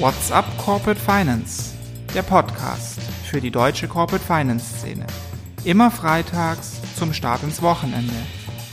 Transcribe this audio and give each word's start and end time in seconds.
What's 0.00 0.30
up 0.30 0.44
Corporate 0.58 1.00
Finance? 1.00 1.74
Der 2.14 2.22
Podcast 2.22 3.00
für 3.24 3.40
die 3.40 3.50
deutsche 3.50 3.88
Corporate 3.88 4.24
Finance 4.24 4.78
Szene. 4.78 5.04
Immer 5.64 5.90
freitags 5.90 6.80
zum 6.94 7.12
Start 7.12 7.42
ins 7.42 7.60
Wochenende. 7.62 8.14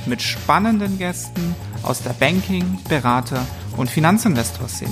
Mit 0.06 0.22
spannenden 0.22 1.00
Gästen 1.00 1.56
aus 1.82 2.04
der 2.04 2.12
Banking-, 2.12 2.78
Berater- 2.88 3.44
und 3.76 3.90
Finanzinvestor-Szene. 3.90 4.92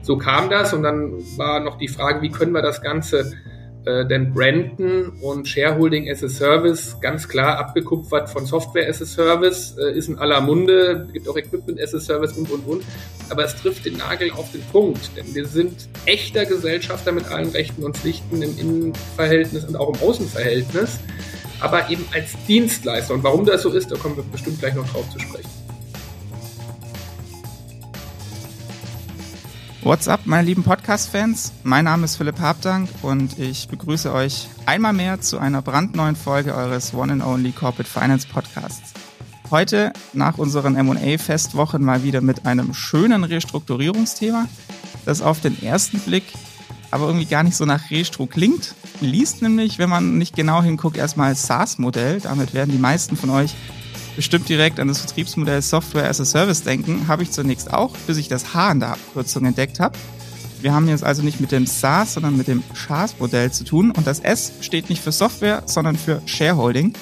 So 0.00 0.16
kam 0.16 0.48
das 0.48 0.72
und 0.72 0.84
dann 0.84 1.12
war 1.36 1.60
noch 1.60 1.76
die 1.76 1.88
Frage, 1.88 2.22
wie 2.22 2.30
können 2.30 2.52
wir 2.52 2.62
das 2.62 2.80
Ganze 2.80 3.34
äh, 3.86 4.06
denn 4.06 4.32
branden 4.32 5.10
und 5.20 5.48
Shareholding 5.48 6.10
as 6.10 6.22
a 6.22 6.28
Service, 6.28 6.96
ganz 7.00 7.28
klar 7.28 7.58
abgekupfert 7.58 8.30
von 8.30 8.46
Software 8.46 8.88
as 8.88 9.02
a 9.02 9.06
Service, 9.06 9.76
äh, 9.78 9.96
ist 9.96 10.08
in 10.08 10.18
aller 10.18 10.40
Munde, 10.40 11.08
gibt 11.12 11.28
auch 11.28 11.36
Equipment 11.36 11.80
as 11.80 11.94
a 11.94 12.00
Service 12.00 12.32
und, 12.32 12.50
und, 12.50 12.66
und. 12.66 12.84
Aber 13.28 13.44
es 13.44 13.54
trifft 13.56 13.84
den 13.84 13.96
Nagel 13.96 14.30
auf 14.32 14.50
den 14.52 14.62
Punkt, 14.72 15.10
denn 15.16 15.34
wir 15.34 15.46
sind 15.46 15.88
echter 16.06 16.46
Gesellschafter 16.46 17.12
mit 17.12 17.26
allen 17.30 17.50
Rechten 17.50 17.82
und 17.82 17.96
Pflichten 17.96 18.42
im 18.42 18.58
Innenverhältnis 18.58 19.64
und 19.64 19.76
auch 19.76 19.94
im 19.94 20.08
Außenverhältnis, 20.08 20.98
aber 21.60 21.90
eben 21.90 22.04
als 22.12 22.32
Dienstleister. 22.46 23.14
Und 23.14 23.22
warum 23.22 23.44
das 23.44 23.62
so 23.62 23.70
ist, 23.70 23.90
da 23.90 23.96
kommen 23.96 24.16
wir 24.16 24.24
bestimmt 24.24 24.60
gleich 24.60 24.74
noch 24.74 24.88
drauf 24.90 25.08
zu 25.10 25.18
sprechen. 25.18 25.63
What's 29.84 30.08
up, 30.08 30.20
meine 30.24 30.46
lieben 30.46 30.62
Podcast-Fans? 30.62 31.52
Mein 31.62 31.84
Name 31.84 32.06
ist 32.06 32.16
Philipp 32.16 32.40
Habdank 32.40 32.88
und 33.02 33.38
ich 33.38 33.68
begrüße 33.68 34.10
euch 34.14 34.48
einmal 34.64 34.94
mehr 34.94 35.20
zu 35.20 35.38
einer 35.38 35.60
brandneuen 35.60 36.16
Folge 36.16 36.54
eures 36.54 36.94
One 36.94 37.12
and 37.12 37.22
Only 37.22 37.52
Corporate 37.52 37.88
Finance 37.88 38.26
Podcasts. 38.26 38.94
Heute 39.50 39.92
nach 40.14 40.38
unseren 40.38 40.74
M&A-Festwochen 40.74 41.84
mal 41.84 42.02
wieder 42.02 42.22
mit 42.22 42.46
einem 42.46 42.72
schönen 42.72 43.24
Restrukturierungsthema, 43.24 44.48
das 45.04 45.20
auf 45.20 45.40
den 45.40 45.62
ersten 45.62 46.00
Blick 46.00 46.24
aber 46.94 47.06
irgendwie 47.08 47.26
gar 47.26 47.42
nicht 47.42 47.56
so 47.56 47.64
nach 47.64 47.90
Restru 47.90 48.26
klingt. 48.26 48.76
Liest 49.00 49.42
nämlich, 49.42 49.80
wenn 49.80 49.90
man 49.90 50.16
nicht 50.16 50.36
genau 50.36 50.62
hinguckt, 50.62 50.96
erstmal 50.96 51.34
SaaS-Modell. 51.34 52.20
Damit 52.20 52.54
werden 52.54 52.70
die 52.70 52.78
meisten 52.78 53.16
von 53.16 53.30
euch 53.30 53.56
bestimmt 54.16 54.48
direkt 54.48 54.80
an 54.80 54.88
das 54.88 54.98
Vertriebsmodell 55.00 55.62
Software 55.62 56.08
as 56.08 56.20
a 56.20 56.24
Service 56.24 56.62
denken, 56.62 57.08
habe 57.08 57.22
ich 57.22 57.30
zunächst 57.30 57.72
auch, 57.72 57.96
bis 58.06 58.16
ich 58.16 58.28
das 58.28 58.54
H 58.54 58.72
in 58.72 58.80
der 58.80 58.90
Abkürzung 58.90 59.44
entdeckt 59.44 59.80
habe. 59.80 59.96
Wir 60.60 60.72
haben 60.72 60.88
jetzt 60.88 61.04
also 61.04 61.22
nicht 61.22 61.40
mit 61.40 61.52
dem 61.52 61.66
SaaS, 61.66 62.14
sondern 62.14 62.38
mit 62.38 62.48
dem 62.48 62.62
SaaS-Modell 62.72 63.52
zu 63.52 63.64
tun. 63.64 63.90
Und 63.90 64.06
das 64.06 64.20
S 64.20 64.52
steht 64.62 64.88
nicht 64.88 65.02
für 65.02 65.12
Software, 65.12 65.62
sondern 65.66 65.94
für 65.94 66.22
Shareholding. 66.24 66.94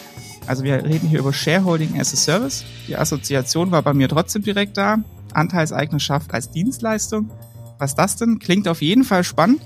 Also 0.49 0.65
wir 0.65 0.85
reden 0.85 1.09
hier 1.09 1.21
über 1.21 1.33
Shareholding 1.33 2.01
as 2.01 2.13
a 2.13 2.17
Service. 2.17 2.65
Die 2.89 2.97
Assoziation 2.97 3.71
war 3.71 3.83
bei 3.83 3.95
mir 3.95 4.09
trotzdem 4.09 4.43
direkt 4.43 4.77
da. 4.77 4.99
Anteilseignerschaft 5.33 6.35
als 6.35 6.51
Dienstleistung. 6.51 7.31
Was 7.79 7.95
das 7.95 8.17
denn? 8.17 8.41
Klingt 8.41 8.67
auf 8.67 8.83
jeden 8.83 9.05
Fall 9.05 9.23
spannend. 9.23 9.63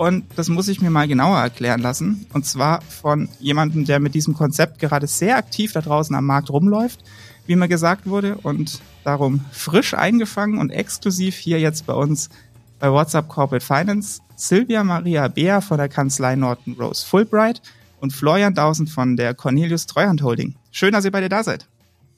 Und 0.00 0.24
das 0.34 0.48
muss 0.48 0.68
ich 0.68 0.80
mir 0.80 0.88
mal 0.88 1.06
genauer 1.06 1.40
erklären 1.40 1.82
lassen. 1.82 2.24
Und 2.32 2.46
zwar 2.46 2.80
von 2.80 3.28
jemandem, 3.38 3.84
der 3.84 4.00
mit 4.00 4.14
diesem 4.14 4.32
Konzept 4.32 4.78
gerade 4.78 5.06
sehr 5.06 5.36
aktiv 5.36 5.74
da 5.74 5.82
draußen 5.82 6.16
am 6.16 6.24
Markt 6.24 6.48
rumläuft, 6.48 7.04
wie 7.44 7.54
mir 7.54 7.68
gesagt 7.68 8.06
wurde. 8.06 8.38
Und 8.42 8.80
darum 9.04 9.44
frisch 9.52 9.92
eingefangen 9.92 10.58
und 10.58 10.70
exklusiv 10.70 11.36
hier 11.36 11.60
jetzt 11.60 11.84
bei 11.84 11.92
uns 11.92 12.30
bei 12.78 12.90
WhatsApp 12.90 13.28
Corporate 13.28 13.62
Finance 13.62 14.22
Silvia 14.36 14.82
Maria 14.84 15.28
Beer 15.28 15.60
von 15.60 15.76
der 15.76 15.90
Kanzlei 15.90 16.34
Norton 16.34 16.76
Rose 16.80 17.06
Fulbright 17.06 17.60
und 18.00 18.14
Florian 18.14 18.54
Dausend 18.54 18.88
von 18.88 19.18
der 19.18 19.34
Cornelius 19.34 19.84
Treuhand 19.84 20.22
Holding. 20.22 20.54
Schön, 20.70 20.94
dass 20.94 21.04
ihr 21.04 21.10
beide 21.10 21.28
da 21.28 21.44
seid. 21.44 21.68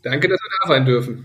Danke, 0.02 0.28
dass 0.28 0.38
wir 0.40 0.50
da 0.62 0.68
sein 0.68 0.86
dürfen. 0.86 1.24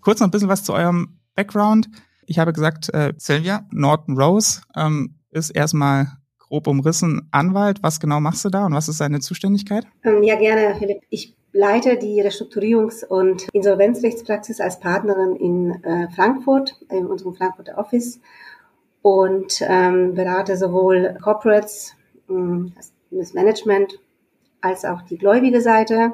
Kurz 0.00 0.18
noch 0.18 0.26
ein 0.26 0.32
bisschen 0.32 0.48
was 0.48 0.64
zu 0.64 0.72
eurem 0.72 1.20
Background. 1.36 1.88
Ich 2.26 2.40
habe 2.40 2.52
gesagt, 2.52 2.92
äh, 2.92 3.12
Silvia, 3.16 3.64
Norton 3.70 4.18
Rose, 4.18 4.62
ähm, 4.74 5.14
ist 5.34 5.50
erstmal 5.50 6.06
grob 6.38 6.66
umrissen 6.66 7.28
Anwalt. 7.32 7.82
Was 7.82 8.00
genau 8.00 8.20
machst 8.20 8.44
du 8.44 8.48
da 8.48 8.66
und 8.66 8.74
was 8.74 8.88
ist 8.88 9.00
deine 9.00 9.20
Zuständigkeit? 9.20 9.86
Ähm, 10.04 10.22
ja, 10.22 10.36
gerne, 10.36 10.76
Philipp. 10.78 11.02
Ich 11.10 11.34
leite 11.52 11.96
die 11.96 12.22
Restrukturierungs- 12.22 13.04
und 13.04 13.48
Insolvenzrechtspraxis 13.52 14.60
als 14.60 14.80
Partnerin 14.80 15.36
in 15.36 15.84
äh, 15.84 16.08
Frankfurt, 16.10 16.76
in 16.90 17.06
unserem 17.06 17.34
Frankfurter 17.34 17.78
Office 17.78 18.20
und 19.02 19.60
ähm, 19.66 20.14
berate 20.14 20.56
sowohl 20.56 21.16
Corporates, 21.22 21.94
äh, 22.28 22.34
das 23.10 23.34
Management, 23.34 24.00
als 24.60 24.84
auch 24.84 25.02
die 25.02 25.18
gläubige 25.18 25.60
Seite. 25.60 26.12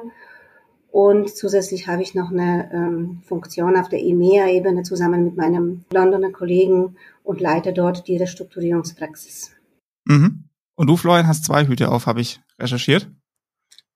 Und 0.91 1.33
zusätzlich 1.33 1.87
habe 1.87 2.01
ich 2.01 2.15
noch 2.15 2.31
eine 2.31 2.69
ähm, 2.73 3.21
Funktion 3.23 3.77
auf 3.77 3.87
der 3.87 4.01
EMEA-Ebene 4.01 4.83
zusammen 4.83 5.23
mit 5.23 5.37
meinem 5.37 5.85
Londoner 5.93 6.31
Kollegen 6.31 6.97
und 7.23 7.39
leite 7.39 7.71
dort 7.71 8.07
die 8.09 8.17
Restrukturierungspraxis. 8.17 9.55
Mhm. 10.05 10.43
Und 10.75 10.87
du, 10.87 10.97
Florian, 10.97 11.27
hast 11.27 11.45
zwei 11.45 11.65
Hüte 11.65 11.89
auf, 11.89 12.07
habe 12.07 12.19
ich 12.19 12.41
recherchiert. 12.59 13.09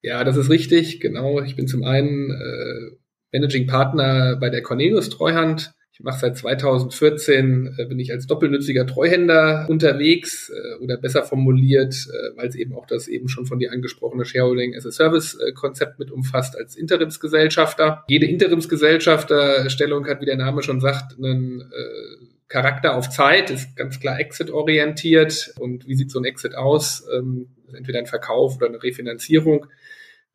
Ja, 0.02 0.24
das 0.24 0.38
ist 0.38 0.50
richtig, 0.50 1.02
genau. 1.02 1.42
Ich 1.42 1.58
bin 1.58 1.68
zum 1.68 1.84
einen 1.84 2.32
äh, 2.32 2.96
Managing 3.34 3.68
Partner 3.68 4.38
bei 4.38 4.50
der 4.50 4.62
Cornelius 4.62 5.10
Treuhand 5.10 5.74
ich 5.98 6.04
mache 6.04 6.20
seit 6.20 6.36
2014, 6.36 7.76
äh, 7.78 7.86
bin 7.86 8.00
ich 8.00 8.12
als 8.12 8.28
doppelnütziger 8.28 8.86
Treuhänder 8.86 9.66
unterwegs 9.70 10.50
äh, 10.50 10.84
oder 10.84 10.98
besser 10.98 11.24
formuliert, 11.24 11.94
äh, 11.94 12.38
weil 12.38 12.50
es 12.50 12.56
eben 12.56 12.76
auch 12.76 12.86
das 12.86 13.08
eben 13.08 13.30
schon 13.30 13.46
von 13.46 13.60
dir 13.60 13.72
angesprochene 13.72 14.26
Shareholding 14.26 14.76
as 14.76 14.86
a 14.86 14.92
Service 14.92 15.36
äh, 15.36 15.54
Konzept 15.54 15.98
mit 15.98 16.12
umfasst 16.12 16.58
als 16.58 16.76
Interimsgesellschafter. 16.76 18.04
Jede 18.10 18.26
Interimsgesellschafterstellung 18.26 20.06
hat, 20.08 20.20
wie 20.20 20.26
der 20.26 20.36
Name 20.36 20.64
schon 20.64 20.82
sagt, 20.82 21.18
einen 21.18 21.62
äh, 21.62 22.26
Charakter 22.50 22.98
auf 22.98 23.10
Zeit, 23.10 23.50
ist 23.50 23.78
ganz 23.78 24.02
klar 24.02 24.20
Exit-orientiert. 24.20 25.54
Und 25.60 25.88
wie 25.88 25.96
sieht 25.96 26.12
so 26.12 26.20
ein 26.20 26.26
Exit 26.26 26.56
aus? 26.56 27.08
Ähm, 27.18 27.48
entweder 27.74 28.00
ein 28.00 28.06
Verkauf 28.06 28.58
oder 28.58 28.68
eine 28.68 28.84
Refinanzierung. 28.84 29.68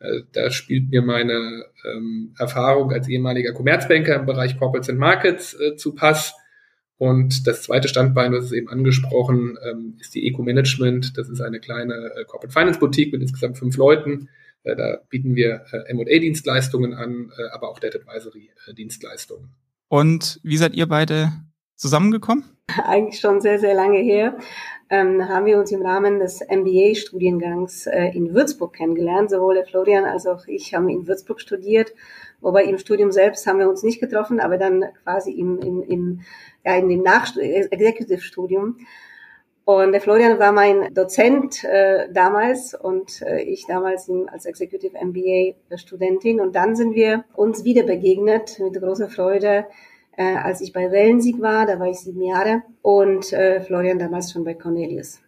Äh, 0.00 0.22
da 0.32 0.50
spielt 0.50 0.90
mir 0.90 1.02
meine 1.02 1.66
ähm, 1.84 2.34
Erfahrung 2.38 2.90
als 2.92 3.08
ehemaliger 3.08 3.52
Commerzbanker 3.52 4.16
im 4.16 4.26
Bereich 4.26 4.58
Corporates 4.58 4.88
and 4.88 4.98
Markets 4.98 5.54
äh, 5.54 5.76
zu 5.76 5.94
Pass. 5.94 6.34
Und 6.96 7.46
das 7.46 7.62
zweite 7.62 7.88
Standbein, 7.88 8.32
das 8.32 8.46
ist 8.46 8.52
eben 8.52 8.68
angesprochen, 8.68 9.56
ähm, 9.70 9.96
ist 10.00 10.14
die 10.14 10.26
Eco-Management. 10.26 11.16
Das 11.16 11.28
ist 11.28 11.40
eine 11.40 11.60
kleine 11.60 11.94
äh, 11.94 12.24
Corporate 12.24 12.52
Finance 12.52 12.78
Boutique 12.78 13.12
mit 13.12 13.22
insgesamt 13.22 13.58
fünf 13.58 13.76
Leuten. 13.76 14.28
Äh, 14.64 14.76
da 14.76 14.98
bieten 15.08 15.34
wir 15.34 15.64
äh, 15.72 15.90
M&A-Dienstleistungen 15.90 16.94
an, 16.94 17.32
äh, 17.38 17.50
aber 17.52 17.70
auch 17.70 17.78
Debt 17.78 17.94
Advisory-Dienstleistungen. 17.94 19.50
Und 19.88 20.40
wie 20.42 20.56
seid 20.56 20.74
ihr 20.74 20.86
beide 20.86 21.32
zusammengekommen? 21.74 22.44
Eigentlich 22.84 23.20
schon 23.20 23.40
sehr, 23.40 23.58
sehr 23.58 23.74
lange 23.74 23.98
her 23.98 24.38
ähm, 24.90 25.28
haben 25.28 25.46
wir 25.46 25.58
uns 25.58 25.70
im 25.70 25.82
Rahmen 25.82 26.18
des 26.18 26.40
MBA-Studiengangs 26.40 27.86
äh, 27.86 28.06
in 28.08 28.34
Würzburg 28.34 28.72
kennengelernt. 28.74 29.30
Sowohl 29.30 29.54
der 29.54 29.64
Florian 29.64 30.04
als 30.04 30.26
auch 30.26 30.46
ich 30.48 30.74
haben 30.74 30.88
in 30.88 31.06
Würzburg 31.06 31.40
studiert. 31.40 31.94
Wobei 32.40 32.64
im 32.64 32.76
Studium 32.76 33.12
selbst 33.12 33.46
haben 33.46 33.60
wir 33.60 33.68
uns 33.68 33.84
nicht 33.84 34.00
getroffen, 34.00 34.40
aber 34.40 34.58
dann 34.58 34.84
quasi 35.04 35.30
im, 35.30 35.60
im, 35.60 35.82
im, 35.82 36.20
ja, 36.64 36.74
in 36.74 36.88
dem 36.88 37.02
Nach 37.02 37.36
Executive-Studium. 37.36 38.78
Und 39.64 39.92
der 39.92 40.00
Florian 40.00 40.40
war 40.40 40.50
mein 40.50 40.92
Dozent 40.92 41.62
äh, 41.62 42.08
damals 42.12 42.74
und 42.74 43.22
äh, 43.22 43.42
ich 43.42 43.66
damals 43.68 44.10
als 44.26 44.44
Executive 44.44 44.96
MBA 45.00 45.54
Studentin. 45.76 46.40
Und 46.40 46.56
dann 46.56 46.74
sind 46.74 46.96
wir 46.96 47.24
uns 47.34 47.62
wieder 47.62 47.84
begegnet 47.84 48.58
mit 48.58 48.74
großer 48.74 49.08
Freude 49.08 49.66
äh, 50.20 50.36
als 50.36 50.60
ich 50.60 50.74
bei 50.74 50.90
Wellensieg 50.90 51.40
war, 51.40 51.64
da 51.64 51.80
war 51.80 51.88
ich 51.88 51.98
sieben 52.00 52.22
Jahre 52.22 52.62
und 52.82 53.32
äh, 53.32 53.62
Florian 53.62 53.98
damals 53.98 54.30
schon 54.30 54.44
bei 54.44 54.52
Cornelius. 54.52 55.18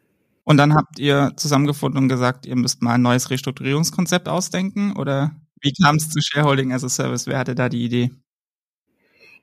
Und 0.44 0.58
dann 0.58 0.74
habt 0.74 0.98
ihr 0.98 1.32
zusammengefunden 1.36 2.02
und 2.02 2.08
gesagt, 2.10 2.44
ihr 2.44 2.56
müsst 2.56 2.82
mal 2.82 2.94
ein 2.94 3.02
neues 3.02 3.30
Restrukturierungskonzept 3.30 4.28
ausdenken 4.28 4.94
oder 4.98 5.30
wie 5.62 5.72
kam 5.72 5.96
es 5.96 6.10
zu 6.10 6.20
Shareholding 6.20 6.72
as 6.72 6.84
a 6.84 6.90
Service? 6.90 7.26
Wer 7.26 7.38
hatte 7.38 7.54
da 7.54 7.70
die 7.70 7.84
Idee? 7.84 8.10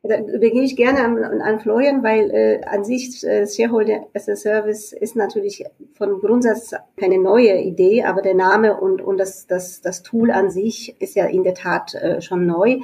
Da 0.04 0.20
übergebe 0.20 0.64
ich 0.64 0.76
gerne 0.76 1.04
an, 1.04 1.42
an 1.42 1.60
Florian, 1.60 2.04
weil 2.04 2.30
äh, 2.30 2.62
an 2.66 2.86
sich 2.86 3.24
äh, 3.26 3.48
Shareholder 3.48 4.06
as 4.14 4.30
a 4.30 4.36
Service 4.36 4.94
ist 4.94 5.16
natürlich 5.16 5.66
von 5.96 6.20
Grundsatz 6.20 6.76
keine 6.96 7.18
neue 7.18 7.60
Idee, 7.60 8.04
aber 8.04 8.22
der 8.22 8.36
Name 8.36 8.80
und, 8.80 9.02
und 9.02 9.18
das, 9.18 9.48
das, 9.48 9.82
das 9.82 10.04
Tool 10.04 10.30
an 10.30 10.52
sich 10.52 10.96
ist 11.02 11.16
ja 11.16 11.26
in 11.26 11.44
der 11.44 11.56
Tat 11.56 11.96
äh, 11.96 12.22
schon 12.22 12.46
neu. 12.46 12.80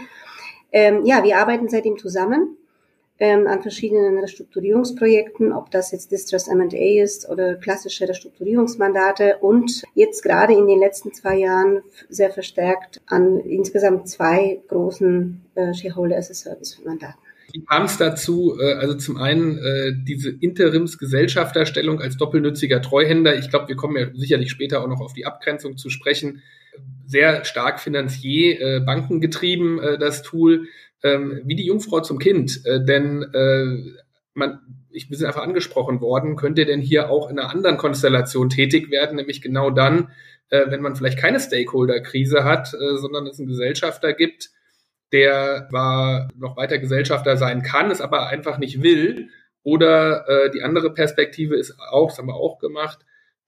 Ähm, 0.71 1.05
ja, 1.05 1.23
wir 1.23 1.37
arbeiten 1.37 1.69
seitdem 1.69 1.97
zusammen 1.97 2.57
ähm, 3.19 3.47
an 3.47 3.61
verschiedenen 3.61 4.17
Restrukturierungsprojekten, 4.19 5.53
ob 5.53 5.71
das 5.71 5.91
jetzt 5.91 6.11
Distress 6.11 6.47
M&A 6.47 7.01
ist 7.01 7.29
oder 7.29 7.55
klassische 7.55 8.07
Restrukturierungsmandate 8.07 9.37
und 9.39 9.83
jetzt 9.93 10.21
gerade 10.21 10.53
in 10.53 10.67
den 10.67 10.79
letzten 10.79 11.13
zwei 11.13 11.37
Jahren 11.37 11.81
sehr 12.09 12.29
verstärkt 12.29 13.01
an 13.07 13.39
insgesamt 13.39 14.09
zwei 14.09 14.59
großen 14.67 15.41
äh, 15.55 15.73
Shareholder 15.73 16.17
as 16.17 16.29
a 16.29 16.33
Service 16.33 16.79
Mandaten. 16.83 17.19
Wie 17.53 17.63
kam 17.63 17.83
es 17.83 17.97
dazu? 17.97 18.57
Äh, 18.59 18.73
also 18.73 18.95
zum 18.95 19.15
einen 19.15 19.59
äh, 19.59 19.93
diese 19.95 20.29
Interimsgesellschafterstellung 20.29 22.01
als 22.01 22.17
doppelnütziger 22.17 22.81
Treuhänder. 22.81 23.37
Ich 23.37 23.49
glaube, 23.49 23.69
wir 23.69 23.77
kommen 23.77 23.95
ja 23.95 24.07
sicherlich 24.13 24.51
später 24.51 24.83
auch 24.83 24.87
noch 24.87 24.99
auf 24.99 25.13
die 25.13 25.25
Abgrenzung 25.25 25.77
zu 25.77 25.89
sprechen. 25.89 26.41
Sehr 27.05 27.45
stark 27.45 27.79
finanzier, 27.79 28.59
äh, 28.59 28.79
bankengetrieben 28.79 29.79
äh, 29.79 29.97
das 29.97 30.23
Tool, 30.23 30.67
ähm, 31.03 31.41
wie 31.45 31.55
die 31.55 31.65
Jungfrau 31.65 32.01
zum 32.01 32.19
Kind. 32.19 32.65
Äh, 32.65 32.83
denn 32.83 33.23
äh, 33.33 34.01
man, 34.33 34.59
ich 34.89 35.09
bin 35.09 35.23
einfach 35.25 35.43
angesprochen 35.43 36.01
worden, 36.01 36.35
könnte 36.35 36.65
denn 36.65 36.81
hier 36.81 37.09
auch 37.09 37.29
in 37.29 37.39
einer 37.39 37.49
anderen 37.49 37.77
Konstellation 37.77 38.49
tätig 38.49 38.89
werden, 38.91 39.15
nämlich 39.17 39.41
genau 39.41 39.69
dann, 39.69 40.09
äh, 40.49 40.65
wenn 40.69 40.81
man 40.81 40.95
vielleicht 40.95 41.19
keine 41.19 41.39
Stakeholder-Krise 41.39 42.43
hat, 42.43 42.73
äh, 42.73 42.97
sondern 42.97 43.27
es 43.27 43.39
einen 43.39 43.47
Gesellschafter 43.47 44.13
gibt, 44.13 44.49
der 45.11 45.67
zwar 45.69 46.29
noch 46.35 46.57
weiter 46.57 46.77
Gesellschafter 46.77 47.37
sein 47.37 47.61
kann, 47.61 47.91
es 47.91 48.01
aber 48.01 48.27
einfach 48.27 48.57
nicht 48.57 48.81
will. 48.81 49.29
Oder 49.63 50.27
äh, 50.27 50.51
die 50.51 50.61
andere 50.61 50.93
Perspektive 50.93 51.55
ist 51.55 51.79
auch, 51.79 52.09
das 52.09 52.17
haben 52.19 52.27
wir 52.27 52.35
auch 52.35 52.59
gemacht, 52.59 52.99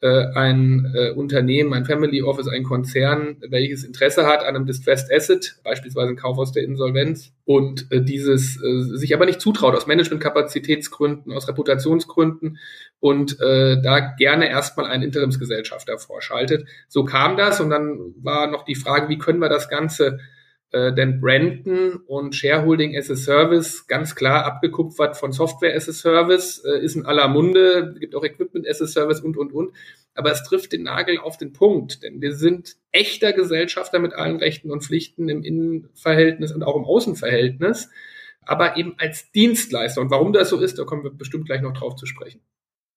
ein 0.06 0.94
äh, 0.94 1.12
Unternehmen, 1.12 1.74
ein 1.74 1.86
Family 1.86 2.22
Office, 2.22 2.48
ein 2.48 2.64
Konzern, 2.64 3.38
welches 3.50 3.84
Interesse 3.84 4.28
hat 4.28 4.42
an 4.42 4.56
einem 4.56 4.66
Distressed 4.68 5.12
Asset, 5.12 5.60
beispielsweise 5.64 6.10
ein 6.10 6.16
Kauf 6.16 6.38
aus 6.38 6.52
der 6.52 6.64
Insolvenz, 6.64 7.34
und 7.46 7.92
äh, 7.92 8.02
dieses 8.02 8.62
äh, 8.62 8.82
sich 8.82 9.16
aber 9.16 9.26
nicht 9.26 9.42
zutraut 9.42 9.74
aus 9.74 9.88
Managementkapazitätsgründen, 9.88 11.34
aus 11.34 11.48
Reputationsgründen 11.48 12.60
und 13.00 13.40
äh, 13.40 13.82
da 13.82 14.00
gerne 14.00 14.50
erstmal 14.50 14.86
einen 14.86 15.04
Interimsgesellschafter 15.04 15.98
vorschaltet. 15.98 16.68
So 16.90 17.06
kam 17.06 17.38
das 17.38 17.60
und 17.62 17.70
dann 17.70 18.14
war 18.22 18.48
noch 18.48 18.66
die 18.66 18.76
Frage, 18.76 19.10
wie 19.10 19.18
können 19.18 19.40
wir 19.40 19.50
das 19.50 19.70
Ganze 19.70 20.20
äh, 20.72 20.94
denn 20.94 21.22
Brandon 21.22 22.02
und 22.08 22.36
Shareholding 22.36 22.98
as 22.98 23.10
a 23.10 23.16
Service 23.16 23.88
ganz 23.88 24.16
klar 24.16 24.46
abgekupfert 24.46 25.16
von 25.16 25.32
Software 25.32 25.76
as 25.76 25.88
a 25.88 25.94
Service, 25.94 26.64
äh, 26.66 26.84
ist 26.84 26.96
in 26.96 27.06
aller 27.06 27.28
Munde, 27.30 27.96
gibt 28.00 28.16
auch 28.16 28.24
Equipment 28.24 28.68
as 28.68 28.82
a 28.82 28.88
Service 28.88 29.22
und, 29.22 29.38
und, 29.38 29.54
und. 29.54 29.72
Aber 30.14 30.32
es 30.32 30.44
trifft 30.44 30.74
den 30.74 30.84
Nagel 30.84 31.20
auf 31.20 31.38
den 31.38 31.54
Punkt, 31.54 32.04
denn 32.04 32.22
wir 32.22 32.36
sind 32.36 32.76
echter 32.92 33.32
Gesellschafter 33.34 34.00
mit 34.00 34.14
allen 34.14 34.38
Rechten 34.38 34.72
und 34.72 34.84
Pflichten 34.84 35.30
im 35.30 35.44
Innenverhältnis 35.44 36.52
und 36.52 36.64
auch 36.64 36.76
im 36.76 36.86
Außenverhältnis, 36.86 37.90
aber 38.42 38.78
eben 38.78 38.96
als 38.98 39.32
Dienstleister. 39.32 40.02
Und 40.02 40.12
warum 40.12 40.34
das 40.34 40.50
so 40.50 40.60
ist, 40.60 40.80
da 40.80 40.84
kommen 40.84 41.04
wir 41.04 41.12
bestimmt 41.12 41.46
gleich 41.46 41.62
noch 41.62 41.74
drauf 41.74 41.96
zu 41.96 42.06
sprechen. 42.06 42.42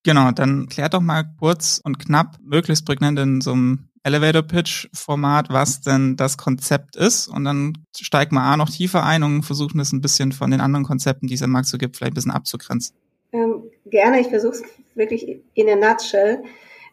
Genau, 0.02 0.31
dann 0.31 0.69
klärt 0.69 0.94
doch 0.94 1.02
mal 1.02 1.25
kurz 1.38 1.81
und 1.84 1.99
knapp, 1.99 2.38
möglichst 2.43 2.87
prägnant 2.87 3.19
in 3.19 3.40
so 3.43 3.52
einem 3.52 3.90
Elevator 4.02 4.43
Pitch 4.43 4.88
Format, 4.93 5.50
was 5.50 5.82
denn 5.82 6.17
das 6.17 6.38
Konzept 6.38 6.97
ist. 6.97 7.29
Und 7.29 7.44
dann 7.44 7.75
steigt 7.99 8.32
man 8.32 8.44
A 8.44 8.56
noch 8.56 8.70
tiefer 8.70 9.05
ein 9.05 9.23
und 9.23 9.43
versuchen 9.43 9.81
es 9.81 9.93
ein 9.93 10.00
bisschen 10.00 10.32
von 10.32 10.50
den 10.50 10.61
anderen 10.61 10.85
Konzepten, 10.85 11.26
die 11.26 11.35
es 11.35 11.43
im 11.43 11.50
Markt 11.50 11.69
so 11.69 11.79
gibt, 11.79 11.97
vielleicht 11.97 12.12
ein 12.12 12.14
bisschen 12.14 12.31
abzugrenzen. 12.31 12.97
Ähm, 13.32 13.64
gerne, 13.87 14.20
ich 14.20 14.29
versuche 14.29 14.55
es 14.55 14.62
wirklich 14.94 15.41
in 15.55 15.69
a 15.69 15.76
nutshell. 15.76 16.43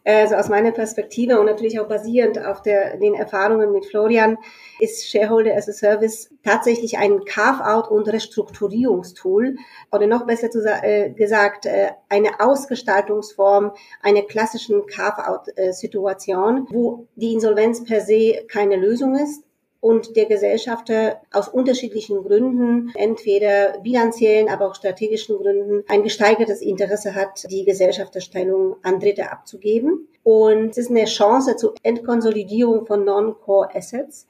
Also 0.08 0.36
aus 0.36 0.48
meiner 0.48 0.72
Perspektive 0.72 1.38
und 1.38 1.44
natürlich 1.44 1.78
auch 1.78 1.86
basierend 1.86 2.42
auf 2.42 2.62
der, 2.62 2.96
den 2.96 3.12
Erfahrungen 3.12 3.72
mit 3.72 3.84
Florian, 3.84 4.38
ist 4.80 5.06
Shareholder 5.06 5.54
as 5.54 5.68
a 5.68 5.72
Service 5.72 6.30
tatsächlich 6.42 6.96
ein 6.96 7.26
Carve-out 7.26 7.90
und 7.90 8.08
Restrukturierungstool. 8.08 9.56
Oder 9.92 10.06
noch 10.06 10.24
besser 10.24 10.50
zu, 10.50 10.64
äh, 10.64 11.10
gesagt, 11.10 11.66
äh, 11.66 11.90
eine 12.08 12.40
Ausgestaltungsform 12.40 13.72
einer 14.00 14.22
klassischen 14.22 14.86
Carve-out-Situation, 14.86 16.68
wo 16.70 17.06
die 17.14 17.34
Insolvenz 17.34 17.84
per 17.84 18.00
se 18.00 18.46
keine 18.48 18.76
Lösung 18.76 19.14
ist, 19.14 19.44
und 19.80 20.16
der 20.16 20.26
Gesellschafter 20.26 21.20
aus 21.32 21.48
unterschiedlichen 21.48 22.22
Gründen, 22.22 22.90
entweder 22.94 23.78
bilanziellen, 23.80 24.48
aber 24.48 24.68
auch 24.68 24.74
strategischen 24.74 25.36
Gründen, 25.36 25.84
ein 25.88 26.02
gesteigertes 26.02 26.60
Interesse 26.60 27.14
hat, 27.14 27.46
die 27.50 27.64
Gesellschafterstellung 27.64 28.76
an 28.82 28.98
Dritte 28.98 29.30
abzugeben. 29.30 30.08
Und 30.24 30.70
es 30.70 30.78
ist 30.78 30.90
eine 30.90 31.04
Chance 31.04 31.56
zur 31.56 31.74
Entkonsolidierung 31.82 32.86
von 32.86 33.04
Non-Core 33.04 33.74
Assets 33.74 34.26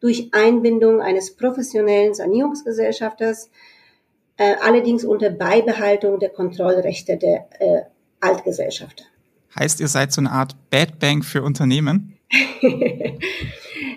durch 0.00 0.28
Einbindung 0.32 1.00
eines 1.00 1.36
professionellen 1.36 2.14
Sanierungsgesellschafters, 2.14 3.50
äh, 4.36 4.54
allerdings 4.62 5.04
unter 5.04 5.30
Beibehaltung 5.30 6.18
der 6.18 6.30
Kontrollrechte 6.30 7.16
der 7.16 7.48
äh, 7.58 7.82
Altgesellschafter. 8.20 9.04
Heißt, 9.58 9.80
ihr 9.80 9.88
seid 9.88 10.12
so 10.12 10.20
eine 10.20 10.30
Art 10.30 10.54
Bad 10.70 10.98
Bank 10.98 11.24
für 11.24 11.42
Unternehmen? 11.42 12.19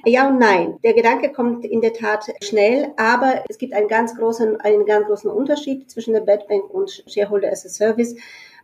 Ja 0.05 0.27
und 0.27 0.39
nein. 0.39 0.79
Der 0.83 0.93
Gedanke 0.93 1.31
kommt 1.31 1.65
in 1.65 1.81
der 1.81 1.93
Tat 1.93 2.25
schnell, 2.41 2.93
aber 2.97 3.43
es 3.47 3.57
gibt 3.57 3.73
einen 3.73 3.87
ganz 3.87 4.15
großen, 4.17 4.59
einen 4.59 4.85
ganz 4.85 5.07
großen 5.07 5.29
Unterschied 5.29 5.89
zwischen 5.89 6.13
der 6.13 6.21
Bad 6.21 6.47
Bank 6.47 6.69
und 6.69 7.03
Shareholder 7.07 7.51
as 7.51 7.65
a 7.65 7.69
Service. 7.69 8.15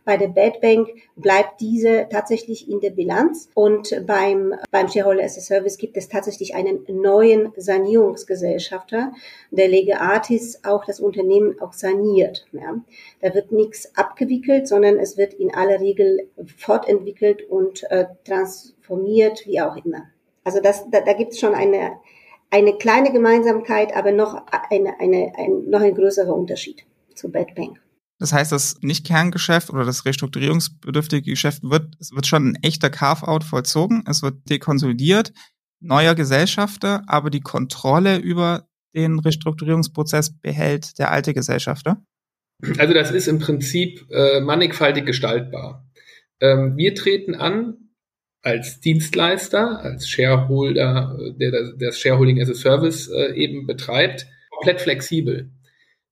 Bei 0.04 0.16
der 0.16 0.28
Bad 0.28 0.60
Bank 0.60 0.88
bleibt 1.16 1.60
diese 1.60 2.08
tatsächlich 2.10 2.68
in 2.68 2.80
der 2.80 2.90
Bilanz 2.90 3.48
und 3.54 4.06
beim, 4.06 4.54
beim 4.70 4.88
Shareholder 4.88 5.24
as 5.24 5.36
a 5.36 5.40
Service 5.40 5.76
gibt 5.76 5.96
es 5.96 6.08
tatsächlich 6.08 6.54
einen 6.54 6.84
neuen 6.88 7.52
Sanierungsgesellschafter, 7.56 9.12
der 9.50 9.68
Lege 9.68 10.00
Artis 10.00 10.60
auch 10.64 10.84
das 10.84 11.00
Unternehmen 11.00 11.60
auch 11.60 11.74
saniert. 11.74 12.46
Ja. 12.52 12.80
Da 13.20 13.34
wird 13.34 13.52
nichts 13.52 13.96
abgewickelt, 13.96 14.66
sondern 14.68 14.98
es 14.98 15.16
wird 15.16 15.34
in 15.34 15.54
aller 15.54 15.80
Regel 15.80 16.28
fortentwickelt 16.56 17.48
und 17.48 17.84
äh, 17.90 18.06
transformiert, 18.24 19.46
wie 19.46 19.60
auch 19.60 19.76
immer. 19.76 20.04
Also 20.44 20.60
das, 20.60 20.88
da, 20.90 21.00
da 21.00 21.12
gibt 21.12 21.32
es 21.32 21.40
schon 21.40 21.54
eine, 21.54 21.98
eine 22.50 22.76
kleine 22.78 23.12
Gemeinsamkeit, 23.12 23.94
aber 23.94 24.12
noch, 24.12 24.46
eine, 24.70 24.98
eine, 24.98 25.32
ein, 25.36 25.68
noch 25.68 25.80
ein 25.80 25.94
größerer 25.94 26.34
Unterschied 26.34 26.84
zu 27.14 27.30
Bad 27.30 27.54
Bank. 27.54 27.80
Das 28.20 28.34
heißt, 28.34 28.52
das 28.52 28.76
Nicht-Kerngeschäft 28.82 29.70
oder 29.70 29.86
das 29.86 30.04
restrukturierungsbedürftige 30.04 31.30
Geschäft 31.30 31.62
wird, 31.62 31.96
es 31.98 32.12
wird 32.12 32.26
schon 32.26 32.48
ein 32.48 32.62
echter 32.62 32.90
Carve-out 32.90 33.44
vollzogen, 33.44 34.04
es 34.06 34.22
wird 34.22 34.48
dekonsolidiert, 34.50 35.32
neuer 35.80 36.14
Gesellschafter, 36.14 37.02
aber 37.06 37.30
die 37.30 37.40
Kontrolle 37.40 38.18
über 38.18 38.68
den 38.94 39.18
Restrukturierungsprozess 39.18 40.38
behält 40.38 40.98
der 40.98 41.10
alte 41.10 41.32
Gesellschafter? 41.32 42.04
Also 42.76 42.92
das 42.92 43.10
ist 43.10 43.26
im 43.26 43.38
Prinzip 43.38 44.06
äh, 44.10 44.40
mannigfaltig 44.40 45.06
gestaltbar. 45.06 45.88
Ähm, 46.40 46.76
wir 46.76 46.94
treten 46.94 47.34
an 47.34 47.76
als 48.42 48.80
Dienstleister, 48.80 49.80
als 49.80 50.08
Shareholder, 50.08 51.16
der 51.38 51.72
das 51.78 51.98
Shareholding 51.98 52.40
as 52.40 52.50
a 52.50 52.54
Service 52.54 53.08
äh, 53.08 53.32
eben 53.34 53.66
betreibt, 53.66 54.26
komplett 54.50 54.82
flexibel. 54.82 55.50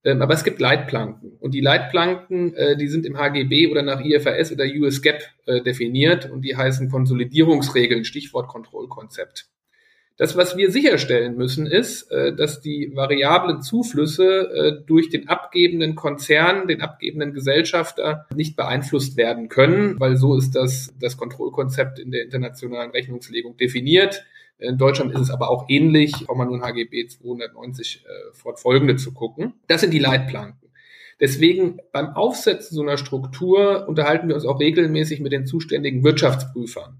Ähm, 0.09 0.23
aber 0.23 0.33
es 0.33 0.43
gibt 0.43 0.59
Leitplanken 0.59 1.33
und 1.39 1.53
die 1.53 1.61
Leitplanken, 1.61 2.55
äh, 2.55 2.77
die 2.79 2.89
sind 2.89 3.05
im 3.05 3.19
HGB 3.19 3.67
oder 3.71 3.83
nach 3.83 4.03
IFRS 4.03 4.53
oder 4.53 4.65
US 4.65 5.03
GAAP 5.03 5.21
äh, 5.45 5.61
definiert 5.61 6.31
und 6.31 6.43
die 6.43 6.57
heißen 6.57 6.91
Konsolidierungsregeln, 6.91 8.07
Stichwort 8.07 8.49
Kontrollkonzept. 8.49 9.49
Das, 10.17 10.35
was 10.35 10.57
wir 10.57 10.73
sicherstellen 10.73 11.37
müssen, 11.37 11.67
ist, 11.67 12.11
äh, 12.11 12.35
dass 12.35 12.63
die 12.63 12.91
variablen 12.95 13.61
Zuflüsse 13.61 14.83
durch 14.87 15.11
den 15.11 15.29
abgebenden 15.29 15.95
Konzern, 15.95 16.67
den 16.69 16.81
abgebenden 16.81 17.35
Gesellschafter 17.35 18.27
nicht 18.35 18.57
beeinflusst 18.57 19.19
werden 19.19 19.51
können, 19.51 20.01
weil 20.01 20.17
so 20.17 20.39
ist 20.39 20.53
das, 20.53 20.95
das 20.99 21.19
Kontrollkonzept 21.19 21.99
in 21.99 22.13
der 22.13 22.25
internationalen 22.25 22.93
Rechnungslegung 22.93 23.59
definiert. 23.59 24.25
In 24.59 24.77
Deutschland 24.77 25.13
ist 25.13 25.21
es 25.21 25.31
aber 25.31 25.51
auch 25.51 25.67
ähnlich, 25.69 26.29
auch 26.29 26.35
mal 26.35 26.45
nur 26.45 26.57
ein 26.57 26.63
HGB 26.63 27.07
290 27.07 28.05
äh, 28.05 28.35
fortfolgende 28.35 28.97
zu 28.97 29.13
gucken. 29.13 29.55
Das 29.69 29.81
sind 29.81 29.93
die 29.93 30.01
Leitplanken. 30.01 30.69
Deswegen 31.21 31.79
beim 31.93 32.11
Aufsetzen 32.11 32.77
so 32.77 32.83
einer 32.83 32.99
Struktur 32.99 33.89
unterhalten 33.89 34.29
wir 34.29 34.35
uns 34.35 34.45
auch 34.45 34.61
regelmäßig 34.61 35.21
mit 35.21 35.33
den 35.33 35.47
zuständigen 35.47 36.05
Wirtschaftsprüfern. 36.05 36.99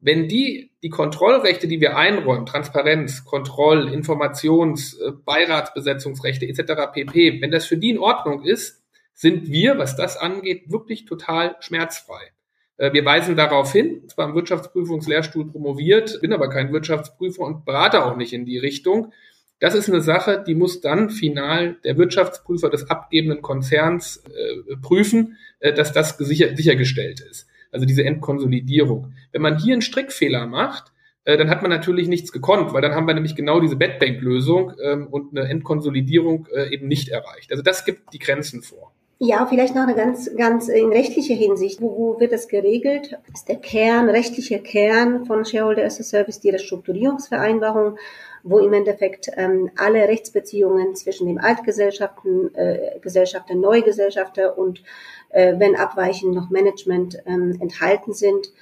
Wenn 0.00 0.28
die 0.28 0.72
die 0.82 0.90
Kontrollrechte, 0.90 1.66
die 1.66 1.80
wir 1.80 1.96
einräumen, 1.96 2.46
Transparenz, 2.46 3.24
Kontroll, 3.24 3.88
Informations-, 3.88 5.00
äh, 5.00 5.12
Beiratsbesetzungsrechte 5.24 6.46
etc. 6.46 6.92
pp., 6.92 7.40
wenn 7.40 7.50
das 7.50 7.66
für 7.66 7.78
die 7.78 7.90
in 7.90 7.98
Ordnung 7.98 8.44
ist, 8.44 8.84
sind 9.14 9.48
wir, 9.48 9.78
was 9.78 9.96
das 9.96 10.16
angeht, 10.16 10.70
wirklich 10.70 11.06
total 11.06 11.56
schmerzfrei. 11.60 12.33
Äh, 12.76 12.92
wir 12.92 13.04
weisen 13.04 13.36
darauf 13.36 13.72
hin, 13.72 14.02
zwar 14.08 14.28
im 14.28 14.34
Wirtschaftsprüfungslehrstuhl 14.34 15.50
promoviert, 15.50 16.20
bin 16.20 16.32
aber 16.32 16.48
kein 16.48 16.72
Wirtschaftsprüfer 16.72 17.42
und 17.42 17.64
berate 17.64 18.04
auch 18.04 18.16
nicht 18.16 18.32
in 18.32 18.44
die 18.44 18.58
Richtung. 18.58 19.12
Das 19.60 19.74
ist 19.74 19.88
eine 19.88 20.00
Sache, 20.00 20.42
die 20.46 20.54
muss 20.54 20.80
dann 20.80 21.10
final 21.10 21.76
der 21.84 21.96
Wirtschaftsprüfer 21.96 22.70
des 22.70 22.90
abgebenden 22.90 23.40
Konzerns 23.40 24.22
äh, 24.26 24.76
prüfen, 24.76 25.36
äh, 25.60 25.72
dass 25.72 25.92
das 25.92 26.18
sicher, 26.18 26.56
sichergestellt 26.56 27.20
ist 27.20 27.48
also 27.74 27.86
diese 27.86 28.04
Endkonsolidierung. 28.04 29.12
Wenn 29.32 29.42
man 29.42 29.58
hier 29.58 29.74
einen 29.74 29.82
Strickfehler 29.82 30.46
macht, 30.46 30.92
äh, 31.24 31.36
dann 31.36 31.50
hat 31.50 31.60
man 31.60 31.70
natürlich 31.70 32.08
nichts 32.08 32.30
gekonnt, 32.30 32.72
weil 32.72 32.80
dann 32.80 32.94
haben 32.94 33.06
wir 33.06 33.14
nämlich 33.14 33.34
genau 33.34 33.60
diese 33.60 33.76
Bedbank-Lösung 33.76 34.72
ähm, 34.82 35.08
und 35.08 35.36
eine 35.36 35.48
Endkonsolidierung 35.48 36.46
äh, 36.54 36.72
eben 36.72 36.86
nicht 36.86 37.08
erreicht. 37.08 37.50
Also 37.50 37.62
das 37.62 37.84
gibt 37.84 38.12
die 38.12 38.20
Grenzen 38.20 38.62
vor. 38.62 38.92
Ja, 39.26 39.46
vielleicht 39.46 39.74
noch 39.74 39.84
eine 39.84 39.94
ganz, 39.94 40.30
ganz 40.36 40.68
in 40.68 40.92
rechtlicher 40.92 41.34
Hinsicht. 41.34 41.80
Wo, 41.80 41.96
wo 41.96 42.20
wird 42.20 42.32
das 42.32 42.46
geregelt? 42.46 43.16
Ist 43.32 43.48
der 43.48 43.56
Kern, 43.56 44.10
rechtliche 44.10 44.60
Kern 44.60 45.24
von 45.24 45.46
Shareholder 45.46 45.84
as 45.84 45.98
a 45.98 46.02
Service 46.02 46.40
die 46.40 46.50
Restrukturierungsvereinbarung 46.50 47.96
wo 48.44 48.58
im 48.58 48.74
Endeffekt 48.74 49.30
ähm, 49.36 49.70
alle 49.76 50.06
Rechtsbeziehungen 50.06 50.94
zwischen 50.94 51.26
dem 51.26 51.38
Altgesellschaften, 51.38 52.54
äh, 52.54 52.98
Gesellschafter, 53.00 53.54
Neugesellschafter 53.54 54.58
und 54.58 54.82
äh, 55.30 55.54
wenn 55.58 55.74
abweichend 55.74 56.34
noch 56.34 56.50
Management 56.50 57.16
ähm, 57.24 57.56
enthalten 57.60 58.12
sind, 58.12 58.52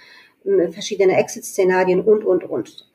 äh, 0.44 0.70
verschiedene 0.70 1.18
Exit-Szenarien 1.18 2.00
und, 2.00 2.24
und, 2.24 2.44
und. 2.44 2.86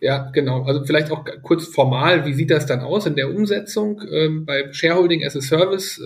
Ja, 0.00 0.30
genau. 0.32 0.62
Also 0.62 0.82
vielleicht 0.86 1.10
auch 1.10 1.26
kurz 1.42 1.66
formal, 1.66 2.24
wie 2.24 2.32
sieht 2.32 2.50
das 2.50 2.64
dann 2.64 2.80
aus 2.80 3.04
in 3.04 3.16
der 3.16 3.28
Umsetzung 3.28 4.00
ähm, 4.10 4.46
bei 4.46 4.72
Shareholding 4.72 5.22
as 5.26 5.36
a 5.36 5.42
Service, 5.42 6.00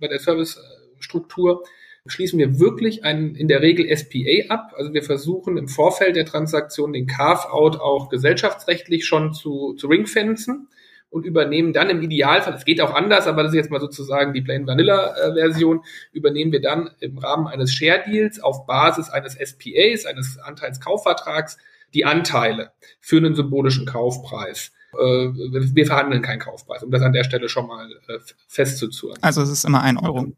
bei 0.00 0.08
der 0.08 0.18
Service-Struktur? 0.18 1.64
Schließen 2.08 2.38
wir 2.38 2.60
wirklich 2.60 3.04
einen 3.04 3.34
in 3.34 3.48
der 3.48 3.62
Regel 3.62 3.94
SPA 3.96 4.54
ab. 4.54 4.72
Also 4.76 4.94
wir 4.94 5.02
versuchen 5.02 5.56
im 5.56 5.66
Vorfeld 5.66 6.14
der 6.14 6.24
Transaktion 6.24 6.92
den 6.92 7.06
Carve-out 7.06 7.80
auch 7.80 8.08
gesellschaftsrechtlich 8.08 9.06
schon 9.06 9.34
zu, 9.34 9.74
zu 9.74 9.88
ringfenzen 9.88 10.68
und 11.10 11.24
übernehmen 11.24 11.72
dann 11.72 11.90
im 11.90 12.02
Idealfall, 12.02 12.54
es 12.54 12.64
geht 12.64 12.80
auch 12.80 12.92
anders, 12.92 13.26
aber 13.26 13.42
das 13.42 13.52
ist 13.52 13.56
jetzt 13.56 13.70
mal 13.70 13.80
sozusagen 13.80 14.32
die 14.32 14.42
Plain 14.42 14.66
Vanilla 14.66 15.16
äh, 15.16 15.34
Version, 15.34 15.82
übernehmen 16.12 16.52
wir 16.52 16.60
dann 16.60 16.90
im 17.00 17.18
Rahmen 17.18 17.46
eines 17.46 17.72
Share 17.72 18.02
Deals 18.06 18.40
auf 18.40 18.66
Basis 18.66 19.08
eines 19.08 19.34
SPAs, 19.34 20.04
eines 20.06 20.38
Anteilskaufvertrags, 20.38 21.58
die 21.94 22.04
Anteile 22.04 22.72
für 23.00 23.16
einen 23.16 23.34
symbolischen 23.34 23.86
Kaufpreis. 23.86 24.72
Äh, 24.98 25.74
wir 25.74 25.86
verhandeln 25.86 26.22
keinen 26.22 26.40
Kaufpreis, 26.40 26.82
um 26.82 26.90
das 26.90 27.02
an 27.02 27.12
der 27.12 27.24
Stelle 27.24 27.48
schon 27.48 27.66
mal 27.66 27.90
äh, 28.08 28.18
festzuzurren. 28.48 29.18
Also 29.20 29.42
es 29.42 29.50
ist 29.50 29.64
immer 29.64 29.82
ein 29.82 29.98
Euro. 29.98 30.32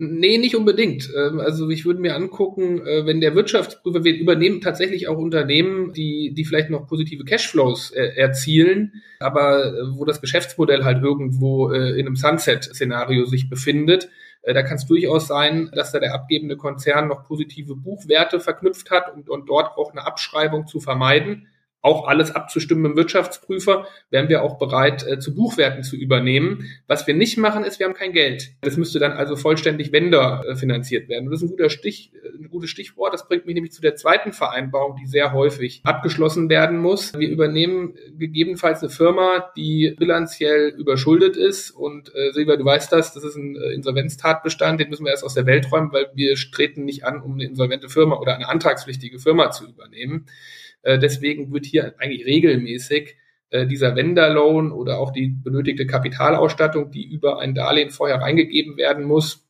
Nee, 0.00 0.38
nicht 0.38 0.54
unbedingt. 0.54 1.10
Ähm, 1.16 1.40
also 1.40 1.68
ich 1.70 1.84
würde 1.84 2.00
mir 2.00 2.14
angucken, 2.14 2.86
äh, 2.86 3.04
wenn 3.04 3.20
der 3.20 3.34
Wirtschaftsprüfer, 3.34 4.04
wir 4.04 4.16
übernehmen 4.16 4.60
tatsächlich 4.60 5.08
auch 5.08 5.18
Unternehmen, 5.18 5.92
die, 5.92 6.32
die 6.34 6.44
vielleicht 6.44 6.70
noch 6.70 6.86
positive 6.86 7.24
Cashflows 7.24 7.90
erzielen, 7.90 9.02
aber 9.18 9.72
wo 9.96 10.04
das 10.04 10.20
Geschäftsmodell 10.20 10.84
halt 10.84 11.02
irgendwo 11.02 11.70
in 11.70 12.06
einem 12.06 12.16
Sunset-Szenario 12.16 13.24
sich 13.24 13.50
befindet. 13.50 14.08
Da 14.44 14.62
kann 14.62 14.76
es 14.76 14.86
durchaus 14.86 15.26
sein, 15.26 15.70
dass 15.74 15.90
da 15.90 15.98
der 15.98 16.14
abgebende 16.14 16.56
Konzern 16.56 17.08
noch 17.08 17.24
positive 17.26 17.74
Buchwerte 17.74 18.38
verknüpft 18.38 18.90
hat 18.92 19.12
und, 19.12 19.28
und 19.28 19.48
dort 19.48 19.76
auch 19.76 19.90
eine 19.90 20.06
Abschreibung 20.06 20.68
zu 20.68 20.78
vermeiden 20.78 21.48
auch 21.80 22.08
alles 22.08 22.34
abzustimmen 22.34 22.84
im 22.86 22.96
Wirtschaftsprüfer, 22.96 23.86
wären 24.10 24.28
wir 24.28 24.42
auch 24.42 24.58
bereit, 24.58 25.06
äh, 25.06 25.18
zu 25.20 25.34
Buchwerten 25.34 25.84
zu 25.84 25.96
übernehmen. 25.96 26.68
Was 26.88 27.06
wir 27.06 27.14
nicht 27.14 27.38
machen, 27.38 27.62
ist, 27.64 27.78
wir 27.78 27.86
haben 27.86 27.94
kein 27.94 28.12
Geld. 28.12 28.50
Das 28.62 28.76
müsste 28.76 28.98
dann 28.98 29.12
also 29.12 29.36
vollständig 29.36 29.92
Vendor 29.92 30.44
äh, 30.44 30.56
finanziert 30.56 31.08
werden. 31.08 31.26
Und 31.26 31.32
das 31.32 31.42
ist 31.42 31.48
ein 31.48 31.50
guter 31.50 31.70
Stich, 31.70 32.12
äh, 32.14 32.36
ein 32.36 32.50
gutes 32.50 32.70
Stichwort. 32.70 33.14
Das 33.14 33.28
bringt 33.28 33.46
mich 33.46 33.54
nämlich 33.54 33.72
zu 33.72 33.80
der 33.80 33.94
zweiten 33.94 34.32
Vereinbarung, 34.32 34.96
die 34.96 35.06
sehr 35.06 35.32
häufig 35.32 35.80
abgeschlossen 35.84 36.48
werden 36.48 36.78
muss. 36.78 37.16
Wir 37.16 37.28
übernehmen 37.28 37.94
gegebenenfalls 38.18 38.80
eine 38.80 38.90
Firma, 38.90 39.50
die 39.56 39.94
bilanziell 39.96 40.74
überschuldet 40.76 41.36
ist. 41.36 41.70
Und 41.70 42.12
äh, 42.14 42.32
Silvia, 42.32 42.56
du 42.56 42.64
weißt 42.64 42.92
das, 42.92 43.14
das 43.14 43.22
ist 43.22 43.36
ein 43.36 43.54
äh, 43.54 43.72
Insolvenztatbestand, 43.74 44.80
den 44.80 44.90
müssen 44.90 45.04
wir 45.04 45.12
erst 45.12 45.24
aus 45.24 45.34
der 45.34 45.46
Welt 45.46 45.70
räumen, 45.70 45.92
weil 45.92 46.10
wir 46.14 46.34
treten 46.34 46.84
nicht 46.84 47.04
an, 47.04 47.22
um 47.22 47.34
eine 47.34 47.44
insolvente 47.44 47.88
Firma 47.88 48.16
oder 48.16 48.34
eine 48.34 48.48
antragspflichtige 48.48 49.20
Firma 49.20 49.52
zu 49.52 49.68
übernehmen. 49.68 50.26
Äh, 50.82 50.98
deswegen 50.98 51.52
wird 51.52 51.66
hier 51.66 51.94
eigentlich 51.98 52.26
regelmäßig 52.26 53.16
äh, 53.50 53.66
dieser 53.66 53.96
Vendor-Loan 53.96 54.72
oder 54.72 54.98
auch 54.98 55.12
die 55.12 55.28
benötigte 55.28 55.86
Kapitalausstattung, 55.86 56.90
die 56.90 57.06
über 57.06 57.40
ein 57.40 57.54
Darlehen 57.54 57.90
vorher 57.90 58.20
reingegeben 58.20 58.76
werden 58.76 59.04
muss 59.04 59.46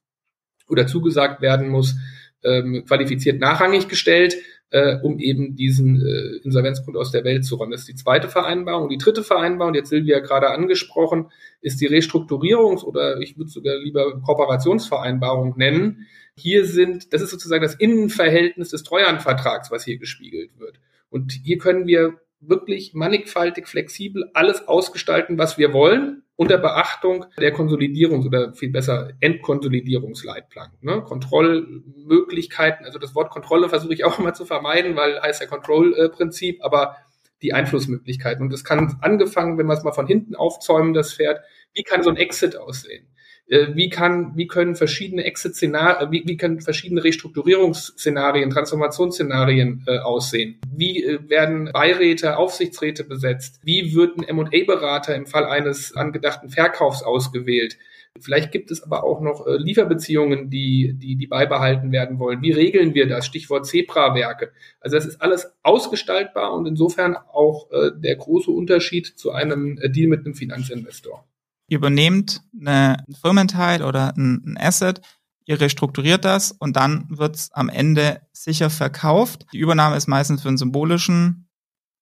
oder 0.69 0.87
zugesagt 0.87 1.41
werden 1.41 1.69
muss, 1.69 1.97
ähm, 2.45 2.85
qualifiziert 2.87 3.41
nachrangig 3.41 3.89
gestellt, 3.89 4.37
äh, 4.71 4.97
um 5.03 5.19
eben 5.19 5.57
diesen 5.57 6.05
Insolvenzgrund 6.45 6.97
aus 6.97 7.11
der 7.11 7.25
Welt 7.25 7.45
zu 7.45 7.57
räumen. 7.57 7.73
Das 7.73 7.81
ist 7.81 7.89
die 7.89 7.95
zweite 7.95 8.29
Vereinbarung. 8.29 8.91
Die 8.91 8.99
dritte 8.99 9.25
Vereinbarung, 9.25 9.73
die 9.73 9.81
hat 9.81 9.87
Silvia 9.87 10.21
gerade 10.21 10.51
angesprochen, 10.51 11.31
ist 11.63 11.81
die 11.81 11.89
Restrukturierungs- 11.89 12.85
oder 12.85 13.19
ich 13.21 13.39
würde 13.39 13.51
sogar 13.51 13.77
lieber 13.79 14.21
Kooperationsvereinbarung 14.21 15.57
nennen. 15.57 16.07
Hier 16.37 16.67
sind, 16.67 17.13
das 17.13 17.23
ist 17.23 17.31
sozusagen 17.31 17.63
das 17.63 17.75
Innenverhältnis 17.75 18.69
des 18.69 18.85
Treuhandvertrags, 18.85 19.71
was 19.71 19.85
hier 19.85 19.99
gespiegelt 19.99 20.51
wird. 20.59 20.79
Und 21.11 21.33
hier 21.33 21.59
können 21.59 21.87
wir 21.87 22.21
wirklich 22.41 22.95
mannigfaltig, 22.95 23.67
flexibel 23.67 24.31
alles 24.35 24.69
ausgestalten, 24.69 25.39
was 25.39 25.59
wir 25.59 25.73
wollen, 25.73 26.23
unter 26.37 26.59
Beachtung 26.59 27.27
der 27.41 27.53
Konsolidierungs- 27.53 28.27
oder 28.27 28.53
viel 28.53 28.71
besser 28.71 29.11
Endkonsolidierungsleitplanken. 29.21 30.79
Ne? 30.81 31.03
Kontrollmöglichkeiten, 31.03 32.87
also 32.87 33.01
das 33.01 33.17
Wort 33.17 33.31
Kontrolle 33.31 33.69
versuche 33.69 33.95
ich 33.95 34.05
auch 34.05 34.21
immer 34.21 34.35
zu 34.35 34.45
vermeiden, 34.45 34.95
weil 34.95 35.21
heißt 35.21 35.41
ja 35.41 35.49
Control-Prinzip, 35.49 36.63
aber 36.63 36.97
die 37.43 37.55
Einflussmöglichkeiten. 37.55 38.45
Und 38.45 38.53
es 38.53 38.65
kann 38.65 38.99
angefangen, 39.01 39.59
wenn 39.59 39.67
wir 39.67 39.75
es 39.75 39.83
mal 39.83 39.93
von 39.93 40.07
hinten 40.07 40.37
aufzäumen, 40.37 40.95
das 40.95 41.13
Pferd, 41.13 41.41
wie 41.75 41.83
kann 41.83 42.03
so 42.03 42.11
ein 42.11 42.17
Exit 42.17 42.57
aussehen? 42.57 43.09
Äh, 43.49 43.69
wie 43.75 43.89
kann, 43.89 44.33
wie 44.37 44.47
können 44.47 44.77
verschiedene 44.77 45.25
Exit-Szenarien, 45.25 46.13
wie, 46.13 46.23
wie 46.27 46.37
können 46.37 46.61
verschiedene 46.61 47.03
Restrukturierungsszenarien, 47.03 48.51
Transformationsszenarien 48.51 49.85
äh, 49.87 49.99
aussehen? 49.99 50.61
Wie 50.71 51.03
äh, 51.03 51.19
werden 51.29 51.71
Beiräte, 51.73 52.37
Aufsichtsräte 52.37 53.05
besetzt? 53.05 53.61
Wie 53.63 53.95
wird 53.95 54.19
ein 54.19 54.25
M&A-Berater 54.25 55.15
im 55.15 55.27
Fall 55.27 55.47
eines 55.47 55.97
angedachten 55.97 56.51
Verkaufs 56.51 57.03
ausgewählt? 57.03 57.79
Vielleicht 58.21 58.53
gibt 58.53 58.71
es 58.71 58.83
aber 58.83 59.05
auch 59.05 59.21
noch 59.21 59.47
äh, 59.47 59.57
Lieferbeziehungen, 59.57 60.51
die, 60.51 60.95
die, 60.97 61.17
die 61.17 61.27
beibehalten 61.27 61.93
werden 61.93 62.19
wollen. 62.19 62.43
Wie 62.43 62.53
regeln 62.53 62.95
wir 62.95 63.09
das? 63.09 63.27
Stichwort 63.27 63.67
Zebra-Werke. 63.67 64.53
Also 64.81 64.97
das 64.97 65.07
ist 65.07 65.23
alles 65.23 65.53
ausgestaltbar 65.63 66.53
und 66.53 66.67
insofern 66.67 67.17
auch 67.17 67.71
äh, 67.71 67.91
der 67.95 68.17
große 68.17 68.51
Unterschied 68.51 69.07
zu 69.07 69.33
einem 69.33 69.79
äh, 69.79 69.89
Deal 69.89 70.09
mit 70.09 70.25
einem 70.25 70.35
Finanzinvestor. 70.35 71.28
Ihr 71.69 71.79
übernehmt 71.79 72.43
eine, 72.59 73.05
einen 73.07 73.15
Firmenteil 73.21 73.83
oder 73.83 74.17
ein, 74.17 74.43
ein 74.45 74.57
Asset, 74.59 75.03
ihr 75.45 75.61
restrukturiert 75.61 76.25
das 76.25 76.53
und 76.53 76.77
dann 76.77 77.07
wird 77.09 77.37
es 77.37 77.53
am 77.53 77.69
Ende 77.69 78.23
sicher 78.33 78.71
verkauft. 78.71 79.47
Die 79.53 79.59
Übernahme 79.59 79.97
ist 79.97 80.09
meistens 80.09 80.43
für 80.43 80.49
einen 80.49 80.59
symbolischen 80.59 81.49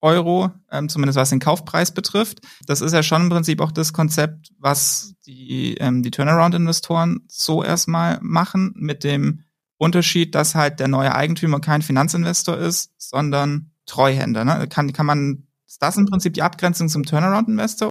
Euro, 0.01 0.51
ähm, 0.71 0.89
zumindest 0.89 1.19
was 1.19 1.31
den 1.31 1.41
Kaufpreis 1.41 1.93
betrifft. 1.93 2.41
Das 2.67 2.81
ist 2.81 2.93
ja 2.93 3.03
schon 3.03 3.23
im 3.23 3.29
Prinzip 3.29 3.61
auch 3.61 3.73
das 3.73 3.93
Konzept, 3.93 4.53
was 4.59 5.15
die, 5.27 5.75
ähm, 5.79 6.03
die 6.03 6.11
Turnaround-Investoren 6.11 7.25
so 7.29 7.65
erstmal 7.65 8.19
machen, 8.23 8.73
mit 8.77 9.05
dem 9.05 9.43
Unterschied, 9.79 10.35
dass 10.35 10.55
halt 10.55 10.81
der 10.81 10.89
neue 10.89 11.15
Eigentümer 11.15 11.61
kein 11.61 11.83
Finanzinvestor 11.83 12.57
ist, 12.57 12.93
sondern 12.99 13.73
Treuhänder. 13.87 14.45
Ne? 14.45 14.67
Kann, 14.69 14.93
kann 14.93 15.07
man, 15.07 15.47
ist 15.67 15.83
das 15.83 15.97
im 15.97 16.07
Prinzip 16.07 16.35
die 16.35 16.43
Abgrenzung 16.43 16.89
zum 16.89 17.05
Turnaround-Investor? 17.05 17.91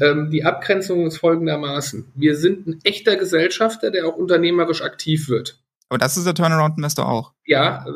Ähm, 0.00 0.30
die 0.30 0.44
Abgrenzung 0.44 1.06
ist 1.06 1.18
folgendermaßen. 1.18 2.12
Wir 2.14 2.36
sind 2.36 2.66
ein 2.66 2.80
echter 2.82 3.16
Gesellschafter, 3.16 3.90
der 3.90 4.06
auch 4.06 4.16
unternehmerisch 4.16 4.82
aktiv 4.82 5.28
wird. 5.28 5.60
Aber 5.88 5.98
das 5.98 6.16
ist 6.16 6.26
der 6.26 6.34
Turnaround-Investor 6.34 7.08
auch. 7.08 7.32
Ja, 7.44 7.86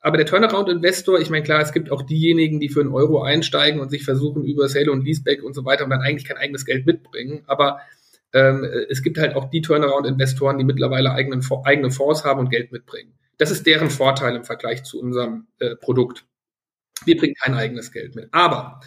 aber 0.00 0.16
der 0.16 0.26
Turnaround-Investor, 0.26 1.20
ich 1.20 1.30
meine, 1.30 1.44
klar, 1.44 1.60
es 1.60 1.72
gibt 1.72 1.92
auch 1.92 2.02
diejenigen, 2.02 2.58
die 2.58 2.68
für 2.68 2.80
einen 2.80 2.92
Euro 2.92 3.22
einsteigen 3.22 3.80
und 3.80 3.90
sich 3.90 4.04
versuchen 4.04 4.44
über 4.44 4.68
Sale 4.68 4.90
und 4.90 5.04
Leaseback 5.04 5.44
und 5.44 5.54
so 5.54 5.64
weiter 5.64 5.84
und 5.84 5.90
dann 5.90 6.00
eigentlich 6.00 6.24
kein 6.24 6.38
eigenes 6.38 6.64
Geld 6.64 6.86
mitbringen. 6.86 7.44
Aber 7.46 7.80
ähm, 8.32 8.64
es 8.88 9.02
gibt 9.02 9.18
halt 9.18 9.36
auch 9.36 9.50
die 9.50 9.60
Turnaround-Investoren, 9.60 10.58
die 10.58 10.64
mittlerweile 10.64 11.12
eigenen, 11.12 11.46
eigene 11.64 11.90
Fonds 11.92 12.24
haben 12.24 12.40
und 12.40 12.50
Geld 12.50 12.72
mitbringen. 12.72 13.12
Das 13.38 13.50
ist 13.50 13.66
deren 13.66 13.90
Vorteil 13.90 14.34
im 14.34 14.44
Vergleich 14.44 14.82
zu 14.82 15.00
unserem 15.00 15.46
äh, 15.60 15.76
Produkt. 15.76 16.24
Wir 17.04 17.16
bringen 17.16 17.34
kein 17.34 17.54
eigenes 17.54 17.92
Geld 17.92 18.16
mit. 18.16 18.28
Aber 18.32 18.80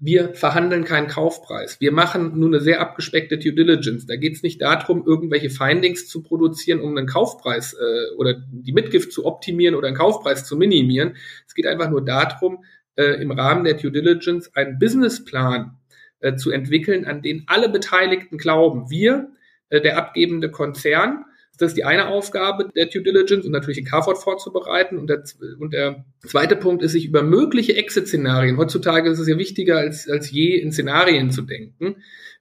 wir 0.00 0.34
verhandeln 0.34 0.84
keinen 0.84 1.08
Kaufpreis. 1.08 1.80
Wir 1.80 1.92
machen 1.92 2.38
nur 2.38 2.48
eine 2.48 2.60
sehr 2.60 2.80
abgespeckte 2.80 3.38
Due 3.38 3.52
Diligence. 3.52 4.06
Da 4.06 4.16
geht 4.16 4.34
es 4.34 4.42
nicht 4.42 4.62
darum, 4.62 5.04
irgendwelche 5.06 5.50
Findings 5.50 6.08
zu 6.08 6.22
produzieren, 6.22 6.80
um 6.80 6.96
einen 6.96 7.06
Kaufpreis 7.06 7.74
äh, 7.74 8.14
oder 8.16 8.34
die 8.34 8.72
Mitgift 8.72 9.12
zu 9.12 9.26
optimieren 9.26 9.74
oder 9.74 9.88
einen 9.88 9.96
Kaufpreis 9.96 10.44
zu 10.44 10.56
minimieren. 10.56 11.16
Es 11.46 11.54
geht 11.54 11.66
einfach 11.66 11.90
nur 11.90 12.04
darum, 12.04 12.64
äh, 12.96 13.20
im 13.20 13.30
Rahmen 13.30 13.64
der 13.64 13.74
Due 13.74 13.90
Diligence 13.90 14.54
einen 14.54 14.78
Businessplan 14.78 15.76
äh, 16.20 16.36
zu 16.36 16.50
entwickeln, 16.50 17.04
an 17.04 17.22
den 17.22 17.44
alle 17.46 17.68
Beteiligten 17.68 18.38
glauben. 18.38 18.90
Wir, 18.90 19.30
äh, 19.68 19.80
der 19.80 19.98
abgebende 19.98 20.50
Konzern, 20.50 21.24
das 21.58 21.72
ist 21.72 21.76
die 21.76 21.84
eine 21.84 22.08
Aufgabe 22.08 22.70
der 22.74 22.86
Due 22.86 23.02
Diligence 23.02 23.44
und 23.44 23.52
natürlich 23.52 23.78
den 23.78 23.84
Carport 23.84 24.18
vorzubereiten. 24.18 24.96
Und 24.96 25.08
der, 25.08 25.24
und 25.58 25.72
der 25.72 26.04
zweite 26.26 26.56
Punkt 26.56 26.82
ist, 26.82 26.92
sich 26.92 27.06
über 27.06 27.22
mögliche 27.22 27.76
Exit-Szenarien, 27.76 28.56
heutzutage 28.56 29.10
ist 29.10 29.18
es 29.18 29.28
ja 29.28 29.38
wichtiger 29.38 29.78
als, 29.78 30.08
als 30.08 30.30
je 30.30 30.56
in 30.56 30.72
Szenarien 30.72 31.30
zu 31.30 31.42
denken. 31.42 31.96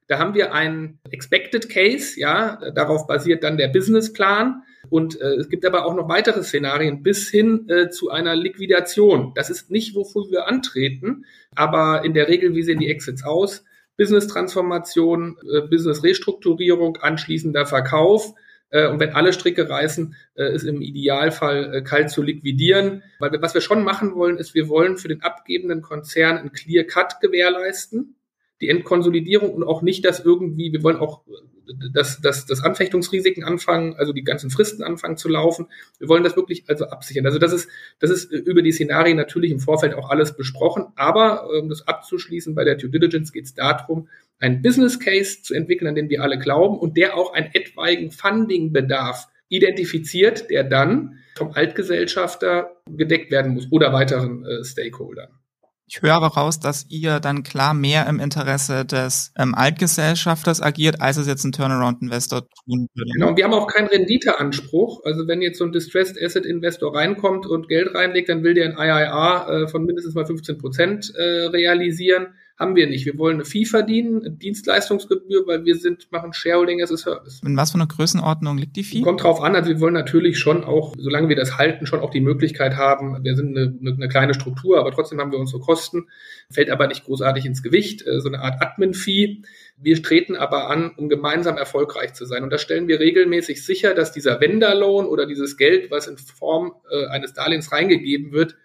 Da 0.08 0.20
haben 0.20 0.36
wir 0.36 0.54
einen 0.54 1.00
Expected 1.10 1.68
Case, 1.68 2.20
ja, 2.20 2.60
darauf 2.74 3.08
basiert 3.08 3.44
dann 3.44 3.58
der 3.58 3.68
Businessplan. 3.68 4.62
Und 4.90 5.20
äh, 5.20 5.34
es 5.34 5.50
gibt 5.50 5.66
aber 5.66 5.86
auch 5.86 5.96
noch 5.96 6.08
weitere 6.08 6.44
Szenarien 6.44 7.04
bis 7.04 7.30
hin 7.30 7.68
äh, 7.68 7.90
zu 7.90 8.10
einer 8.10 8.36
Liquidation. 8.36 9.34
Das 9.36 9.50
ist 9.50 9.70
nicht, 9.70 9.96
wofür 9.96 10.30
wir 10.30 10.48
antreten, 10.48 11.26
aber 11.56 12.06
in 12.06 12.14
der 12.14 12.30
Regel, 12.30 12.56
wie 12.56 12.64
sehen 12.64 12.80
die 12.80 12.90
Exits 12.90 13.26
aus? 13.26 13.66
Business-Transformation, 13.98 15.38
äh, 15.52 15.62
Business-Restrukturierung, 15.68 16.98
anschließender 16.98 17.66
Verkauf 17.66 18.34
und 18.88 19.00
wenn 19.00 19.14
alle 19.14 19.34
Stricke 19.34 19.70
reißen, 19.70 20.16
äh, 20.36 20.54
ist 20.54 20.64
im 20.64 20.82
Idealfall 20.82 21.74
äh, 21.74 21.82
kalt 21.82 22.10
zu 22.10 22.22
liquidieren. 22.22 23.04
Weil 23.20 23.42
was 23.42 23.54
wir 23.54 23.62
schon 23.62 23.84
machen 23.84 24.16
wollen, 24.16 24.38
ist, 24.38 24.56
wir 24.56 24.68
wollen 24.68 24.98
für 24.98 25.08
den 25.08 25.22
abgebenden 25.22 25.82
Konzern 25.82 26.38
einen 26.38 26.52
Clear 26.52 26.84
Cut 26.84 27.20
gewährleisten 27.22 28.16
die 28.62 28.70
Entkonsolidierung 28.70 29.54
und 29.54 29.64
auch 29.64 29.82
nicht, 29.82 30.04
dass 30.06 30.20
irgendwie, 30.20 30.72
wir 30.74 30.84
wollen 30.84 30.98
auch, 30.98 31.22
dass, 31.94 32.22
dass, 32.22 32.46
dass 32.46 32.64
Anfechtungsrisiken 32.64 33.44
anfangen, 33.44 33.96
also 33.96 34.14
die 34.14 34.24
ganzen 34.24 34.50
Fristen 34.50 34.84
anfangen 34.84 35.18
zu 35.18 35.30
laufen. 35.30 35.68
Wir 36.00 36.08
wollen 36.08 36.24
das 36.24 36.36
wirklich 36.36 36.64
also 36.68 36.86
absichern. 36.86 37.26
Also 37.26 37.40
das 37.40 37.54
ist, 37.54 37.70
das 38.00 38.10
ist 38.10 38.32
über 38.32 38.62
die 38.62 38.72
Szenarien 38.72 39.18
natürlich 39.18 39.52
im 39.52 39.60
Vorfeld 39.60 39.94
auch 39.94 40.10
alles 40.10 40.36
besprochen, 40.36 40.88
aber 40.96 41.50
um 41.50 41.70
das 41.70 41.88
abzuschließen, 41.88 42.56
bei 42.56 42.64
der 42.64 42.76
Due 42.76 42.90
Diligence 42.90 43.32
geht 43.32 43.46
es 43.46 43.54
darum, 43.54 44.08
einen 44.40 44.62
Business 44.62 45.00
Case 45.00 45.42
zu 45.42 45.54
entwickeln, 45.54 45.88
an 45.88 45.96
den 45.96 46.10
wir 46.10 46.22
alle 46.22 46.38
glauben 46.38 46.78
und 46.78 46.98
der 46.98 47.18
auch 47.18 47.34
einen 47.34 47.50
etwaigen 47.54 48.12
Funding-Bedarf 48.12 49.28
identifiziert, 49.50 50.50
der 50.50 50.64
dann 50.64 51.20
vom 51.36 51.52
Altgesellschafter 51.52 52.76
gedeckt 52.90 53.32
werden 53.32 53.54
muss 53.54 53.68
oder 53.72 53.94
weiteren 53.94 54.46
äh, 54.46 54.64
Stakeholdern. 54.64 55.30
Ich 55.90 56.02
höre 56.02 56.18
raus, 56.18 56.60
dass 56.60 56.86
ihr 56.90 57.22
dann 57.22 57.44
klar 57.44 57.74
mehr 57.74 58.08
im 58.08 58.20
Interesse 58.20 58.86
des 58.86 59.32
ähm, 59.38 59.56
Altgesellschafters 59.56 60.62
agiert, 60.62 61.02
als 61.02 61.16
es 61.16 61.28
jetzt 61.28 61.46
ein 61.46 61.54
Turnaround-Investor 61.54 62.42
tun 62.42 62.90
würde. 62.94 63.12
Genau, 63.14 63.38
wir 63.38 63.46
haben 63.46 63.54
auch 63.54 63.68
keinen 63.68 63.88
Renditeanspruch. 63.88 65.06
Also 65.06 65.28
wenn 65.28 65.42
jetzt 65.42 65.60
so 65.60 65.66
ein 65.66 65.72
Distressed 65.72 66.22
Asset 66.22 66.46
Investor 66.46 66.94
reinkommt 66.94 67.46
und 67.46 67.70
Geld 67.70 67.96
reinlegt, 67.96 68.28
dann 68.28 68.44
will 68.44 68.54
der 68.54 68.66
ein 68.66 68.78
IIR 68.78 69.48
äh, 69.48 69.68
von 69.70 69.86
mindestens 69.86 70.14
mal 70.14 70.26
15 70.26 70.58
Prozent 70.58 71.14
äh, 71.16 71.48
realisieren 71.48 72.28
haben 72.58 72.76
wir 72.76 72.88
nicht. 72.88 73.06
Wir 73.06 73.18
wollen 73.18 73.36
eine 73.36 73.46
Fee 73.46 73.66
verdienen, 73.66 74.22
eine 74.22 74.32
Dienstleistungsgebühr, 74.32 75.46
weil 75.46 75.64
wir 75.66 75.76
sind, 75.76 76.12
machen 76.12 76.34
Shareholding 76.34 76.82
as 76.82 76.92
a 76.92 76.98
Service. 76.98 77.40
In 77.46 77.56
was 77.56 77.72
für 77.72 77.76
einer 77.76 77.88
Größenordnung 77.88 78.58
liegt 78.58 78.76
die 78.76 78.84
Fee? 78.84 79.02
Kommt 79.02 79.22
drauf 79.22 79.42
an, 79.42 79.56
also 79.56 79.70
wir 79.70 79.80
wollen 79.80 79.94
natürlich 79.94 80.40
schon 80.40 80.64
auch, 80.64 80.96
solange 80.98 81.30
wir 81.30 81.36
das 81.36 81.58
halten, 81.58 81.86
schon 81.86 82.00
auch 82.00 82.10
die 82.10 82.20
Möglichkeit 82.20 82.76
haben, 82.76 83.24
wir 83.24 83.36
sind 83.36 83.56
eine, 83.56 83.78
eine, 83.80 83.94
eine 83.94 84.08
kleine 84.10 84.34
Struktur, 84.34 84.80
aber 84.80 84.92
trotzdem 84.92 85.20
haben 85.20 85.32
wir 85.32 85.38
unsere 85.38 85.62
Kosten, 85.62 86.08
fällt 86.50 86.72
aber 86.72 86.88
nicht 86.88 87.06
großartig 87.06 87.46
ins 87.46 87.62
Gewicht, 87.62 88.06
äh, 88.08 88.20
so 88.22 88.28
eine 88.28 88.40
Art 88.40 88.60
Admin-Fee. 88.60 89.44
Wir 89.80 90.02
treten 90.02 90.36
aber 90.36 90.72
an, 90.72 90.92
um 90.98 91.10
gemeinsam 91.10 91.58
erfolgreich 91.58 92.14
zu 92.14 92.26
sein. 92.26 92.44
Und 92.44 92.50
da 92.50 92.58
stellen 92.58 92.88
wir 92.88 93.00
regelmäßig 93.00 93.64
sicher, 93.64 93.94
dass 93.94 94.12
dieser 94.12 94.42
Vendor-Loan 94.42 95.06
oder 95.06 95.28
dieses 95.28 95.58
Geld, 95.58 95.92
was 95.92 96.08
in 96.08 96.18
Form 96.18 96.74
äh, 96.90 97.06
eines 97.08 97.34
Darlehens 97.34 97.72
reingegeben 97.72 98.32
wird, 98.32 98.56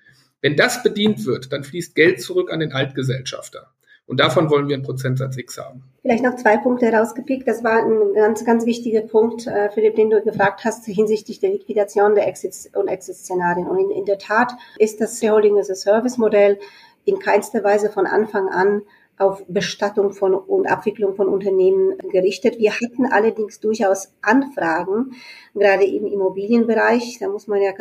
wenn 0.40 0.56
das 0.56 0.82
bedient 0.82 1.24
wird, 1.26 1.52
dann 1.52 1.62
fließt 1.62 1.94
Geld 1.94 2.20
zurück 2.20 2.50
an 2.50 2.60
den 2.60 2.72
Altgesellschafter. 2.72 3.71
Und 4.12 4.20
davon 4.20 4.50
wollen 4.50 4.68
wir 4.68 4.74
einen 4.74 4.84
Prozentsatz 4.84 5.38
X 5.38 5.56
haben. 5.56 5.84
Vielleicht 6.02 6.22
noch 6.22 6.36
zwei 6.36 6.58
Punkte 6.58 6.84
herausgepickt. 6.84 7.48
Das 7.48 7.64
war 7.64 7.82
ein 7.82 8.12
ganz, 8.12 8.44
ganz 8.44 8.66
wichtiger 8.66 9.00
Punkt, 9.00 9.46
äh, 9.46 9.70
Philipp, 9.70 9.94
den 9.96 10.10
du 10.10 10.20
gefragt 10.20 10.66
hast 10.66 10.84
hinsichtlich 10.84 11.40
der 11.40 11.48
Liquidation 11.48 12.14
der 12.14 12.28
Exit- 12.28 12.76
und 12.76 12.88
Exit-Szenarien. 12.88 13.66
Und 13.66 13.78
in, 13.78 13.90
in 13.90 14.04
der 14.04 14.18
Tat 14.18 14.52
ist 14.78 15.00
das 15.00 15.18
Shareholding 15.18 15.58
as 15.58 15.70
a 15.70 15.74
Service 15.74 16.18
Modell 16.18 16.58
in 17.06 17.20
keinster 17.20 17.64
Weise 17.64 17.88
von 17.88 18.04
Anfang 18.04 18.50
an 18.50 18.82
auf 19.16 19.42
Bestattung 19.48 20.12
von 20.12 20.34
und 20.34 20.66
Abwicklung 20.66 21.14
von 21.14 21.28
Unternehmen 21.28 21.96
gerichtet. 22.10 22.58
Wir 22.58 22.72
hatten 22.72 23.06
allerdings 23.06 23.60
durchaus 23.60 24.12
Anfragen, 24.20 25.12
gerade 25.54 25.86
im 25.86 26.04
Immobilienbereich. 26.04 27.16
Da 27.18 27.30
muss 27.30 27.46
man 27.46 27.62
ja 27.62 27.72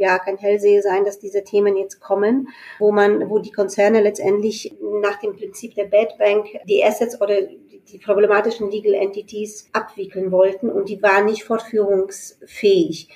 ja 0.00 0.18
kein 0.18 0.38
Hellseher 0.38 0.82
sein, 0.82 1.04
dass 1.04 1.18
diese 1.18 1.44
Themen 1.44 1.76
jetzt 1.76 2.00
kommen, 2.00 2.48
wo 2.78 2.90
man, 2.90 3.28
wo 3.28 3.38
die 3.38 3.52
Konzerne 3.52 4.00
letztendlich 4.00 4.74
nach 4.80 5.20
dem 5.20 5.36
Prinzip 5.36 5.74
der 5.74 5.84
Bad 5.84 6.18
Bank 6.18 6.46
die 6.64 6.82
Assets 6.82 7.20
oder 7.20 7.42
die 7.42 7.98
problematischen 7.98 8.70
Legal 8.70 8.94
Entities 8.94 9.68
abwickeln 9.72 10.32
wollten 10.32 10.70
und 10.70 10.88
die 10.88 11.02
waren 11.02 11.26
nicht 11.26 11.44
fortführungsfähig. 11.44 13.08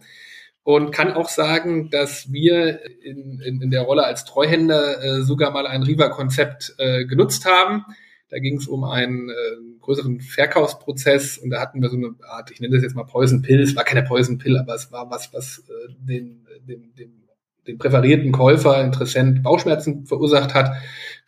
Und 0.64 0.92
kann 0.92 1.12
auch 1.12 1.28
sagen, 1.28 1.90
dass 1.90 2.30
wir 2.30 2.80
in, 3.02 3.40
in, 3.40 3.62
in 3.62 3.70
der 3.70 3.82
Rolle 3.82 4.04
als 4.04 4.24
Treuhänder 4.24 5.02
äh, 5.02 5.22
sogar 5.22 5.50
mal 5.50 5.66
ein 5.66 5.82
Riva-Konzept 5.82 6.74
äh, 6.78 7.04
genutzt 7.04 7.46
haben. 7.46 7.84
Da 8.32 8.38
ging 8.38 8.56
es 8.56 8.66
um 8.66 8.82
einen 8.84 9.28
äh, 9.28 9.32
größeren 9.82 10.22
Verkaufsprozess 10.22 11.36
und 11.36 11.50
da 11.50 11.60
hatten 11.60 11.82
wir 11.82 11.90
so 11.90 11.98
eine 11.98 12.14
Art, 12.26 12.50
ich 12.50 12.60
nenne 12.60 12.74
das 12.74 12.82
jetzt 12.82 12.96
mal 12.96 13.04
Poison 13.04 13.42
Pill, 13.42 13.60
es 13.60 13.76
war 13.76 13.84
keine 13.84 14.02
Poison 14.02 14.38
Pill, 14.38 14.56
aber 14.56 14.74
es 14.74 14.90
war 14.90 15.10
was, 15.10 15.34
was 15.34 15.62
äh, 15.68 15.92
den, 15.98 16.46
den, 16.66 16.94
den, 16.94 17.12
den 17.66 17.76
präferierten 17.76 18.32
Käufer, 18.32 18.82
Interessent 18.82 19.42
Bauchschmerzen 19.42 20.06
verursacht 20.06 20.54
hat. 20.54 20.72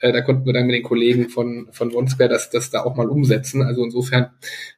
Äh, 0.00 0.14
da 0.14 0.22
konnten 0.22 0.46
wir 0.46 0.54
dann 0.54 0.64
mit 0.64 0.76
den 0.76 0.82
Kollegen 0.82 1.28
von, 1.28 1.68
von 1.72 1.94
OneSquare 1.94 2.30
das, 2.30 2.48
das 2.48 2.70
da 2.70 2.84
auch 2.84 2.96
mal 2.96 3.10
umsetzen. 3.10 3.60
Also 3.60 3.84
insofern 3.84 4.30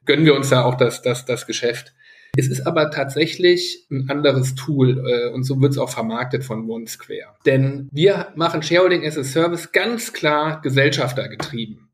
gönnen 0.05 0.25
wir 0.25 0.35
uns 0.35 0.49
da 0.49 0.65
auch 0.65 0.75
das, 0.75 1.03
das, 1.03 1.27
das 1.27 1.47
Geschäft. 1.47 1.95
Es 2.37 2.49
ist 2.49 2.67
aber 2.67 2.91
tatsächlich 2.91 3.87
ein 3.89 4.11
anderes 4.11 4.57
Tool 4.57 4.99
äh, 5.09 5.33
und 5.33 5.45
so 5.45 5.61
wird 5.61 5.75
es 5.75 5.79
auch 5.79 5.91
vermarktet 5.91 6.43
von 6.43 6.69
OneSquare. 6.69 7.37
Denn 7.47 7.89
wir 7.93 8.33
machen 8.35 8.65
Shareholding 8.65 9.07
as 9.07 9.17
a 9.17 9.23
Service 9.23 9.71
ganz 9.71 10.13
klar 10.13 10.61
gesellschaftergetrieben. 10.61 11.86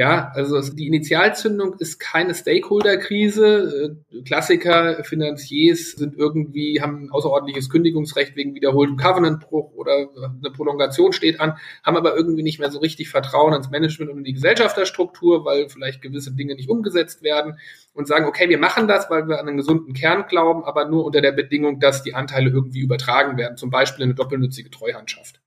Ja, 0.00 0.32
also 0.34 0.62
die 0.62 0.86
Initialzündung 0.86 1.74
ist 1.78 1.98
keine 1.98 2.34
Stakeholder-Krise. 2.34 3.98
Äh, 4.10 4.22
Klassiker, 4.22 5.04
Finanziers 5.04 5.90
sind 5.90 6.16
irgendwie, 6.16 6.80
haben 6.80 7.04
ein 7.04 7.10
außerordentliches 7.10 7.68
Kündigungsrecht 7.68 8.34
wegen 8.34 8.54
wiederholtem 8.54 8.96
Covenantbruch 8.96 9.74
oder 9.74 10.08
eine 10.16 10.50
Prolongation 10.56 11.12
steht 11.12 11.38
an, 11.38 11.58
haben 11.84 11.98
aber 11.98 12.16
irgendwie 12.16 12.42
nicht 12.42 12.58
mehr 12.58 12.70
so 12.70 12.78
richtig 12.78 13.10
Vertrauen 13.10 13.52
ins 13.52 13.68
Management 13.68 14.10
und 14.10 14.16
in 14.16 14.24
die 14.24 14.32
Gesellschafterstruktur, 14.32 15.44
weil 15.44 15.68
vielleicht 15.68 16.00
gewisse 16.00 16.32
Dinge 16.32 16.54
nicht 16.54 16.70
umgesetzt 16.70 17.22
werden 17.22 17.58
und 17.92 18.08
sagen, 18.08 18.24
okay, 18.24 18.48
wir 18.48 18.56
machen 18.58 18.88
das, 18.88 19.10
weil 19.10 19.28
wir 19.28 19.38
an 19.38 19.48
einen 19.48 19.58
gesunden 19.58 19.92
Kern 19.92 20.24
glauben, 20.26 20.64
aber 20.64 20.88
nur 20.88 21.04
unter 21.04 21.20
der 21.20 21.32
Bedingung, 21.32 21.78
dass 21.78 22.02
die 22.02 22.14
Anteile 22.14 22.48
irgendwie 22.48 22.80
übertragen 22.80 23.36
werden, 23.36 23.58
zum 23.58 23.68
Beispiel 23.68 24.04
in 24.04 24.12
eine 24.12 24.14
doppelnützige 24.14 24.70
Treuhandschaft. 24.70 25.42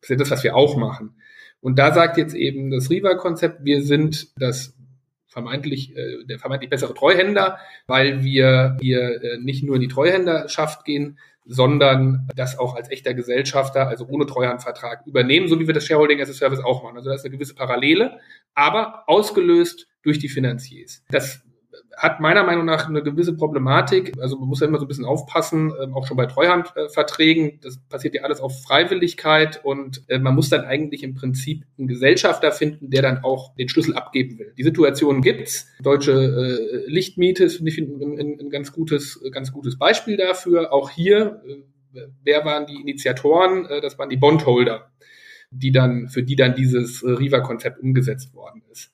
Das 0.00 0.08
ist 0.08 0.18
das, 0.18 0.30
was 0.30 0.44
wir 0.44 0.56
auch 0.56 0.78
machen. 0.78 1.14
Und 1.62 1.78
da 1.78 1.94
sagt 1.94 2.18
jetzt 2.18 2.34
eben 2.34 2.70
das 2.70 2.90
Riva-Konzept, 2.90 3.64
wir 3.64 3.82
sind 3.82 4.28
das 4.36 4.74
vermeintlich 5.28 5.96
äh, 5.96 6.24
der 6.28 6.38
vermeintlich 6.38 6.68
bessere 6.68 6.92
Treuhänder, 6.92 7.58
weil 7.86 8.22
wir 8.22 8.76
hier 8.80 9.22
äh, 9.22 9.38
nicht 9.38 9.64
nur 9.64 9.76
in 9.76 9.80
die 9.80 9.88
Treuhänderschaft 9.88 10.84
gehen, 10.84 11.18
sondern 11.46 12.28
das 12.36 12.58
auch 12.58 12.74
als 12.74 12.90
echter 12.90 13.14
Gesellschafter, 13.14 13.88
also 13.88 14.06
ohne 14.06 14.26
Treuhandvertrag 14.26 15.06
übernehmen, 15.06 15.48
so 15.48 15.58
wie 15.58 15.66
wir 15.66 15.74
das 15.74 15.86
Shareholding 15.86 16.20
as 16.20 16.30
a 16.30 16.34
Service 16.34 16.60
auch 16.60 16.82
machen. 16.82 16.96
Also 16.96 17.08
da 17.08 17.14
ist 17.14 17.24
eine 17.24 17.34
gewisse 17.34 17.54
Parallele, 17.54 18.18
aber 18.54 19.04
ausgelöst 19.06 19.88
durch 20.02 20.18
die 20.18 20.28
Finanziers. 20.28 21.02
Das 21.10 21.42
hat 21.96 22.20
meiner 22.20 22.44
Meinung 22.44 22.64
nach 22.64 22.88
eine 22.88 23.02
gewisse 23.02 23.36
Problematik. 23.36 24.12
Also 24.20 24.38
man 24.38 24.48
muss 24.48 24.60
ja 24.60 24.66
immer 24.66 24.78
so 24.78 24.84
ein 24.84 24.88
bisschen 24.88 25.04
aufpassen, 25.04 25.72
ähm, 25.80 25.94
auch 25.94 26.06
schon 26.06 26.16
bei 26.16 26.26
Treuhandverträgen. 26.26 27.60
Das 27.62 27.78
passiert 27.88 28.14
ja 28.14 28.22
alles 28.22 28.40
auf 28.40 28.62
Freiwilligkeit 28.62 29.60
und 29.64 30.02
äh, 30.08 30.18
man 30.18 30.34
muss 30.34 30.48
dann 30.48 30.64
eigentlich 30.64 31.02
im 31.02 31.14
Prinzip 31.14 31.64
einen 31.78 31.88
Gesellschafter 31.88 32.52
finden, 32.52 32.90
der 32.90 33.02
dann 33.02 33.24
auch 33.24 33.54
den 33.54 33.68
Schlüssel 33.68 33.94
abgeben 33.94 34.38
will. 34.38 34.52
Die 34.56 34.62
Situation 34.62 35.20
gibt's. 35.20 35.68
Deutsche 35.82 36.12
äh, 36.12 36.90
Lichtmiete 36.90 37.44
ist, 37.44 37.56
finde 37.56 37.70
ich, 37.70 37.78
ein, 37.78 38.50
ganz 38.50 38.72
gutes, 38.72 39.20
ganz 39.30 39.52
gutes 39.52 39.78
Beispiel 39.78 40.16
dafür. 40.16 40.72
Auch 40.72 40.90
hier, 40.90 41.42
äh, 41.46 42.00
wer 42.22 42.44
waren 42.44 42.66
die 42.66 42.80
Initiatoren? 42.80 43.68
Das 43.82 43.98
waren 43.98 44.08
die 44.08 44.16
Bondholder, 44.16 44.90
die 45.50 45.72
dann, 45.72 46.08
für 46.08 46.22
die 46.22 46.36
dann 46.36 46.54
dieses 46.54 47.04
Riva-Konzept 47.04 47.80
umgesetzt 47.80 48.34
worden 48.34 48.62
ist. 48.70 48.92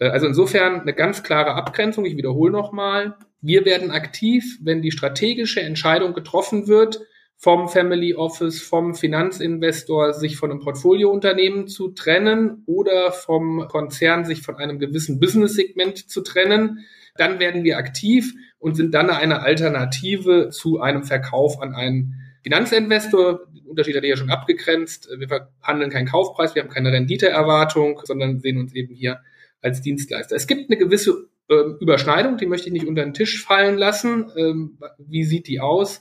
Äh, 0.00 0.08
also 0.08 0.26
insofern 0.26 0.80
eine 0.80 0.94
ganz 0.94 1.22
klare 1.22 1.54
Abgrenzung. 1.54 2.04
Ich 2.04 2.16
wiederhole 2.16 2.50
nochmal. 2.50 3.16
Wir 3.40 3.64
werden 3.64 3.90
aktiv, 3.92 4.58
wenn 4.62 4.82
die 4.82 4.90
strategische 4.90 5.60
Entscheidung 5.62 6.12
getroffen 6.12 6.66
wird, 6.66 7.00
vom 7.36 7.68
Family 7.68 8.14
Office, 8.14 8.60
vom 8.60 8.94
Finanzinvestor, 8.94 10.12
sich 10.12 10.36
von 10.36 10.50
einem 10.50 10.60
Portfoliounternehmen 10.60 11.68
zu 11.68 11.88
trennen 11.92 12.64
oder 12.66 13.12
vom 13.12 13.66
Konzern, 13.66 14.26
sich 14.26 14.42
von 14.42 14.56
einem 14.56 14.78
gewissen 14.78 15.20
Business-Segment 15.20 16.10
zu 16.10 16.20
trennen. 16.20 16.84
Dann 17.16 17.40
werden 17.40 17.64
wir 17.64 17.78
aktiv 17.78 18.34
und 18.58 18.74
sind 18.74 18.92
dann 18.92 19.08
eine 19.08 19.40
Alternative 19.40 20.50
zu 20.50 20.80
einem 20.80 21.02
Verkauf 21.02 21.62
an 21.62 21.74
einen 21.74 22.14
Finanzinvestor. 22.42 23.46
Den 23.54 23.66
Unterschied 23.68 23.96
hat 23.96 24.02
er 24.02 24.10
ja 24.10 24.16
schon 24.16 24.30
abgegrenzt. 24.30 25.08
Wir 25.16 25.28
verhandeln 25.28 25.90
keinen 25.90 26.08
Kaufpreis, 26.08 26.54
wir 26.54 26.62
haben 26.62 26.68
keine 26.70 26.92
Renditeerwartung, 26.92 28.02
sondern 28.04 28.40
sehen 28.40 28.58
uns 28.58 28.74
eben 28.74 28.94
hier 28.94 29.20
als 29.62 29.80
Dienstleister. 29.82 30.36
Es 30.36 30.46
gibt 30.46 30.70
eine 30.70 30.78
gewisse 30.78 31.28
ähm, 31.48 31.76
Überschneidung, 31.80 32.36
die 32.36 32.46
möchte 32.46 32.68
ich 32.68 32.72
nicht 32.72 32.86
unter 32.86 33.02
den 33.02 33.14
Tisch 33.14 33.44
fallen 33.44 33.76
lassen. 33.76 34.30
Ähm, 34.36 34.78
wie 34.98 35.24
sieht 35.24 35.48
die 35.48 35.60
aus? 35.60 36.00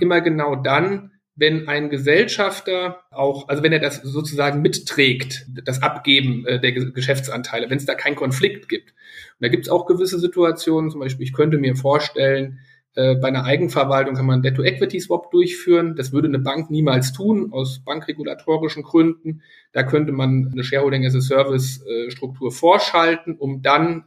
Immer 0.00 0.20
genau 0.20 0.56
dann, 0.56 1.12
wenn 1.34 1.68
ein 1.68 1.88
Gesellschafter 1.88 3.00
auch, 3.10 3.48
also 3.48 3.62
wenn 3.62 3.72
er 3.72 3.78
das 3.78 4.02
sozusagen 4.02 4.60
mitträgt, 4.60 5.46
das 5.64 5.82
Abgeben 5.82 6.46
äh, 6.46 6.60
der 6.60 6.72
Geschäftsanteile, 6.72 7.70
wenn 7.70 7.78
es 7.78 7.86
da 7.86 7.94
keinen 7.94 8.16
Konflikt 8.16 8.68
gibt. 8.68 8.90
Und 8.90 9.40
da 9.40 9.48
gibt 9.48 9.64
es 9.64 9.70
auch 9.70 9.86
gewisse 9.86 10.18
Situationen, 10.18 10.90
zum 10.90 11.00
Beispiel, 11.00 11.26
ich 11.26 11.32
könnte 11.32 11.58
mir 11.58 11.74
vorstellen, 11.74 12.60
äh, 12.94 13.14
bei 13.14 13.28
einer 13.28 13.44
Eigenverwaltung 13.44 14.16
kann 14.16 14.26
man 14.26 14.42
Debt-to-Equity-Swap 14.42 15.30
durchführen. 15.30 15.96
Das 15.96 16.12
würde 16.12 16.28
eine 16.28 16.38
Bank 16.38 16.70
niemals 16.70 17.14
tun, 17.14 17.50
aus 17.52 17.80
bankregulatorischen 17.84 18.82
Gründen. 18.82 19.42
Da 19.72 19.82
könnte 19.82 20.12
man 20.12 20.50
eine 20.52 20.62
Shareholding-as-a-Service-Struktur 20.62 22.52
vorschalten, 22.52 23.36
um 23.36 23.62
dann 23.62 24.04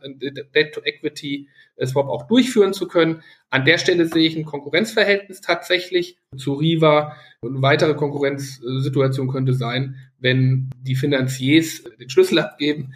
Debt-to-Equity-Swap 0.55 2.07
auch 2.07 2.27
durchführen 2.27 2.73
zu 2.73 2.87
können. 2.87 3.23
An 3.49 3.65
der 3.65 3.79
Stelle 3.79 4.05
sehe 4.05 4.27
ich 4.27 4.35
ein 4.35 4.45
Konkurrenzverhältnis 4.45 5.41
tatsächlich 5.41 6.19
zu 6.37 6.53
Riva. 6.53 7.15
Und 7.41 7.53
eine 7.53 7.61
weitere 7.63 7.95
Konkurrenzsituation 7.95 9.27
könnte 9.29 9.53
sein, 9.53 9.95
wenn 10.19 10.69
die 10.81 10.95
Finanziers 10.95 11.83
den 11.99 12.09
Schlüssel 12.09 12.39
abgeben, 12.39 12.93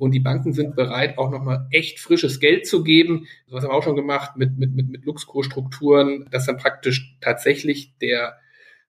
und 0.00 0.12
die 0.12 0.20
Banken 0.20 0.54
sind 0.54 0.76
bereit, 0.76 1.18
auch 1.18 1.30
nochmal 1.30 1.66
echt 1.70 2.00
frisches 2.00 2.40
Geld 2.40 2.66
zu 2.66 2.82
geben. 2.82 3.26
Das 3.50 3.62
haben 3.62 3.70
wir 3.70 3.74
auch 3.74 3.82
schon 3.82 3.96
gemacht 3.96 4.36
mit, 4.36 4.58
mit, 4.58 4.74
mit, 4.74 4.88
mit 4.88 5.04
Luxco-Strukturen, 5.04 6.26
dass 6.30 6.46
dann 6.46 6.56
praktisch 6.56 7.16
tatsächlich 7.20 7.92
der 7.98 8.38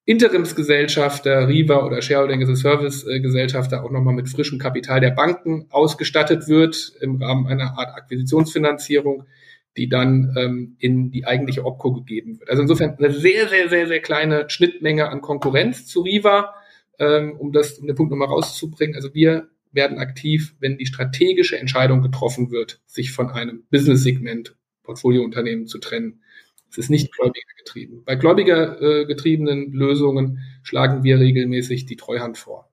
Interimsgesellschafter, 0.06 1.50
Riva 1.50 1.86
oder 1.86 2.02
Shareholding 2.02 2.42
as 2.42 2.50
a 2.50 2.56
Service 2.56 3.06
Gesellschafter 3.06 3.84
auch 3.84 3.92
nochmal 3.92 4.14
mit 4.14 4.30
frischem 4.30 4.58
Kapital 4.58 5.02
der 5.02 5.12
Banken 5.12 5.68
ausgestattet 5.70 6.48
wird 6.48 6.94
im 7.02 7.22
Rahmen 7.22 7.46
einer 7.46 7.78
Art 7.78 7.94
Akquisitionsfinanzierung, 7.96 9.26
die 9.76 9.90
dann 9.90 10.34
ähm, 10.38 10.78
in 10.80 11.12
die 11.12 11.28
eigentliche 11.28 11.66
Opco 11.66 11.92
gegeben 11.92 12.40
wird. 12.40 12.50
Also 12.50 12.62
insofern 12.62 12.96
eine 12.98 13.12
sehr, 13.12 13.50
sehr, 13.50 13.68
sehr, 13.68 13.88
sehr 13.88 14.00
kleine 14.00 14.50
Schnittmenge 14.50 15.10
an 15.10 15.20
Konkurrenz 15.20 15.86
zu 15.88 16.02
Riva, 16.02 16.54
ähm, 17.00 17.36
um 17.38 17.52
das, 17.52 17.80
um 17.80 17.88
den 17.88 17.96
Punkt 17.98 18.12
nochmal 18.12 18.30
rauszubringen. 18.30 18.96
Also 18.96 19.14
wir 19.14 19.50
werden 19.72 20.00
aktiv, 20.00 20.56
wenn 20.60 20.78
die 20.78 20.86
strategische 20.86 21.58
Entscheidung 21.58 22.02
getroffen 22.02 22.52
wird, 22.52 22.82
sich 22.86 23.12
von 23.12 23.30
einem 23.30 23.64
Business-Segment, 23.70 24.56
Portfoliounternehmen 24.84 25.68
zu 25.68 25.78
trennen. 25.78 26.22
Es 26.70 26.78
ist 26.78 26.90
nicht 26.90 27.12
gläubiger 27.14 27.46
getrieben. 27.58 28.04
Bei 28.06 28.16
gläubiger 28.16 28.82
äh, 28.82 29.06
Lösungen 29.72 30.40
schlagen 30.64 31.04
wir 31.04 31.20
regelmäßig 31.20 31.86
die 31.86 31.98
Treuhand 31.98 32.38
vor. 32.38 32.72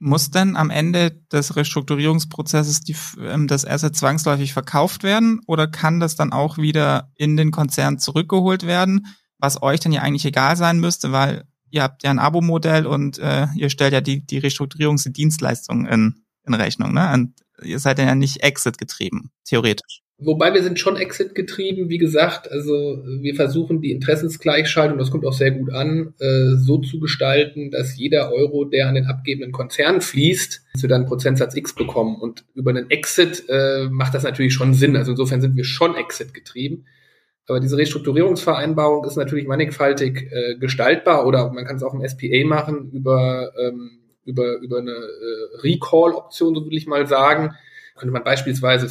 Muss 0.00 0.30
denn 0.30 0.56
am 0.56 0.70
Ende 0.70 1.10
des 1.32 1.56
Restrukturierungsprozesses 1.56 2.82
die, 2.82 2.94
ähm, 3.20 3.48
das 3.48 3.64
Asset 3.64 3.96
zwangsläufig 3.96 4.52
verkauft 4.52 5.02
werden 5.02 5.40
oder 5.46 5.66
kann 5.66 5.98
das 5.98 6.14
dann 6.14 6.32
auch 6.32 6.58
wieder 6.58 7.10
in 7.16 7.36
den 7.36 7.50
Konzern 7.50 7.98
zurückgeholt 7.98 8.64
werden, 8.64 9.06
was 9.38 9.60
euch 9.60 9.80
dann 9.80 9.92
ja 9.92 10.02
eigentlich 10.02 10.24
egal 10.24 10.56
sein 10.56 10.78
müsste, 10.78 11.10
weil 11.10 11.47
ihr 11.70 11.82
habt 11.82 12.02
ja 12.02 12.10
ein 12.10 12.18
Abo-Modell 12.18 12.86
und 12.86 13.18
äh, 13.18 13.46
ihr 13.56 13.70
stellt 13.70 13.92
ja 13.92 14.00
die, 14.00 14.24
die 14.24 14.38
Restrukturierungsdienstleistungen 14.38 15.86
in, 15.86 16.14
in 16.46 16.54
Rechnung. 16.54 16.92
Ne? 16.92 17.10
Und 17.12 17.34
ihr 17.62 17.78
seid 17.78 17.98
ja 17.98 18.14
nicht 18.14 18.42
Exit 18.42 18.78
getrieben, 18.78 19.30
theoretisch. 19.44 20.02
Wobei 20.20 20.52
wir 20.52 20.64
sind 20.64 20.80
schon 20.80 20.96
Exit 20.96 21.36
getrieben, 21.36 21.88
wie 21.88 21.98
gesagt. 21.98 22.50
Also 22.50 23.04
wir 23.20 23.36
versuchen 23.36 23.80
die 23.80 23.92
Interessensgleichschaltung, 23.92 24.98
das 24.98 25.12
kommt 25.12 25.24
auch 25.24 25.32
sehr 25.32 25.52
gut 25.52 25.72
an, 25.72 26.12
äh, 26.18 26.56
so 26.56 26.78
zu 26.78 26.98
gestalten, 26.98 27.70
dass 27.70 27.96
jeder 27.96 28.32
Euro, 28.32 28.64
der 28.64 28.88
an 28.88 28.96
den 28.96 29.06
abgebenden 29.06 29.52
Konzern 29.52 30.00
fließt, 30.00 30.62
zu 30.76 30.88
dann 30.88 31.06
Prozentsatz 31.06 31.54
X 31.54 31.72
bekommen. 31.72 32.16
Und 32.16 32.44
über 32.54 32.70
einen 32.70 32.90
Exit 32.90 33.44
äh, 33.48 33.88
macht 33.90 34.12
das 34.12 34.24
natürlich 34.24 34.54
schon 34.54 34.74
Sinn. 34.74 34.96
Also 34.96 35.12
insofern 35.12 35.40
sind 35.40 35.56
wir 35.56 35.64
schon 35.64 35.94
Exit 35.94 36.34
getrieben. 36.34 36.86
Aber 37.48 37.60
diese 37.60 37.78
Restrukturierungsvereinbarung 37.78 39.04
ist 39.06 39.16
natürlich 39.16 39.46
mannigfaltig 39.46 40.30
äh, 40.30 40.56
gestaltbar 40.56 41.26
oder 41.26 41.50
man 41.50 41.64
kann 41.64 41.76
es 41.76 41.82
auch 41.82 41.94
im 41.94 42.06
SPA 42.06 42.46
machen 42.46 42.90
über, 42.92 43.52
ähm, 43.58 44.00
über, 44.26 44.58
über 44.58 44.78
eine 44.78 44.92
äh, 44.92 45.60
Recall-Option, 45.62 46.54
so 46.54 46.66
will 46.66 46.76
ich 46.76 46.86
mal 46.86 47.06
sagen. 47.06 47.54
Könnte 47.96 48.12
man 48.12 48.22
beispielsweise, 48.22 48.86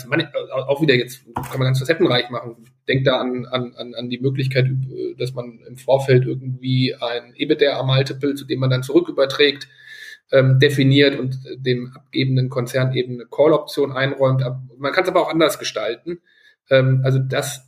auch 0.51 0.81
wieder 0.81 0.95
jetzt, 0.95 1.23
kann 1.33 1.59
man 1.59 1.67
ganz 1.67 1.79
facettenreich 1.79 2.29
machen. 2.29 2.65
Denkt 2.89 3.07
da 3.07 3.21
an, 3.21 3.45
an, 3.45 3.73
an 3.93 4.09
die 4.09 4.19
Möglichkeit, 4.19 4.67
dass 5.17 5.33
man 5.33 5.59
im 5.65 5.77
Vorfeld 5.77 6.25
irgendwie 6.25 6.93
ein 6.99 7.33
EBITDA-Multiple, 7.35 8.35
zu 8.35 8.43
dem 8.43 8.59
man 8.59 8.69
dann 8.69 8.83
zurück 8.83 9.07
überträgt, 9.07 9.69
ähm, 10.31 10.59
definiert 10.59 11.17
und 11.17 11.37
dem 11.55 11.93
abgebenden 11.95 12.49
Konzern 12.49 12.93
eben 12.93 13.13
eine 13.13 13.27
Call-Option 13.27 13.93
einräumt. 13.93 14.43
Man 14.77 14.91
kann 14.91 15.03
es 15.03 15.09
aber 15.09 15.21
auch 15.21 15.31
anders 15.31 15.57
gestalten. 15.57 16.19
Ähm, 16.69 17.01
also 17.05 17.19
das 17.19 17.66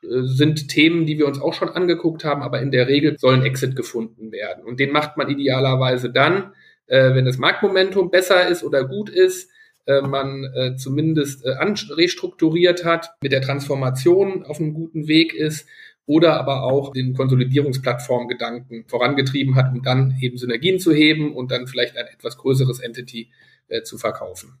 sind 0.00 0.68
Themen, 0.68 1.06
die 1.06 1.18
wir 1.18 1.26
uns 1.26 1.40
auch 1.40 1.54
schon 1.54 1.68
angeguckt 1.68 2.24
haben, 2.24 2.42
aber 2.42 2.60
in 2.60 2.70
der 2.70 2.88
Regel 2.88 3.18
sollen 3.18 3.42
Exit 3.42 3.74
gefunden 3.74 4.30
werden. 4.30 4.64
Und 4.64 4.78
den 4.78 4.92
macht 4.92 5.16
man 5.16 5.28
idealerweise 5.28 6.10
dann, 6.10 6.52
äh, 6.86 7.14
wenn 7.14 7.24
das 7.24 7.38
Marktmomentum 7.38 8.10
besser 8.10 8.48
ist 8.48 8.62
oder 8.62 8.86
gut 8.86 9.10
ist, 9.10 9.50
äh, 9.86 10.02
man 10.02 10.44
äh, 10.54 10.76
zumindest 10.76 11.44
äh, 11.44 11.50
restrukturiert 11.50 12.84
hat, 12.84 13.10
mit 13.20 13.32
der 13.32 13.42
Transformation 13.42 14.44
auf 14.44 14.60
einem 14.60 14.74
guten 14.74 15.08
Weg 15.08 15.34
ist 15.34 15.68
oder 16.06 16.38
aber 16.38 16.62
auch 16.62 16.92
den 16.92 17.14
Konsolidierungsplattformgedanken 17.14 18.84
vorangetrieben 18.86 19.56
hat, 19.56 19.72
um 19.72 19.82
dann 19.82 20.16
eben 20.20 20.38
Synergien 20.38 20.78
zu 20.78 20.92
heben 20.92 21.34
und 21.34 21.50
dann 21.50 21.66
vielleicht 21.66 21.96
ein 21.96 22.06
etwas 22.06 22.38
größeres 22.38 22.80
Entity 22.80 23.30
äh, 23.68 23.82
zu 23.82 23.98
verkaufen. 23.98 24.58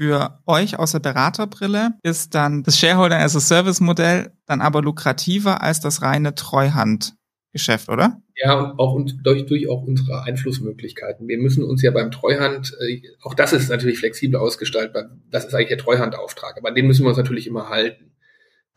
Für 0.00 0.38
euch 0.46 0.78
aus 0.78 0.92
der 0.92 1.00
Beraterbrille 1.00 1.94
ist 2.04 2.36
dann 2.36 2.62
das 2.62 2.78
Shareholder 2.78 3.18
as 3.18 3.34
a 3.34 3.40
Service 3.40 3.80
Modell 3.80 4.30
dann 4.46 4.60
aber 4.60 4.80
lukrativer 4.80 5.60
als 5.60 5.80
das 5.80 6.02
reine 6.02 6.36
Treuhandgeschäft, 6.36 7.88
oder? 7.88 8.22
Ja, 8.36 8.54
und 8.60 8.78
auch 8.78 8.92
und 8.92 9.26
durch, 9.26 9.46
durch 9.46 9.68
auch 9.68 9.82
unsere 9.82 10.22
Einflussmöglichkeiten. 10.22 11.26
Wir 11.26 11.38
müssen 11.38 11.64
uns 11.64 11.82
ja 11.82 11.90
beim 11.90 12.12
Treuhand, 12.12 12.76
äh, 12.78 13.02
auch 13.22 13.34
das 13.34 13.52
ist 13.52 13.70
natürlich 13.70 13.98
flexibel 13.98 14.38
ausgestaltbar, 14.38 15.10
das 15.32 15.46
ist 15.46 15.54
eigentlich 15.54 15.66
der 15.66 15.78
Treuhandauftrag, 15.78 16.56
aber 16.58 16.70
den 16.70 16.86
müssen 16.86 17.02
wir 17.02 17.08
uns 17.08 17.18
natürlich 17.18 17.48
immer 17.48 17.68
halten. 17.68 18.07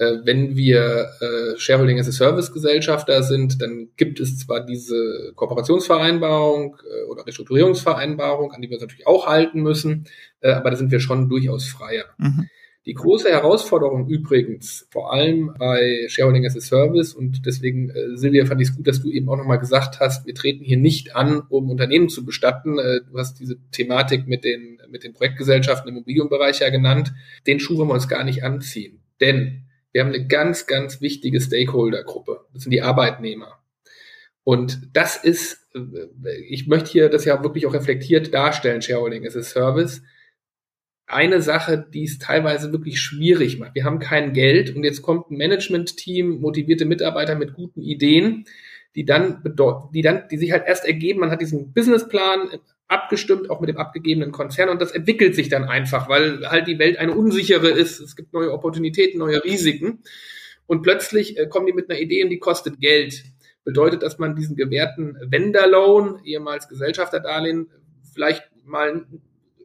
Äh, 0.02 0.26
wenn 0.26 0.56
wir 0.56 1.12
äh, 1.22 1.60
Shareholding 1.60 2.00
as 2.00 2.08
a 2.08 2.12
Service 2.12 2.52
Gesellschafter 2.52 3.22
sind, 3.22 3.62
dann 3.62 3.90
gibt 3.98 4.20
es 4.20 4.40
zwar 4.40 4.66
diese 4.66 5.32
Kooperationsvereinbarung 5.36 6.76
äh, 6.84 7.04
oder 7.08 7.28
Restrukturierungsvereinbarung, 7.28 8.52
an 8.52 8.62
die 8.62 8.70
wir 8.70 8.78
uns 8.78 8.82
natürlich 8.82 9.06
auch 9.06 9.28
halten 9.28 9.62
müssen, 9.62 10.08
äh, 10.40 10.54
aber 10.54 10.72
da 10.72 10.76
sind 10.76 10.92
wir 10.92 11.00
schon 11.00 11.30
durchaus 11.30 11.68
freier. 11.68 12.06
Mhm. 12.18 12.48
Die 12.88 12.96
große 12.96 13.30
Herausforderung 13.30 14.08
übrigens, 14.08 14.88
vor 14.90 15.14
allem 15.14 15.54
bei 15.60 16.08
Shareholding 16.08 16.48
as 16.48 16.58
a 16.58 16.62
Service, 16.62 17.14
und 17.14 17.46
deswegen, 17.46 17.92
äh, 17.92 18.18
Silvia, 18.18 18.48
fand 18.48 18.60
ich 18.60 18.70
es 18.70 18.76
gut, 18.76 18.88
dass 18.88 19.04
du 19.04 19.12
eben 19.12 19.30
auch 19.30 19.38
nochmal 19.38 19.60
gesagt 19.60 20.00
hast, 20.00 20.26
wir 20.26 20.34
treten 20.34 20.64
hier 20.64 20.78
nicht 20.78 21.16
an, 21.16 21.44
um 21.48 21.70
Unternehmen 21.70 22.10
zu 22.10 22.26
bestatten. 22.26 22.80
Äh, 22.80 23.02
du 23.08 23.20
hast 23.20 23.40
diese 23.40 23.58
Thematik 23.72 24.28
mit 24.28 24.44
den, 24.44 24.82
mit 24.90 25.04
den 25.04 25.14
Projektgesellschaften 25.14 25.90
im 25.90 25.98
Immobilienbereich 25.98 26.62
ja 26.62 26.72
genannt. 26.72 27.14
Den 27.46 27.60
Schuh 27.60 27.78
wollen 27.78 27.90
wir 27.90 27.94
uns 27.94 28.08
gar 28.08 28.24
nicht 28.24 28.44
anziehen. 28.44 29.04
Denn 29.20 29.68
wir 29.92 30.02
haben 30.02 30.14
eine 30.14 30.28
ganz, 30.28 30.68
ganz 30.68 31.02
wichtige 31.02 31.42
Stakeholder-Gruppe. 31.42 32.46
Das 32.54 32.64
sind 32.64 32.72
die 32.72 32.82
Arbeitnehmer. 32.82 33.60
Und 34.44 34.90
das 34.94 35.18
ist, 35.18 35.68
ich 36.50 36.68
möchte 36.68 36.92
hier 36.92 37.10
das 37.10 37.26
ja 37.26 37.44
wirklich 37.44 37.68
auch 37.68 37.74
reflektiert 37.74 38.34
darstellen, 38.34 38.82
Shareholding 38.82 39.26
as 39.26 39.36
a 39.36 39.44
Service. 39.44 40.02
eine 41.12 41.42
Sache, 41.42 41.86
die 41.94 42.06
es 42.06 42.20
teilweise 42.20 42.72
wirklich 42.72 43.00
schwierig 43.02 43.60
macht. 43.60 43.76
Wir 43.76 43.84
haben 43.84 44.00
kein 44.00 44.34
Geld 44.34 44.76
und 44.76 44.84
jetzt 44.84 45.02
kommt 45.02 45.30
ein 45.30 45.38
Management-Team, 45.38 46.40
motivierte 46.40 46.86
Mitarbeiter 46.86 47.36
mit 47.36 47.54
guten 47.54 47.82
Ideen, 47.82 48.46
die 48.96 49.06
dann, 49.06 49.44
die 49.94 50.02
dann, 50.02 50.28
die 50.30 50.38
sich 50.38 50.52
halt 50.52 50.64
erst 50.68 50.86
ergeben. 50.86 51.20
Man 51.20 51.32
hat 51.32 51.42
diesen 51.42 51.74
Businessplan 51.74 52.50
abgestimmt, 52.92 53.50
auch 53.50 53.62
mit 53.62 53.70
dem 53.70 53.78
abgegebenen 53.78 54.32
Konzern 54.32 54.70
und 54.70 54.82
das 54.82 54.92
entwickelt 54.92 55.34
sich 55.34 55.50
dann 55.50 55.64
einfach, 55.64 56.10
weil 56.10 56.48
halt 56.50 56.68
die 56.68 56.78
Welt 56.78 56.98
eine 56.98 57.16
unsichere 57.16 57.70
ist. 57.70 58.00
Es 58.02 58.16
gibt 58.16 58.34
neue 58.34 58.52
Opportunitäten, 58.52 59.20
neue 59.20 59.44
Risiken 59.44 60.04
und 60.68 60.82
plötzlich 60.82 61.38
äh, 61.38 61.48
kommen 61.48 61.68
die 61.68 61.74
mit 61.74 61.90
einer 61.90 62.00
Idee 62.00 62.24
und 62.24 62.30
die 62.30 62.40
kostet 62.40 62.80
Geld. 62.80 63.24
Bedeutet, 63.64 64.04
dass 64.04 64.18
man 64.18 64.36
diesen 64.36 64.56
gewährten 64.56 65.18
Vendor-Loan, 65.22 66.22
ehemals 66.26 66.68
Gesellschafterdarlehen, 66.68 67.70
vielleicht 68.14 68.44
mal 68.66 69.06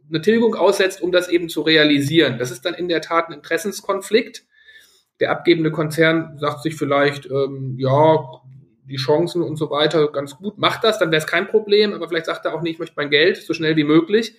eine 0.09 0.21
Tilgung 0.21 0.55
aussetzt, 0.55 1.03
um 1.03 1.11
das 1.11 1.29
eben 1.29 1.49
zu 1.49 1.63
realisieren. 1.63 2.39
Das 2.39 2.51
ist 2.51 2.65
dann 2.65 2.75
in 2.75 2.89
der 2.89 3.01
Tat 3.01 3.29
ein 3.29 3.33
Interessenskonflikt. 3.33 4.45
Der 5.19 5.31
abgebende 5.31 5.73
Konzern 5.73 6.37
sagt 6.39 6.63
sich 6.63 6.77
vielleicht, 6.77 7.27
ähm, 7.27 7.75
ja, 7.79 8.19
die 8.89 8.97
Chancen 8.97 9.43
und 9.43 9.57
so 9.57 9.71
weiter 9.71 10.11
ganz 10.13 10.37
gut, 10.37 10.59
macht 10.59 10.85
das, 10.85 10.99
dann 10.99 11.11
wäre 11.11 11.21
es 11.21 11.27
kein 11.27 11.49
Problem, 11.49 11.93
aber 11.93 12.09
vielleicht 12.09 12.27
sagt 12.27 12.45
er 12.45 12.55
auch 12.55 12.63
nicht, 12.63 12.75
ich 12.75 12.79
möchte 12.79 12.95
mein 12.97 13.11
Geld 13.11 13.37
so 13.37 13.55
schnell 13.55 13.77
wie 13.77 13.85
möglich. 13.85 14.35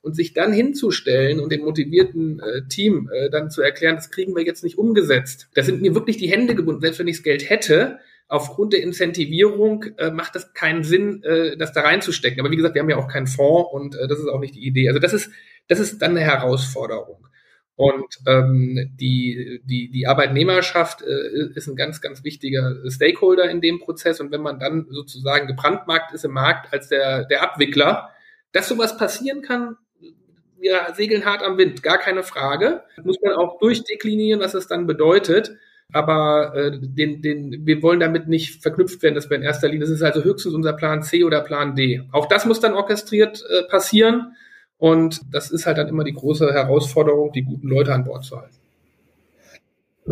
Und 0.00 0.16
sich 0.16 0.32
dann 0.32 0.52
hinzustellen 0.52 1.38
und 1.38 1.52
dem 1.52 1.62
motivierten 1.62 2.40
äh, 2.40 2.66
Team 2.68 3.08
äh, 3.12 3.30
dann 3.30 3.50
zu 3.50 3.62
erklären, 3.62 3.94
das 3.94 4.10
kriegen 4.10 4.34
wir 4.34 4.44
jetzt 4.44 4.64
nicht 4.64 4.76
umgesetzt. 4.76 5.48
Da 5.54 5.62
sind 5.62 5.80
mir 5.80 5.94
wirklich 5.94 6.16
die 6.16 6.28
Hände 6.28 6.56
gebunden. 6.56 6.80
Selbst 6.80 6.98
wenn 6.98 7.06
ich 7.06 7.18
das 7.18 7.22
Geld 7.22 7.48
hätte, 7.48 7.98
aufgrund 8.32 8.72
der 8.72 8.82
Incentivierung 8.82 9.84
äh, 9.98 10.10
macht 10.10 10.34
das 10.34 10.54
keinen 10.54 10.82
Sinn, 10.84 11.22
äh, 11.22 11.56
das 11.56 11.72
da 11.72 11.82
reinzustecken. 11.82 12.40
Aber 12.40 12.50
wie 12.50 12.56
gesagt, 12.56 12.74
wir 12.74 12.82
haben 12.82 12.90
ja 12.90 12.96
auch 12.96 13.08
keinen 13.08 13.26
Fonds 13.26 13.70
und 13.72 13.94
äh, 13.94 14.08
das 14.08 14.18
ist 14.18 14.26
auch 14.26 14.40
nicht 14.40 14.54
die 14.54 14.66
Idee. 14.66 14.88
Also 14.88 15.00
das 15.00 15.12
ist, 15.12 15.30
das 15.68 15.78
ist 15.78 16.00
dann 16.00 16.12
eine 16.12 16.20
Herausforderung. 16.20 17.28
Und 17.74 18.18
ähm, 18.26 18.92
die, 19.00 19.60
die, 19.64 19.90
die 19.90 20.06
Arbeitnehmerschaft 20.06 21.02
äh, 21.02 21.48
ist 21.54 21.68
ein 21.68 21.76
ganz, 21.76 22.00
ganz 22.00 22.22
wichtiger 22.22 22.76
Stakeholder 22.88 23.50
in 23.50 23.60
dem 23.60 23.80
Prozess. 23.80 24.20
Und 24.20 24.30
wenn 24.30 24.42
man 24.42 24.58
dann 24.58 24.86
sozusagen 24.90 25.46
gebrandmarkt 25.46 26.12
ist 26.12 26.24
im 26.24 26.32
Markt 26.32 26.72
als 26.72 26.88
der, 26.88 27.24
der 27.24 27.42
Abwickler, 27.42 28.10
dass 28.52 28.68
sowas 28.68 28.96
passieren 28.96 29.42
kann, 29.42 29.76
wir 30.58 30.92
segeln 30.94 31.24
hart 31.24 31.42
am 31.42 31.58
Wind, 31.58 31.82
gar 31.82 31.98
keine 31.98 32.22
Frage. 32.22 32.82
Muss 33.02 33.20
man 33.20 33.32
auch 33.32 33.58
durchdeklinieren, 33.58 34.40
was 34.40 34.54
es 34.54 34.68
dann 34.68 34.86
bedeutet 34.86 35.56
aber 35.92 36.54
äh, 36.56 36.78
den, 36.80 37.20
den, 37.20 37.66
wir 37.66 37.82
wollen 37.82 38.00
damit 38.00 38.26
nicht 38.26 38.62
verknüpft 38.62 39.02
werden, 39.02 39.14
dass 39.14 39.28
wir 39.28 39.36
in 39.36 39.42
erster 39.42 39.68
Linie, 39.68 39.80
das 39.80 39.90
ist 39.90 40.02
also 40.02 40.24
höchstens 40.24 40.54
unser 40.54 40.72
Plan 40.72 41.02
C 41.02 41.22
oder 41.22 41.42
Plan 41.42 41.76
D. 41.76 42.02
Auch 42.12 42.26
das 42.26 42.46
muss 42.46 42.60
dann 42.60 42.74
orchestriert 42.74 43.44
äh, 43.48 43.62
passieren 43.64 44.34
und 44.82 45.20
das 45.32 45.52
ist 45.52 45.64
halt 45.66 45.78
dann 45.78 45.86
immer 45.86 46.02
die 46.02 46.12
große 46.12 46.52
Herausforderung, 46.52 47.30
die 47.30 47.44
guten 47.44 47.68
Leute 47.68 47.94
an 47.94 48.02
Bord 48.02 48.24
zu 48.24 48.36
halten. 48.36 48.56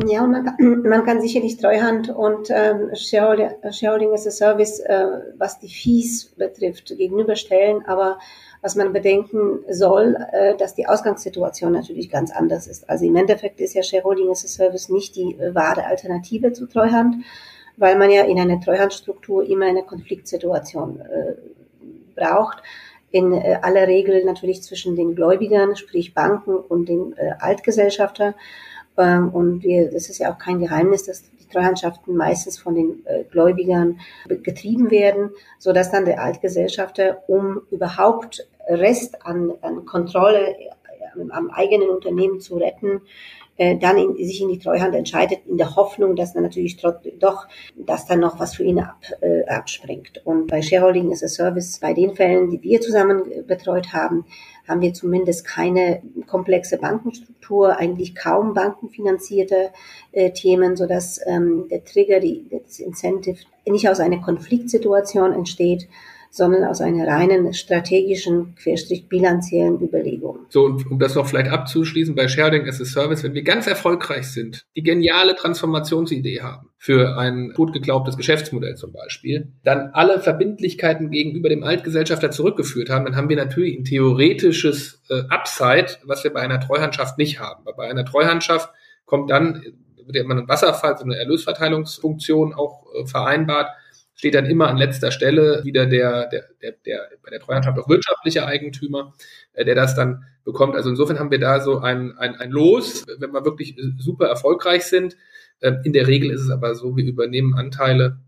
Ja, 0.07 0.23
und 0.23 0.31
man 0.31 0.45
kann, 0.45 0.83
man 0.89 1.05
kann 1.05 1.21
sicherlich 1.21 1.57
Treuhand 1.57 2.09
und 2.09 2.51
ähm, 2.51 2.95
Shareholding 2.95 4.13
as 4.13 4.29
a 4.29 4.31
Service, 4.31 4.79
äh, 4.79 5.07
was 5.37 5.59
die 5.59 5.69
Fees 5.69 6.27
betrifft, 6.37 6.97
gegenüberstellen, 6.97 7.85
aber 7.85 8.21
was 8.63 8.77
man 8.77 8.93
bedenken 8.93 9.65
soll, 9.69 10.17
äh, 10.31 10.57
dass 10.57 10.77
die 10.77 10.87
Ausgangssituation 10.87 11.73
natürlich 11.73 12.09
ganz 12.09 12.31
anders 12.31 12.69
ist. 12.69 12.89
Also 12.89 13.05
im 13.05 13.17
Endeffekt 13.17 13.61
ist 13.61 13.75
ja 13.75 13.83
Shareholding 13.83 14.31
as 14.31 14.45
a 14.45 14.49
Service 14.49 14.89
nicht 14.89 15.17
die 15.17 15.35
äh, 15.35 15.53
wahre 15.53 15.85
Alternative 15.85 16.53
zu 16.53 16.67
Treuhand, 16.67 17.17
weil 17.77 17.99
man 17.99 18.09
ja 18.13 18.23
in 18.23 18.39
einer 18.39 18.61
Treuhandstruktur 18.61 19.45
immer 19.45 19.67
eine 19.67 19.83
Konfliktsituation 19.83 21.01
äh, 21.01 21.35
braucht. 22.15 22.63
In 23.11 23.33
äh, 23.33 23.59
aller 23.63 23.89
Regel 23.89 24.25
natürlich 24.25 24.63
zwischen 24.63 24.97
den 24.97 25.15
Gläubigern, 25.15 25.77
sprich 25.77 26.15
Banken 26.15 26.55
und 26.55 26.89
den 26.89 27.15
äh, 27.17 27.33
Altgesellschafter. 27.39 28.35
Ähm, 28.97 29.31
und 29.31 29.63
wir, 29.63 29.91
das 29.91 30.09
ist 30.09 30.19
ja 30.19 30.33
auch 30.33 30.39
kein 30.39 30.61
Geheimnis, 30.61 31.05
dass 31.05 31.25
Treuhandschaften 31.53 32.17
meistens 32.17 32.59
von 32.59 32.75
den 32.75 33.05
äh, 33.07 33.25
Gläubigern 33.25 34.01
getrieben 34.29 34.91
werden, 34.91 35.31
so 35.59 35.73
dass 35.73 35.91
dann 35.91 36.05
der 36.05 36.23
Altgesellschafter, 36.23 37.25
um 37.27 37.63
überhaupt 37.71 38.47
Rest 38.69 39.27
an, 39.27 39.53
an 39.63 39.85
Kontrolle 39.85 40.55
am 41.31 41.51
eigenen 41.51 41.89
Unternehmen 41.89 42.41
zu 42.41 42.57
retten, 42.57 43.03
äh, 43.61 43.77
dann 43.77 43.99
in, 43.99 44.17
sich 44.17 44.41
in 44.41 44.49
die 44.49 44.59
Treuhand 44.59 44.95
entscheidet, 44.95 45.41
in 45.47 45.59
der 45.59 45.77
Hoffnung, 45.77 46.17
dass 46.17 46.33
dann 46.33 46.45
natürlich 46.45 46.79
doch, 46.79 47.47
dass 47.77 48.07
dann 48.07 48.21
noch 48.21 48.41
was 48.41 48.55
für 48.55 48.65
ihn 48.65 48.81
ab, 48.81 48.97
äh, 49.21 49.45
abspringt. 49.45 50.23
Und 50.25 50.47
bei 50.47 50.63
Shareholding 50.63 51.13
is 51.13 51.23
a 51.23 51.29
Service, 51.29 51.79
bei 51.79 51.93
den 51.93 52.15
Fällen, 52.15 52.49
die 52.49 52.63
wir 52.63 52.81
zusammen 52.81 53.23
betreut 53.47 53.93
haben, 53.93 54.25
haben 54.67 54.81
wir 54.81 54.95
zumindest 54.95 55.45
keine 55.45 56.01
komplexe 56.27 56.79
Bankenstruktur, 56.79 57.77
eigentlich 57.77 58.15
kaum 58.15 58.55
bankenfinanzierte 58.55 59.73
äh, 60.13 60.31
Themen, 60.31 60.75
sodass 60.75 61.21
ähm, 61.27 61.67
der 61.69 61.85
Trigger, 61.85 62.19
die, 62.19 62.49
das 62.65 62.79
Incentive 62.79 63.45
nicht 63.67 63.91
aus 63.91 64.01
einer 64.01 64.23
Konfliktsituation 64.23 65.35
entsteht, 65.35 65.87
sondern 66.31 66.65
aus 66.65 66.81
einer 66.81 67.09
reinen 67.09 67.53
strategischen, 67.53 68.55
querstrich 68.55 69.09
bilanziellen 69.09 69.81
Überlegung. 69.81 70.39
So, 70.49 70.65
und 70.65 70.89
um 70.89 70.99
das 71.01 71.17
noch 71.17 71.27
vielleicht 71.27 71.51
abzuschließen, 71.51 72.15
bei 72.15 72.29
Sharing 72.29 72.69
as 72.69 72.81
a 72.81 72.85
Service, 72.85 73.25
wenn 73.25 73.35
wir 73.35 73.43
ganz 73.43 73.67
erfolgreich 73.67 74.29
sind, 74.29 74.65
die 74.77 74.83
geniale 74.83 75.35
Transformationsidee 75.35 76.41
haben, 76.41 76.69
für 76.79 77.19
ein 77.19 77.53
gut 77.53 77.73
geglaubtes 77.73 78.17
Geschäftsmodell 78.17 78.77
zum 78.77 78.93
Beispiel, 78.93 79.53
dann 79.65 79.91
alle 79.93 80.21
Verbindlichkeiten 80.21 81.11
gegenüber 81.11 81.49
dem 81.49 81.65
Altgesellschafter 81.65 82.31
zurückgeführt 82.31 82.91
haben, 82.91 83.05
dann 83.05 83.17
haben 83.17 83.29
wir 83.29 83.37
natürlich 83.37 83.77
ein 83.77 83.85
theoretisches 83.85 85.03
äh, 85.11 85.23
Upside, 85.29 85.99
was 86.05 86.23
wir 86.23 86.33
bei 86.33 86.41
einer 86.41 86.61
Treuhandschaft 86.61 87.19
nicht 87.19 87.41
haben. 87.41 87.65
Weil 87.65 87.75
bei 87.75 87.91
einer 87.91 88.05
Treuhandschaft 88.05 88.71
kommt 89.05 89.31
dann, 89.31 89.63
wird 90.07 90.27
man 90.27 90.39
einen 90.39 90.49
Wasserfall, 90.49 90.97
so 90.97 91.05
eine 91.05 91.17
Erlösverteilungsfunktion 91.17 92.55
auch 92.55 92.87
äh, 92.95 93.05
vereinbart, 93.05 93.69
steht 94.21 94.35
dann 94.35 94.45
immer 94.45 94.69
an 94.69 94.77
letzter 94.77 95.13
Stelle 95.13 95.65
wieder 95.65 95.87
der, 95.87 96.27
der, 96.27 96.45
der, 96.61 96.73
der 96.85 97.09
bei 97.23 97.31
der 97.31 97.41
Treuhandschaft 97.41 97.79
auch 97.79 97.89
wirtschaftliche 97.89 98.45
Eigentümer, 98.45 99.15
äh, 99.55 99.65
der 99.65 99.75
das 99.75 99.95
dann 99.95 100.25
bekommt. 100.45 100.77
Also 100.77 100.91
insofern 100.91 101.19
haben 101.19 101.31
wir 101.31 101.41
da 101.41 101.61
so 101.61 101.79
ein, 101.79 102.19
ein, 102.19 102.35
ein 102.35 102.51
Los, 102.51 103.07
wenn 103.19 103.33
wir 103.33 103.47
wirklich 103.47 103.77
super 103.97 104.27
erfolgreich 104.27 104.85
sind. 104.85 105.17
Ähm, 105.63 105.79
in 105.85 105.95
der 105.95 106.07
Regel 106.07 106.31
ist 106.31 106.43
es 106.43 106.51
aber 106.51 106.75
so, 106.75 106.99
wir 106.99 107.05
übernehmen 107.07 107.55
Anteile 107.55 108.19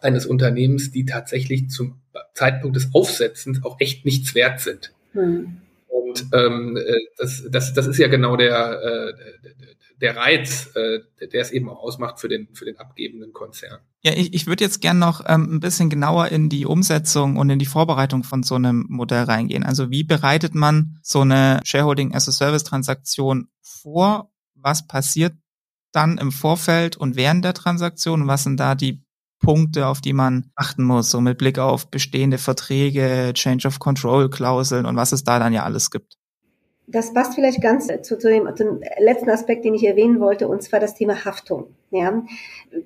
eines 0.00 0.26
Unternehmens, 0.26 0.90
die 0.90 1.04
tatsächlich 1.04 1.70
zum 1.70 2.00
Zeitpunkt 2.34 2.74
des 2.74 2.92
Aufsetzens 2.92 3.64
auch 3.64 3.76
echt 3.78 4.04
nichts 4.04 4.34
wert 4.34 4.58
sind. 4.58 4.92
Hm. 5.12 5.58
Und 5.86 6.26
ähm, 6.32 6.76
äh, 6.76 6.98
das, 7.16 7.44
das, 7.48 7.74
das 7.74 7.86
ist 7.86 7.98
ja 7.98 8.08
genau 8.08 8.34
der, 8.34 8.82
äh, 8.82 9.12
der 10.02 10.16
Reiz, 10.16 10.70
äh, 10.74 11.26
der 11.28 11.40
es 11.40 11.52
eben 11.52 11.70
auch 11.70 11.78
ausmacht 11.78 12.18
für 12.20 12.28
den, 12.28 12.48
für 12.54 12.64
den 12.64 12.76
abgebenden 12.76 13.32
Konzern. 13.32 13.78
Ja, 14.02 14.12
ich, 14.12 14.34
ich 14.34 14.46
würde 14.48 14.64
jetzt 14.64 14.80
gern 14.80 14.98
noch 14.98 15.24
ähm, 15.26 15.54
ein 15.54 15.60
bisschen 15.60 15.90
genauer 15.90 16.28
in 16.28 16.48
die 16.48 16.66
Umsetzung 16.66 17.36
und 17.36 17.48
in 17.48 17.60
die 17.60 17.66
Vorbereitung 17.66 18.24
von 18.24 18.42
so 18.42 18.56
einem 18.56 18.84
Modell 18.88 19.22
reingehen. 19.22 19.62
Also 19.62 19.90
wie 19.90 20.02
bereitet 20.02 20.56
man 20.56 20.98
so 21.02 21.20
eine 21.20 21.60
Shareholding 21.64 22.14
as 22.14 22.28
a 22.28 22.32
Service 22.32 22.64
Transaktion 22.64 23.48
vor? 23.62 24.32
Was 24.54 24.86
passiert 24.88 25.34
dann 25.92 26.18
im 26.18 26.32
Vorfeld 26.32 26.96
und 26.96 27.14
während 27.14 27.44
der 27.44 27.54
Transaktion? 27.54 28.26
Was 28.26 28.42
sind 28.42 28.58
da 28.58 28.74
die 28.74 29.04
Punkte, 29.38 29.86
auf 29.86 30.00
die 30.00 30.12
man 30.12 30.50
achten 30.56 30.82
muss, 30.82 31.10
so 31.10 31.20
mit 31.20 31.38
Blick 31.38 31.58
auf 31.58 31.90
bestehende 31.90 32.38
Verträge, 32.38 33.32
Change 33.34 33.68
of 33.68 33.78
Control 33.78 34.30
Klauseln 34.30 34.86
und 34.86 34.96
was 34.96 35.12
es 35.12 35.22
da 35.22 35.38
dann 35.38 35.52
ja 35.52 35.62
alles 35.62 35.90
gibt? 35.90 36.16
Das 36.86 37.12
passt 37.12 37.34
vielleicht 37.34 37.60
ganz 37.60 37.86
zu, 38.02 38.18
zu 38.18 38.28
dem, 38.28 38.54
zum 38.56 38.80
letzten 38.98 39.30
Aspekt, 39.30 39.64
den 39.64 39.74
ich 39.74 39.84
erwähnen 39.84 40.20
wollte, 40.20 40.48
und 40.48 40.62
zwar 40.62 40.80
das 40.80 40.94
Thema 40.94 41.24
Haftung. 41.24 41.74
Ja, 41.92 42.24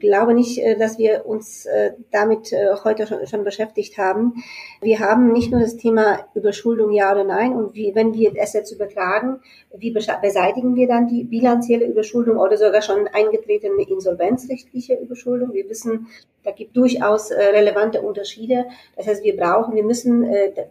glaube 0.00 0.34
nicht, 0.34 0.58
äh, 0.58 0.76
dass 0.76 0.98
wir 0.98 1.26
uns 1.26 1.64
äh, 1.64 1.92
damit 2.10 2.52
äh, 2.52 2.74
heute 2.82 3.06
schon, 3.06 3.44
beschäftigt 3.44 3.98
haben. 3.98 4.42
Wir 4.80 4.98
haben 4.98 5.32
nicht 5.32 5.52
nur 5.52 5.60
das 5.60 5.76
Thema 5.76 6.26
Überschuldung, 6.34 6.90
ja 6.90 7.12
oder 7.12 7.22
nein, 7.22 7.52
und 7.52 7.76
wie, 7.76 7.94
wenn 7.94 8.14
wir 8.14 8.32
Assets 8.36 8.72
übertragen, 8.72 9.38
wie 9.76 9.92
beseitigen 9.92 10.74
wir 10.74 10.88
dann 10.88 11.06
die 11.06 11.22
bilanzielle 11.22 11.86
Überschuldung 11.86 12.38
oder 12.38 12.56
sogar 12.56 12.82
schon 12.82 13.06
eingetretene 13.06 13.88
insolvenzrechtliche 13.88 14.94
Überschuldung? 14.94 15.52
Wir 15.52 15.68
wissen, 15.68 16.08
da 16.42 16.50
gibt 16.50 16.76
durchaus 16.76 17.30
relevante 17.30 18.02
Unterschiede. 18.02 18.66
Das 18.96 19.06
heißt, 19.06 19.22
wir 19.22 19.36
brauchen, 19.36 19.74
wir 19.74 19.84
müssen 19.84 20.26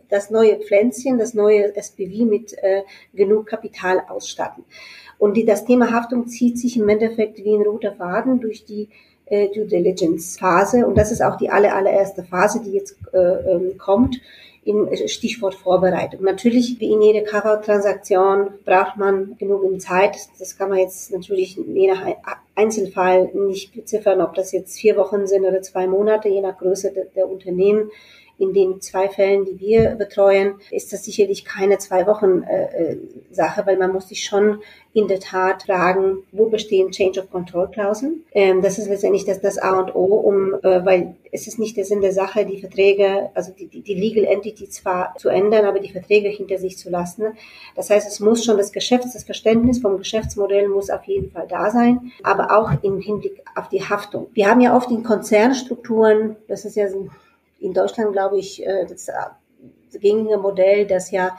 das 0.09 0.29
neue 0.29 0.57
Pflänzchen, 0.57 1.17
das 1.19 1.33
neue 1.33 1.75
SPV 1.75 2.25
mit 2.25 2.55
genug 3.13 3.45
Kapital 3.45 4.01
ausstatten. 4.07 4.63
Und 5.17 5.37
die, 5.37 5.45
das 5.45 5.65
Thema 5.65 5.91
Haftung 5.91 6.27
zieht 6.27 6.57
sich 6.57 6.77
im 6.77 6.89
Endeffekt 6.89 7.43
wie 7.43 7.55
ein 7.55 7.61
roter 7.61 7.93
Faden 7.93 8.39
durch 8.39 8.65
die 8.65 8.89
äh, 9.25 9.49
Due 9.49 9.65
Diligence 9.65 10.37
Phase. 10.37 10.85
Und 10.85 10.97
das 10.97 11.11
ist 11.11 11.21
auch 11.21 11.37
die 11.37 11.49
aller, 11.49 11.75
allererste 11.75 12.23
Phase, 12.23 12.61
die 12.63 12.73
jetzt 12.73 12.95
äh, 13.13 13.17
ähm, 13.17 13.77
kommt 13.77 14.19
in 14.65 15.07
Stichwort 15.07 15.53
Vorbereitung. 15.53 16.23
Natürlich, 16.23 16.79
wie 16.79 16.91
in 16.91 17.01
jeder 17.01 17.21
Cover-Transaktion, 17.21 18.49
braucht 18.65 18.97
man 18.97 19.37
genug 19.37 19.79
Zeit. 19.79 20.17
Das 20.39 20.57
kann 20.57 20.69
man 20.69 20.79
jetzt 20.79 21.11
natürlich 21.11 21.55
je 21.55 21.87
nach 21.87 22.03
Einzelfall 22.55 23.29
nicht 23.35 23.75
beziffern, 23.75 24.21
ob 24.21 24.33
das 24.33 24.51
jetzt 24.51 24.79
vier 24.79 24.97
Wochen 24.97 25.27
sind 25.27 25.45
oder 25.45 25.61
zwei 25.61 25.85
Monate, 25.85 26.29
je 26.29 26.41
nach 26.41 26.57
Größe 26.57 26.91
der, 26.91 27.05
der 27.15 27.29
Unternehmen 27.29 27.91
in 28.37 28.53
den 28.53 28.81
zwei 28.81 29.07
Fällen, 29.09 29.45
die 29.45 29.59
wir 29.59 29.95
betreuen, 29.95 30.55
ist 30.71 30.91
das 30.91 31.05
sicherlich 31.05 31.45
keine 31.45 31.77
zwei 31.77 32.05
Wochen 32.07 32.43
äh, 32.43 32.91
äh, 32.91 32.97
Sache, 33.31 33.65
weil 33.65 33.77
man 33.77 33.93
muss 33.93 34.09
sich 34.09 34.23
schon 34.23 34.59
in 34.93 35.07
der 35.09 35.19
Tat 35.19 35.63
fragen, 35.63 36.23
wo 36.31 36.47
bestehen 36.47 36.91
Change 36.91 37.19
of 37.19 37.29
Control 37.29 37.67
Klauseln. 37.67 38.23
Ähm, 38.31 38.61
das 38.61 38.77
ist 38.77 38.87
letztendlich 38.87 39.25
das, 39.25 39.41
das 39.41 39.57
A 39.57 39.79
und 39.79 39.93
O, 39.93 40.05
um, 40.05 40.53
äh, 40.63 40.85
weil 40.85 41.15
es 41.33 41.47
ist 41.47 41.59
nicht 41.59 41.75
der 41.75 41.83
Sinn 41.83 41.99
der 41.99 42.13
Sache, 42.13 42.45
die 42.45 42.61
Verträge, 42.61 43.29
also 43.33 43.51
die, 43.51 43.67
die, 43.67 43.81
die 43.81 43.93
Legal 43.93 44.23
Entity 44.23 44.69
zwar 44.69 45.13
zu 45.17 45.27
ändern, 45.27 45.65
aber 45.65 45.79
die 45.79 45.91
Verträge 45.91 46.29
hinter 46.29 46.57
sich 46.57 46.77
zu 46.77 46.89
lassen. 46.89 47.25
Das 47.75 47.89
heißt, 47.89 48.07
es 48.07 48.21
muss 48.21 48.45
schon 48.45 48.57
das 48.57 48.71
Geschäfts, 48.71 49.11
das 49.13 49.25
Verständnis 49.25 49.79
vom 49.79 49.97
Geschäftsmodell 49.97 50.69
muss 50.69 50.89
auf 50.89 51.03
jeden 51.03 51.29
Fall 51.31 51.47
da 51.47 51.71
sein, 51.71 52.13
aber 52.23 52.57
auch 52.57 52.71
im 52.81 52.99
Hinblick 52.99 53.43
auf 53.55 53.67
die 53.67 53.83
Haftung. 53.83 54.27
Wir 54.33 54.49
haben 54.49 54.61
ja 54.61 54.75
oft 54.75 54.89
in 54.91 55.03
Konzernstrukturen, 55.03 56.37
das 56.47 56.63
ist 56.63 56.75
ja 56.77 56.89
so 56.89 57.09
in 57.65 57.73
Deutschland, 57.73 58.13
glaube 58.13 58.37
ich, 58.37 58.65
äh, 58.65 58.85
das 58.85 59.11
gängige 59.99 60.37
Modell, 60.37 60.85
dass 60.85 61.11
ja 61.11 61.37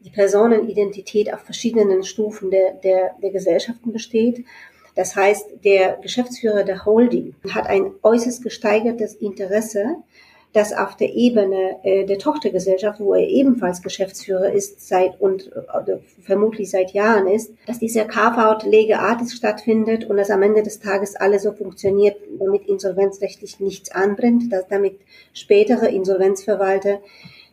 die 0.00 0.10
Personenidentität 0.10 1.32
auf 1.32 1.40
verschiedenen 1.40 2.04
Stufen 2.04 2.50
der, 2.50 2.74
der, 2.74 3.14
der 3.22 3.30
Gesellschaften 3.30 3.92
besteht. 3.92 4.44
Das 4.94 5.14
heißt, 5.14 5.64
der 5.64 5.98
Geschäftsführer 5.98 6.64
der 6.64 6.84
Holding 6.84 7.34
hat 7.50 7.66
ein 7.66 7.92
äußerst 8.02 8.42
gesteigertes 8.42 9.14
Interesse 9.14 9.96
dass 10.52 10.72
auf 10.72 10.96
der 10.96 11.12
Ebene 11.12 11.78
äh, 11.82 12.04
der 12.06 12.18
Tochtergesellschaft, 12.18 13.00
wo 13.00 13.14
er 13.14 13.28
ebenfalls 13.28 13.82
Geschäftsführer 13.82 14.52
ist 14.52 14.86
seit 14.86 15.20
und 15.20 15.52
äh, 15.52 15.96
vermutlich 16.22 16.70
seit 16.70 16.92
Jahren 16.92 17.26
ist, 17.26 17.52
dass 17.66 17.78
dieser 17.78 18.06
Carve-out 18.06 18.64
lege 18.64 18.98
stattfindet 19.28 20.04
und 20.04 20.16
dass 20.16 20.30
am 20.30 20.42
Ende 20.42 20.62
des 20.62 20.80
Tages 20.80 21.14
alles 21.16 21.42
so 21.42 21.52
funktioniert, 21.52 22.16
damit 22.38 22.66
insolvenzrechtlich 22.68 23.60
nichts 23.60 23.90
anbrennt, 23.90 24.52
dass 24.52 24.66
damit 24.68 24.98
spätere 25.34 25.88
Insolvenzverwalter 25.88 27.00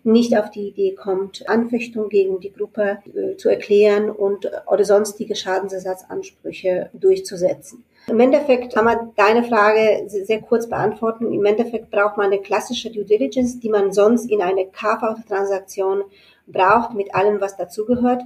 nicht 0.03 0.38
auf 0.38 0.49
die 0.49 0.67
Idee 0.67 0.95
kommt, 0.95 1.47
Anfechtung 1.47 2.10
gegen 2.10 2.39
die 2.39 2.51
Gruppe 2.51 2.99
äh, 3.15 3.38
zu 3.38 3.49
erklären 3.49 4.10
und 4.10 4.49
oder 4.67 4.84
sonstige 4.84 5.36
Schadensersatzansprüche 5.36 6.89
durchzusetzen. 6.93 7.84
Im 8.07 8.19
Endeffekt 8.19 8.73
kann 8.73 8.85
man 8.85 9.11
deine 9.15 9.43
Frage 9.43 10.03
sehr 10.07 10.41
kurz 10.41 10.67
beantworten. 10.67 11.31
Im 11.31 11.45
Endeffekt 11.45 11.89
braucht 11.89 12.17
man 12.17 12.27
eine 12.27 12.41
klassische 12.41 12.91
Due 12.91 13.05
Diligence, 13.05 13.59
die 13.59 13.69
man 13.69 13.93
sonst 13.93 14.29
in 14.29 14.41
eine 14.41 14.65
KV-Transaktion 14.65 16.03
braucht, 16.45 16.93
mit 16.93 17.15
allem, 17.15 17.39
was 17.39 17.55
dazugehört. 17.55 18.21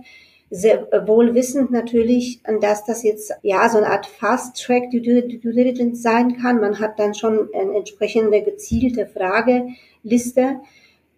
Sehr 0.50 0.88
wohl 1.06 1.36
wissend 1.36 1.72
natürlich, 1.72 2.42
dass 2.62 2.86
das 2.86 3.04
jetzt 3.04 3.34
ja 3.44 3.70
so 3.70 3.78
eine 3.78 3.92
Art 3.92 4.08
Fast-Track 4.08 4.90
Due 4.90 5.02
Diligence 5.02 6.02
sein 6.02 6.38
kann. 6.38 6.60
Man 6.60 6.80
hat 6.80 6.98
dann 7.00 7.14
schon 7.14 7.50
eine 7.54 7.76
entsprechende 7.76 8.42
gezielte 8.42 9.06
Frageliste, 9.06 10.62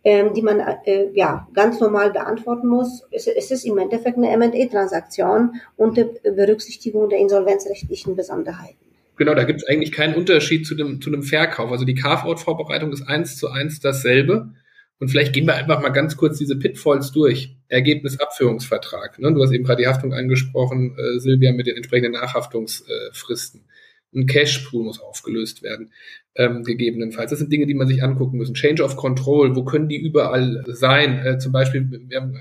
ähm, 0.03 0.33
die 0.33 0.41
man 0.41 0.59
äh, 0.59 1.09
ja 1.13 1.47
ganz 1.53 1.79
normal 1.79 2.11
beantworten 2.11 2.67
muss. 2.67 3.03
Es, 3.11 3.27
es 3.27 3.51
ist 3.51 3.65
im 3.65 3.77
Endeffekt 3.77 4.17
eine 4.17 4.29
M&A-Transaktion 4.31 5.55
unter 5.75 6.05
Berücksichtigung 6.23 7.09
der 7.09 7.19
insolvenzrechtlichen 7.19 8.15
Besonderheiten. 8.15 8.77
Genau, 9.17 9.35
da 9.35 9.43
gibt 9.43 9.61
es 9.61 9.67
eigentlich 9.67 9.91
keinen 9.91 10.15
Unterschied 10.15 10.65
zu 10.65 10.75
dem, 10.75 11.01
zu 11.01 11.09
dem 11.09 11.23
Verkauf. 11.23 11.71
Also 11.71 11.83
die 11.83 11.95
Carve-out-Vorbereitung 11.95 12.93
ist 12.93 13.05
eins 13.07 13.37
zu 13.37 13.49
eins 13.49 13.81
dasselbe. 13.81 14.51
Und 14.99 15.09
vielleicht 15.09 15.33
gehen 15.33 15.45
wir 15.45 15.55
einfach 15.55 15.81
mal 15.81 15.89
ganz 15.89 16.15
kurz 16.15 16.37
diese 16.37 16.57
Pitfalls 16.57 17.11
durch. 17.11 17.55
Ergebnisabführungsvertrag. 17.67 19.19
Ne? 19.19 19.33
Du 19.33 19.43
hast 19.43 19.51
eben 19.51 19.63
gerade 19.63 19.81
die 19.81 19.87
Haftung 19.87 20.13
angesprochen, 20.13 20.95
äh, 20.97 21.19
Silvia, 21.19 21.51
mit 21.51 21.67
den 21.67 21.75
entsprechenden 21.75 22.13
Nachhaftungsfristen. 22.13 23.65
Ein 24.13 24.25
Cash-Pool 24.25 24.83
muss 24.83 24.99
aufgelöst 24.99 25.61
werden 25.61 25.91
ähm, 26.35 26.63
gegebenenfalls. 26.63 27.29
Das 27.29 27.39
sind 27.39 27.51
Dinge, 27.51 27.67
die 27.67 27.73
man 27.73 27.87
sich 27.87 28.03
angucken 28.03 28.37
müssen. 28.37 28.55
Change 28.55 28.83
of 28.83 28.95
Control, 28.95 29.55
wo 29.55 29.63
können 29.63 29.89
die 29.89 29.97
überall 29.97 30.63
sein? 30.67 31.19
Äh, 31.25 31.37
zum 31.37 31.51
Beispiel, 31.51 31.87
wir 32.07 32.17
haben 32.19 32.37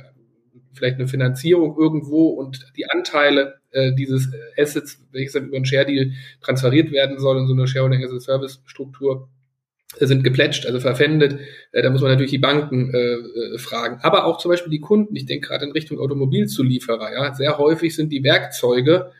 vielleicht 0.73 0.97
eine 0.97 1.09
Finanzierung 1.09 1.77
irgendwo 1.77 2.29
und 2.29 2.73
die 2.77 2.89
Anteile 2.89 3.61
äh, 3.71 3.93
dieses 3.93 4.31
Assets, 4.57 5.05
welches 5.13 5.33
dann 5.33 5.47
über 5.47 5.57
einen 5.57 5.67
Share 5.67 5.85
Deal 5.85 6.13
transferiert 6.41 6.93
werden 6.93 7.19
soll 7.19 7.39
in 7.39 7.47
so 7.47 7.53
eine 7.53 7.67
Shareholding 7.67 8.05
as 8.05 8.13
a 8.13 8.21
Service 8.21 8.63
Struktur, 8.65 9.29
äh, 9.99 10.07
sind 10.07 10.25
geplätscht, 10.25 10.67
also 10.67 10.81
verpfändet. 10.81 11.41
Äh, 11.73 11.83
da 11.83 11.91
muss 11.91 12.01
man 12.01 12.11
natürlich 12.11 12.31
die 12.31 12.39
Banken 12.39 12.95
äh, 12.95 12.99
äh, 12.99 13.59
fragen. 13.59 13.99
Aber 14.03 14.25
auch 14.25 14.39
zum 14.39 14.51
Beispiel 14.51 14.71
die 14.71 14.81
Kunden. 14.81 15.17
Ich 15.17 15.27
denke 15.27 15.49
gerade 15.49 15.67
in 15.67 15.73
Richtung 15.73 15.99
Automobilzulieferer. 15.99 17.13
Ja, 17.13 17.35
sehr 17.35 17.59
häufig 17.59 17.95
sind 17.95 18.11
die 18.11 18.23
Werkzeuge 18.23 19.11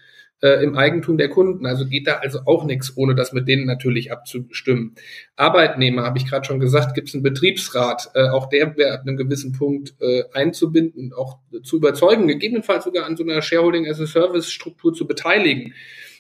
äh, 0.43 0.63
im 0.63 0.77
Eigentum 0.77 1.19
der 1.19 1.29
Kunden. 1.29 1.67
Also 1.67 1.87
geht 1.87 2.07
da 2.07 2.15
also 2.17 2.41
auch 2.47 2.65
nichts, 2.65 2.97
ohne 2.97 3.15
das 3.15 3.33
mit 3.33 3.49
denen 3.49 3.67
natürlich 3.67 4.13
abzustimmen. 4.13 4.95
Arbeitnehmer, 5.37 6.05
habe 6.05 6.19
ich 6.19 6.27
gerade 6.27 6.47
schon 6.47 6.61
gesagt, 6.61 6.95
gibt 6.95 7.09
es 7.09 7.15
einen 7.15 7.23
Betriebsrat. 7.23 8.11
Äh, 8.15 8.29
auch 8.29 8.49
der 8.49 8.77
wäre 8.77 8.95
ab 8.95 9.03
einem 9.03 9.17
gewissen 9.17 9.53
Punkt 9.53 9.95
äh, 10.01 10.25
einzubinden, 10.33 11.13
auch 11.13 11.39
zu 11.63 11.77
überzeugen, 11.77 12.29
gegebenenfalls 12.29 12.85
sogar 12.85 13.07
an 13.07 13.17
so 13.17 13.25
einer 13.25 13.43
Shareholding-as-a-Service-Struktur 13.43 14.95
zu 14.95 15.07
beteiligen. 15.07 15.75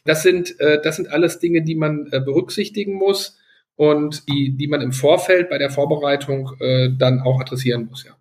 Das 0.04 0.22
sind, 0.22 0.58
äh, 0.60 0.80
das 0.82 0.96
sind 0.96 1.10
alles 1.10 1.38
Dinge, 1.38 1.62
die 1.62 1.74
man 1.74 2.08
äh, 2.12 2.20
berücksichtigen 2.20 2.94
muss 2.94 3.38
und 3.76 4.28
die, 4.28 4.56
die 4.56 4.66
man 4.66 4.80
im 4.80 4.92
Vorfeld 4.92 5.50
bei 5.50 5.58
der 5.58 5.70
Vorbereitung 5.70 6.52
äh, 6.60 6.90
dann 6.96 7.20
auch 7.20 7.40
adressieren 7.40 7.86
muss, 7.86 8.04
ja. 8.04 8.12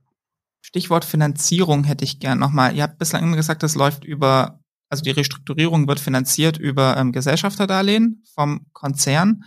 Stichwort 0.62 1.06
Finanzierung 1.06 1.86
hätte 1.86 2.04
ich 2.04 2.20
gern 2.20 2.40
nochmal. 2.40 2.76
Ihr 2.76 2.84
habt 2.84 3.00
bislang 3.00 3.24
immer 3.24 3.38
gesagt, 3.38 3.64
das 3.64 3.76
läuft 3.76 4.04
über 4.04 4.57
also 4.90 5.04
die 5.04 5.12
Restrukturierung 5.12 5.88
wird 5.88 6.00
finanziert 6.00 6.58
über 6.58 6.98
ähm, 6.98 7.12
Gesellschafterdarlehen 7.12 8.24
vom 8.34 8.68
Konzern. 8.74 9.44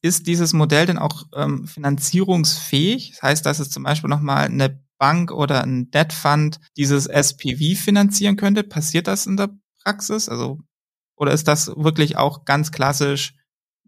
Ist 0.00 0.26
dieses 0.26 0.54
Modell 0.54 0.86
denn 0.86 0.98
auch 0.98 1.24
ähm, 1.34 1.66
finanzierungsfähig? 1.66 3.10
Das 3.12 3.22
heißt, 3.22 3.46
dass 3.46 3.58
es 3.58 3.70
zum 3.70 3.82
Beispiel 3.82 4.08
nochmal 4.08 4.46
eine 4.46 4.82
Bank 4.98 5.30
oder 5.30 5.62
ein 5.62 5.90
Debt 5.90 6.12
Fund 6.12 6.58
dieses 6.76 7.06
SPV 7.06 7.78
finanzieren 7.78 8.36
könnte? 8.36 8.64
Passiert 8.64 9.06
das 9.06 9.26
in 9.26 9.36
der 9.36 9.50
Praxis? 9.84 10.28
Also, 10.28 10.58
oder 11.16 11.32
ist 11.32 11.48
das 11.48 11.68
wirklich 11.68 12.16
auch 12.16 12.44
ganz 12.44 12.72
klassisch 12.72 13.34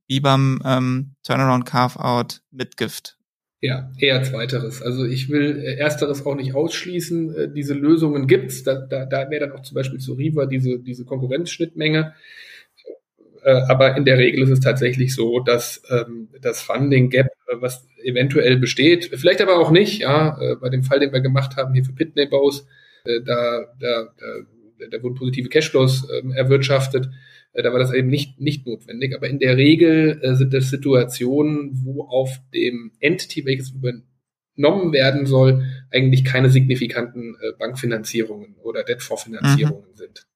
wie 0.07 0.21
beim 0.21 0.61
ähm, 0.65 1.17
Turnaround 1.25 1.65
Carve-out 1.65 2.43
mit 2.51 2.77
Gift? 2.77 3.20
Ja, 3.63 3.93
eher 3.99 4.23
zweiteres. 4.23 4.81
Also 4.81 5.05
ich 5.05 5.29
will 5.29 5.59
äh, 5.63 5.75
ersteres 5.75 6.25
auch 6.25 6.35
nicht 6.35 6.55
ausschließen. 6.55 7.35
Äh, 7.37 7.53
diese 7.53 7.75
Lösungen 7.75 8.27
gibt's. 8.27 8.63
Da, 8.63 8.75
da, 8.77 9.05
da 9.05 9.31
wäre 9.31 9.49
dann 9.49 9.53
auch 9.59 9.63
zum 9.63 9.75
Beispiel 9.75 9.99
zu 9.99 10.15
Riva 10.15 10.47
diese, 10.47 10.79
diese 10.79 11.05
Konkurrenzschnittmenge. 11.05 12.15
Äh, 13.43 13.51
aber 13.69 13.97
in 13.99 14.07
der 14.07 14.17
Regel 14.17 14.43
ist 14.45 14.51
es 14.51 14.61
tatsächlich 14.61 15.15
so, 15.15 15.41
dass 15.41 15.83
ähm, 15.91 16.29
das 16.41 16.63
Funding 16.63 17.11
Gap, 17.11 17.29
was 17.53 17.87
eventuell 18.03 18.57
besteht, 18.57 19.11
vielleicht 19.15 19.43
aber 19.43 19.59
auch 19.59 19.71
nicht, 19.71 20.01
ja, 20.01 20.39
bei 20.61 20.71
dem 20.71 20.83
Fall, 20.83 21.01
den 21.01 21.13
wir 21.13 21.21
gemacht 21.21 21.57
haben 21.57 21.75
hier 21.75 21.85
für 21.85 21.93
Pitney 21.93 22.27
Bows, 22.27 22.67
da, 23.05 23.67
da, 23.79 24.09
da, 24.19 24.87
da 24.91 25.03
wurden 25.03 25.17
positive 25.17 25.49
Cashflows 25.49 26.09
ähm, 26.11 26.33
erwirtschaftet 26.33 27.09
da 27.53 27.73
war 27.73 27.79
das 27.79 27.93
eben 27.93 28.09
nicht, 28.09 28.41
nicht 28.41 28.67
notwendig. 28.67 29.15
Aber 29.15 29.29
in 29.29 29.39
der 29.39 29.57
Regel 29.57 30.21
äh, 30.23 30.35
sind 30.35 30.55
das 30.55 30.71
Situationen, 30.71 31.85
wo 31.85 32.05
auf 32.05 32.39
dem 32.55 32.93
Entity, 33.01 33.45
welches 33.45 33.71
übernommen 33.71 34.93
werden 34.93 35.27
soll, 35.27 35.65
eigentlich 35.91 36.25
keine 36.25 36.51
signifikanten 36.51 37.37
äh, 37.41 37.53
Bankfinanzierungen 37.59 38.57
oder 38.63 38.85
Debtfondsfinanzierungen 38.85 39.91
mhm. 39.91 39.97
sind. 39.97 40.27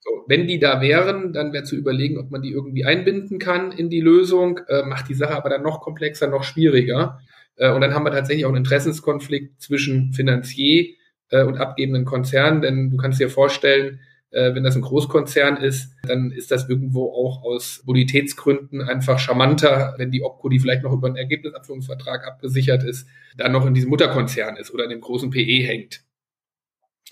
So, 0.00 0.24
wenn 0.28 0.46
die 0.46 0.60
da 0.60 0.80
wären, 0.80 1.32
dann 1.32 1.52
wäre 1.52 1.64
zu 1.64 1.76
überlegen, 1.76 2.18
ob 2.18 2.30
man 2.30 2.42
die 2.42 2.52
irgendwie 2.52 2.84
einbinden 2.84 3.38
kann 3.38 3.72
in 3.72 3.90
die 3.90 4.00
Lösung, 4.00 4.60
äh, 4.68 4.84
macht 4.84 5.08
die 5.08 5.14
Sache 5.14 5.34
aber 5.34 5.50
dann 5.50 5.62
noch 5.62 5.80
komplexer, 5.80 6.28
noch 6.28 6.44
schwieriger. 6.44 7.20
Äh, 7.56 7.72
und 7.72 7.80
dann 7.80 7.94
haben 7.94 8.04
wir 8.04 8.12
tatsächlich 8.12 8.44
auch 8.44 8.50
einen 8.50 8.58
Interessenskonflikt 8.58 9.60
zwischen 9.60 10.12
Finanzier 10.12 10.94
äh, 11.30 11.42
und 11.42 11.58
abgebenden 11.58 12.04
Konzernen, 12.04 12.62
denn 12.62 12.90
du 12.90 12.96
kannst 12.96 13.20
dir 13.20 13.28
vorstellen, 13.28 13.96
äh, 13.96 14.07
wenn 14.30 14.62
das 14.62 14.76
ein 14.76 14.82
Großkonzern 14.82 15.56
ist, 15.56 15.90
dann 16.02 16.30
ist 16.30 16.50
das 16.50 16.68
irgendwo 16.68 17.06
auch 17.12 17.42
aus 17.42 17.82
Bonitätsgründen 17.86 18.82
einfach 18.82 19.18
charmanter, 19.18 19.94
wenn 19.96 20.10
die 20.10 20.22
Opco, 20.22 20.50
die 20.50 20.58
vielleicht 20.58 20.82
noch 20.82 20.92
über 20.92 21.06
einen 21.06 21.16
Ergebnisabführungsvertrag 21.16 22.26
abgesichert 22.26 22.82
ist, 22.82 23.08
dann 23.38 23.52
noch 23.52 23.64
in 23.64 23.72
diesem 23.72 23.88
Mutterkonzern 23.88 24.56
ist 24.56 24.70
oder 24.70 24.84
in 24.84 24.90
dem 24.90 25.00
großen 25.00 25.30
PE 25.30 25.66
hängt. 25.66 26.02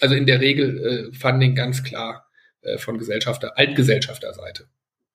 Also 0.00 0.14
in 0.14 0.26
der 0.26 0.40
Regel 0.40 1.10
äh, 1.12 1.16
Funding 1.16 1.54
ganz 1.54 1.82
klar 1.82 2.26
äh, 2.60 2.78
von 2.78 2.98
Gesellschafter, 2.98 3.56
Altgesellschafterseite. 3.56 4.68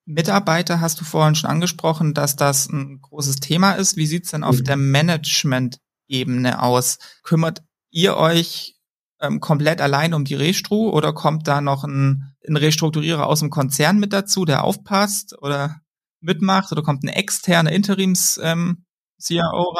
Mitarbeiter 0.06 0.82
hast 0.82 1.00
du 1.00 1.06
vorhin 1.06 1.36
schon 1.36 1.50
angesprochen, 1.50 2.14
dass 2.14 2.36
das 2.36 2.68
ein 2.68 3.02
großes 3.02 3.38
Thema 3.38 3.74
ist. 3.74 3.98
Wie 3.98 4.08
sieht's 4.08 4.32
denn 4.32 4.44
auf 4.44 4.60
mhm. 4.60 4.64
der 4.64 4.78
Management-Ebene 4.78 6.62
aus? 6.62 6.98
Kümmert 7.24 7.62
ihr 7.92 8.18
euch 8.18 8.81
ähm, 9.22 9.40
komplett 9.40 9.82
allein 9.82 10.14
um 10.14 10.26
die 10.26 10.36
Restru 10.36 10.90
oder 10.90 11.14
kommt 11.14 11.48
da 11.48 11.62
noch 11.62 11.84
ein, 11.84 12.34
ein 12.48 12.58
Restrukturierer 12.58 13.28
aus 13.28 13.40
dem 13.40 13.50
Konzern 13.50 14.00
mit 14.00 14.14
dazu, 14.14 14.46
der 14.46 14.64
aufpasst 14.64 15.36
oder 15.42 15.82
mitmacht 16.20 16.72
oder 16.72 16.84
kommt 16.84 17.04
ein 17.04 17.10
externer 17.10 17.72
Interims 17.72 18.40
ähm, 18.44 18.86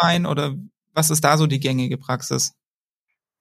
rein 0.02 0.26
oder 0.26 0.56
was 0.94 1.10
ist 1.10 1.24
da 1.24 1.38
so 1.38 1.48
die 1.48 1.60
gängige 1.60 1.98
Praxis? 1.98 2.54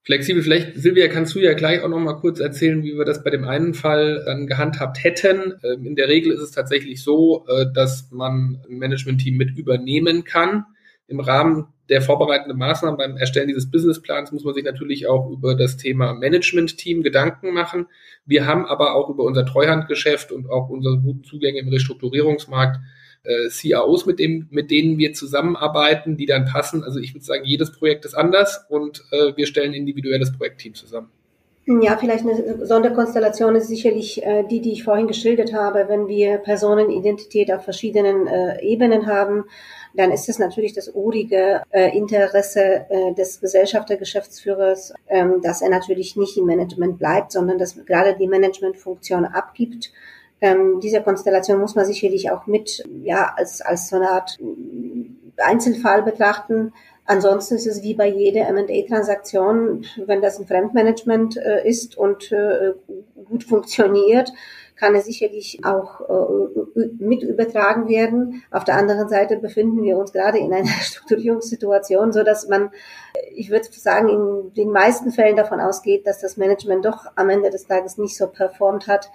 Flexibel, 0.03 0.43
vielleicht, 0.43 0.77
Silvia, 0.77 1.09
kannst 1.09 1.35
du 1.35 1.41
ja 1.41 1.53
gleich 1.53 1.83
auch 1.83 1.89
noch 1.89 1.99
mal 1.99 2.15
kurz 2.15 2.41
erzählen, 2.41 2.83
wie 2.83 2.97
wir 2.97 3.05
das 3.05 3.23
bei 3.23 3.29
dem 3.29 3.45
einen 3.45 3.75
Fall 3.75 4.23
dann 4.25 4.47
gehandhabt 4.47 5.05
hätten. 5.05 5.55
Ähm, 5.63 5.85
in 5.85 5.95
der 5.95 6.09
Regel 6.09 6.33
ist 6.33 6.41
es 6.41 6.53
tatsächlich 6.53 7.03
so, 7.03 7.45
äh, 7.49 7.67
dass 7.75 8.11
man 8.11 8.63
ein 8.69 8.79
Management-Team 8.79 9.37
mit 9.37 9.59
übernehmen 9.59 10.25
kann. 10.25 10.65
Im 11.07 11.21
Rahmen 11.21 11.67
der 11.91 12.01
vorbereitenden 12.01 12.57
Maßnahmen 12.57 12.97
beim 12.97 13.17
Erstellen 13.17 13.49
dieses 13.49 13.71
Businessplans 13.71 14.31
muss 14.31 14.45
man 14.45 14.55
sich 14.55 14.65
natürlich 14.65 15.09
auch 15.09 15.29
über 15.29 15.57
das 15.57 15.77
Thema 15.77 16.15
Management-Team 16.15 17.03
Gedanken 17.03 17.53
machen. 17.53 17.87
Wir 18.25 18.47
haben 18.47 18.65
aber 18.65 18.95
auch 18.95 19.11
über 19.11 19.25
unser 19.25 19.45
Treuhandgeschäft 19.45 20.31
und 20.31 20.49
auch 20.49 20.69
unsere 20.69 20.99
guten 20.99 21.25
Zugänge 21.25 21.59
im 21.59 21.69
Restrukturierungsmarkt 21.69 22.79
äh, 23.25 23.49
CAOs, 23.51 24.07
mit, 24.07 24.21
dem, 24.21 24.47
mit 24.51 24.71
denen 24.71 24.99
wir 24.99 25.13
zusammenarbeiten, 25.15 26.17
die 26.17 26.27
dann 26.27 26.47
passen. 26.47 26.85
Also 26.85 27.01
ich 27.01 27.13
würde 27.13 27.25
sagen, 27.25 27.45
jedes 27.45 27.73
Projekt 27.73 28.05
ist 28.05 28.15
anders 28.15 28.65
und 28.69 29.03
äh, 29.11 29.37
wir 29.37 29.47
stellen 29.47 29.75
individuelles 29.75 30.33
Projektteam 30.33 30.75
zusammen. 30.75 31.11
Ja, 31.67 31.97
vielleicht 31.97 32.25
eine 32.25 32.67
Sonderkonstellation 32.67 33.55
ist 33.55 33.69
sicherlich 33.69 34.25
äh, 34.25 34.45
die, 34.51 34.61
die 34.61 34.73
ich 34.73 34.83
vorhin 34.83 35.07
geschildert 35.07 35.53
habe, 35.53 35.87
wenn 35.89 36.09
wir 36.09 36.39
Personenidentität 36.39 37.53
auf 37.53 37.65
verschiedenen 37.65 38.27
äh, 38.27 38.63
Ebenen 38.63 39.07
haben 39.07 39.45
dann 39.95 40.13
ist 40.13 40.29
es 40.29 40.39
natürlich 40.39 40.73
das 40.73 40.89
urige 40.95 41.63
äh, 41.71 41.97
Interesse 41.97 42.87
äh, 42.89 43.15
des 43.15 43.41
Gesellschaftergeschäftsführers, 43.41 44.95
ähm, 45.09 45.41
dass 45.43 45.63
er 45.63 45.71
natürlich 45.71 46.17
nicht 46.17 46.37
im 46.37 46.47
Management 46.47 46.99
bleibt, 46.99 47.33
sondern 47.33 47.59
dass 47.59 47.85
gerade 47.85 48.17
die 48.17 48.29
Managementfunktion 48.29 49.25
abgibt. 49.25 49.93
Ähm, 50.41 50.81
diese 50.81 51.03
Konstellation 51.03 51.61
muss 51.61 51.75
man 51.75 51.85
sicherlich 51.85 52.31
auch 52.31 52.47
mit, 52.47 52.85
ja, 53.03 53.35
als, 53.37 53.61
als 53.61 53.89
so 53.89 53.97
eine 53.97 54.11
Art 54.11 54.39
Einzelfall 55.37 56.03
betrachten. 56.03 56.73
Ansonsten 57.05 57.57
ist 57.57 57.67
es 57.67 57.83
wie 57.83 57.95
bei 57.95 58.07
jeder 58.09 58.47
M&A-Transaktion, 58.49 59.85
wenn 60.07 60.23
das 60.23 60.39
ein 60.39 60.47
Fremdmanagement 60.47 61.37
äh, 61.37 61.69
ist 61.69 61.99
und 61.99 62.31
äh, 62.31 62.73
gut 63.25 63.45
funktioniert, 63.45 64.33
kann 64.81 64.95
es 64.95 65.05
sicherlich 65.05 65.61
auch 65.63 66.01
äh, 66.01 66.89
mit 66.99 67.23
übertragen 67.23 67.87
werden. 67.89 68.43
Auf 68.51 68.65
der 68.65 68.77
anderen 68.77 69.11
Seite 69.11 69.37
befinden 69.37 69.83
wir 69.83 69.99
uns 69.99 70.13
gerade 70.13 70.39
in 70.39 70.53
einer 70.53 70.67
Strukturierungssituation, 70.81 72.13
so 72.13 72.25
dass 72.25 72.49
man, 72.49 72.71
ich 73.35 73.51
würde 73.51 73.69
sagen, 73.71 74.09
in 74.09 74.55
den 74.55 74.73
meisten 74.73 75.13
Fällen 75.13 75.37
davon 75.37 75.61
ausgeht, 75.61 76.07
dass 76.07 76.21
das 76.21 76.39
Management 76.39 76.87
doch 76.87 77.05
am 77.15 77.29
Ende 77.29 77.51
des 77.51 77.67
Tages 77.67 77.99
nicht 77.99 78.17
so 78.17 78.27
performt 78.29 78.87
hat, 78.87 79.11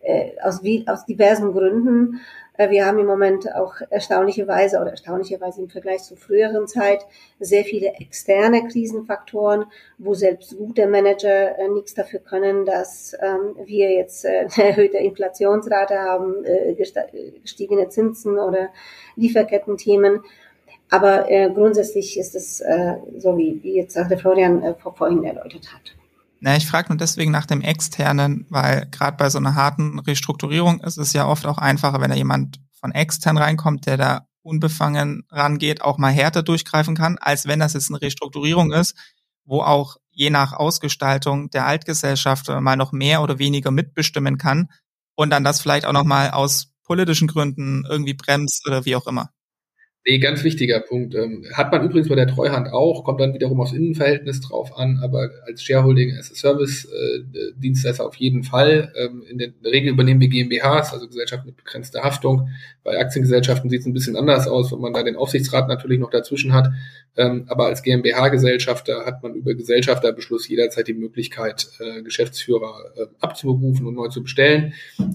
äh, 0.00 0.30
aus, 0.42 0.60
aus 0.86 1.04
diversen 1.06 1.52
Gründen. 1.52 2.20
Wir 2.58 2.86
haben 2.86 2.98
im 2.98 3.06
Moment 3.06 3.54
auch 3.54 3.74
erstaunlicherweise 3.88 4.80
oder 4.80 4.90
erstaunlicherweise 4.90 5.62
im 5.62 5.70
Vergleich 5.70 6.02
zur 6.02 6.16
früheren 6.16 6.66
Zeit 6.66 7.06
sehr 7.38 7.62
viele 7.62 7.90
externe 8.00 8.66
Krisenfaktoren, 8.66 9.66
wo 9.96 10.14
selbst 10.14 10.58
gute 10.58 10.88
Manager 10.88 11.56
äh, 11.56 11.68
nichts 11.68 11.94
dafür 11.94 12.18
können, 12.18 12.66
dass 12.66 13.16
ähm, 13.20 13.54
wir 13.64 13.92
jetzt 13.92 14.24
äh, 14.24 14.48
eine 14.56 14.70
erhöhte 14.70 14.96
Inflationsrate 14.96 16.00
haben, 16.00 16.44
äh, 16.44 16.74
gestiegene 16.74 17.90
Zinsen 17.90 18.40
oder 18.40 18.70
Lieferkettenthemen. 19.14 20.24
Aber 20.90 21.26
grundsätzlich 21.52 22.18
ist 22.18 22.34
es 22.34 22.64
so, 23.18 23.36
wie, 23.36 23.60
jetzt 23.62 23.98
auch 23.98 24.08
der 24.08 24.16
Florian 24.18 24.74
vorhin 24.96 25.22
erläutert 25.22 25.66
hat. 25.74 25.92
Na, 26.40 26.56
ich 26.56 26.66
frage 26.66 26.88
nur 26.90 26.98
deswegen 26.98 27.32
nach 27.32 27.46
dem 27.46 27.62
externen, 27.62 28.46
weil 28.48 28.86
gerade 28.90 29.16
bei 29.16 29.28
so 29.28 29.38
einer 29.38 29.54
harten 29.56 29.98
Restrukturierung 29.98 30.80
ist 30.80 30.96
es 30.96 31.12
ja 31.12 31.26
oft 31.26 31.46
auch 31.46 31.58
einfacher, 31.58 32.00
wenn 32.00 32.10
da 32.10 32.16
jemand 32.16 32.60
von 32.80 32.92
extern 32.92 33.36
reinkommt, 33.38 33.86
der 33.86 33.96
da 33.96 34.26
unbefangen 34.42 35.24
rangeht, 35.30 35.82
auch 35.82 35.98
mal 35.98 36.12
härter 36.12 36.42
durchgreifen 36.44 36.94
kann, 36.94 37.18
als 37.18 37.46
wenn 37.46 37.58
das 37.58 37.74
jetzt 37.74 37.90
eine 37.90 38.00
Restrukturierung 38.00 38.72
ist, 38.72 38.96
wo 39.44 39.62
auch 39.62 39.96
je 40.10 40.30
nach 40.30 40.52
Ausgestaltung 40.52 41.50
der 41.50 41.66
Altgesellschaft 41.66 42.48
mal 42.48 42.76
noch 42.76 42.92
mehr 42.92 43.20
oder 43.22 43.38
weniger 43.38 43.70
mitbestimmen 43.72 44.38
kann 44.38 44.68
und 45.16 45.30
dann 45.30 45.44
das 45.44 45.60
vielleicht 45.60 45.86
auch 45.86 45.92
noch 45.92 46.04
mal 46.04 46.30
aus 46.30 46.72
politischen 46.84 47.28
Gründen 47.28 47.84
irgendwie 47.88 48.14
bremst 48.14 48.66
oder 48.66 48.84
wie 48.84 48.96
auch 48.96 49.06
immer. 49.06 49.30
Nee, 50.08 50.20
ganz 50.20 50.42
wichtiger 50.42 50.80
Punkt. 50.80 51.14
Ähm, 51.14 51.44
hat 51.52 51.70
man 51.70 51.84
übrigens 51.84 52.08
bei 52.08 52.14
der 52.14 52.26
Treuhand 52.26 52.72
auch, 52.72 53.04
kommt 53.04 53.20
dann 53.20 53.34
wiederum 53.34 53.60
aufs 53.60 53.74
Innenverhältnis 53.74 54.40
drauf 54.40 54.74
an, 54.74 55.00
aber 55.02 55.28
als 55.46 55.62
Shareholding 55.62 56.16
as 56.16 56.32
a 56.32 56.34
Service 56.34 56.86
äh, 56.86 57.52
Dienstleister 57.58 58.06
auf 58.06 58.14
jeden 58.14 58.42
Fall. 58.42 58.90
Ähm, 58.96 59.22
in 59.28 59.36
der 59.36 59.50
Regel 59.62 59.92
übernehmen 59.92 60.18
wir 60.22 60.28
GmbHs, 60.28 60.94
also 60.94 61.08
Gesellschaften 61.08 61.48
mit 61.48 61.58
begrenzter 61.58 62.04
Haftung. 62.04 62.48
Bei 62.84 62.98
Aktiengesellschaften 62.98 63.68
sieht 63.68 63.80
es 63.80 63.86
ein 63.86 63.92
bisschen 63.92 64.16
anders 64.16 64.48
aus, 64.48 64.72
wenn 64.72 64.80
man 64.80 64.94
da 64.94 65.02
den 65.02 65.16
Aufsichtsrat 65.16 65.68
natürlich 65.68 65.98
noch 65.98 66.10
dazwischen 66.10 66.54
hat. 66.54 66.70
Ähm, 67.18 67.44
aber 67.48 67.66
als 67.66 67.82
GmbH-Gesellschafter 67.82 69.04
hat 69.04 69.22
man 69.22 69.34
über 69.34 69.52
Gesellschafterbeschluss 69.52 70.48
jederzeit 70.48 70.88
die 70.88 70.94
Möglichkeit, 70.94 71.68
äh, 71.80 72.02
Geschäftsführer 72.02 72.94
äh, 72.96 73.06
abzuberufen 73.20 73.86
und 73.86 73.94
neu 73.94 74.08
zu 74.08 74.22
bestellen. 74.22 74.72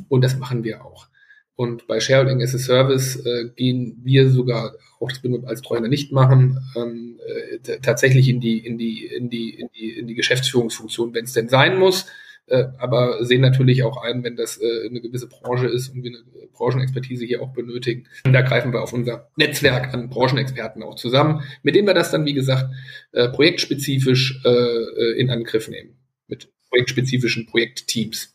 Und 0.08 0.24
das 0.24 0.38
machen 0.38 0.64
wir 0.64 0.86
auch. 0.86 1.08
Und 1.56 1.86
bei 1.88 2.00
Shareholding 2.00 2.42
as 2.42 2.56
a 2.56 2.58
Service 2.58 3.16
äh, 3.26 3.50
gehen 3.56 4.00
wir 4.04 4.30
sogar, 4.30 4.74
auch 5.00 5.10
das 5.10 5.24
würden 5.24 5.44
wir 5.44 5.48
als 5.48 5.62
Treuhänder 5.62 5.90
nicht 5.90 6.12
machen, 6.12 6.60
ähm, 6.76 7.20
äh, 7.28 7.80
tatsächlich 7.82 8.28
in 8.28 8.42
die, 8.42 8.58
in 8.58 8.78
die, 8.78 9.06
in 9.06 9.30
die, 9.30 9.52
in 9.52 9.70
die, 9.76 9.90
in 9.92 10.08
die 10.08 10.16
Geschäftsführungsfunktion, 10.16 11.14
wenn 11.14 11.26
es 11.26 11.34
denn 11.34 11.50
sein 11.50 11.78
muss. 11.78 12.08
Äh, 12.48 12.66
aber 12.78 13.24
sehen 13.24 13.42
natürlich 13.42 13.84
auch 13.84 14.04
ein, 14.04 14.24
wenn 14.24 14.36
das 14.36 14.60
äh, 14.60 14.88
eine 14.90 15.00
gewisse 15.00 15.28
Branche 15.28 15.68
ist 15.68 15.90
und 15.90 16.04
wir 16.04 16.12
eine 16.12 16.48
Branchenexpertise 16.52 17.26
hier 17.26 17.42
auch 17.42 17.54
benötigen. 17.54 18.08
Und 18.26 18.34
da 18.34 18.42
greifen 18.42 18.74
wir 18.74 18.82
auf 18.82 18.92
unser 18.92 19.30
Netzwerk 19.38 19.94
an 19.94 20.10
Branchenexperten 20.10 20.84
auch 20.84 20.96
zusammen, 20.96 21.44
mit 21.62 21.76
denen 21.76 21.88
wir 21.88 21.94
das 21.94 22.12
dann, 22.12 22.26
wie 22.26 22.34
gesagt, 22.34 22.66
äh, 23.14 23.30
projektspezifisch 23.30 24.42
äh, 24.44 24.50
äh 24.50 25.20
in 25.20 25.30
Angriff 25.30 25.70
nehmen. 25.70 25.96
Mit 26.28 26.50
projektspezifischen 26.70 27.46
Projektteams. 27.46 28.33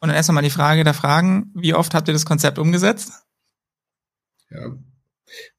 Und 0.00 0.08
dann 0.08 0.16
erst 0.16 0.28
einmal 0.28 0.44
die 0.44 0.50
Frage 0.50 0.84
der 0.84 0.94
Fragen, 0.94 1.52
wie 1.54 1.74
oft 1.74 1.94
habt 1.94 2.08
ihr 2.08 2.12
das 2.12 2.26
Konzept 2.26 2.58
umgesetzt? 2.58 3.12
Ja, 4.50 4.76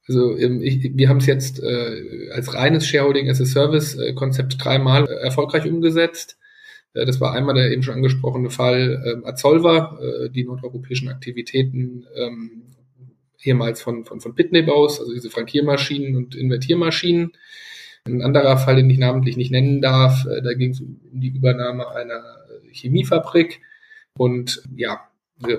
also 0.07 0.37
ähm, 0.37 0.61
ich, 0.61 0.91
wir 0.95 1.09
haben 1.09 1.17
es 1.17 1.25
jetzt 1.25 1.59
äh, 1.61 2.29
als 2.31 2.53
reines 2.53 2.87
Shareholding 2.87 3.29
as 3.29 3.41
a 3.41 3.45
Service 3.45 3.95
äh, 3.95 4.13
Konzept 4.13 4.55
dreimal 4.63 5.05
erfolgreich 5.05 5.67
umgesetzt. 5.67 6.37
Äh, 6.93 7.05
das 7.05 7.19
war 7.19 7.33
einmal 7.33 7.55
der 7.55 7.71
eben 7.71 7.83
schon 7.83 7.95
angesprochene 7.95 8.49
Fall 8.49 9.21
äh, 9.23 9.27
Azolva, 9.27 9.99
äh, 10.01 10.29
die 10.29 10.45
nordeuropäischen 10.45 11.09
Aktivitäten 11.09 12.05
ähm, 12.15 12.63
ehemals 13.43 13.81
von, 13.81 14.05
von, 14.05 14.21
von 14.21 14.35
Pitney 14.35 14.67
aus, 14.69 14.99
also 14.99 15.13
diese 15.13 15.29
Frankiermaschinen 15.29 16.15
und 16.15 16.35
Invertiermaschinen. 16.35 17.33
Ein 18.05 18.21
anderer 18.21 18.57
Fall, 18.57 18.77
den 18.77 18.89
ich 18.89 18.99
namentlich 18.99 19.35
nicht 19.35 19.51
nennen 19.51 19.81
darf, 19.81 20.25
äh, 20.25 20.41
da 20.41 20.53
ging 20.53 20.71
es 20.71 20.79
um 20.79 21.01
die 21.11 21.35
Übernahme 21.35 21.89
einer 21.89 22.23
Chemiefabrik 22.71 23.59
und 24.17 24.61
ja, 24.75 25.01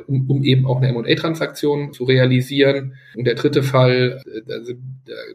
um, 0.06 0.28
um 0.28 0.42
eben 0.42 0.66
auch 0.66 0.78
eine 0.78 0.88
M&A-Transaktion 0.88 1.92
zu 1.92 2.04
realisieren. 2.04 2.94
Und 3.14 3.24
der 3.26 3.34
dritte 3.34 3.62
Fall, 3.62 4.22
äh, 4.26 4.42
da, 4.46 4.62
sind, 4.62 4.80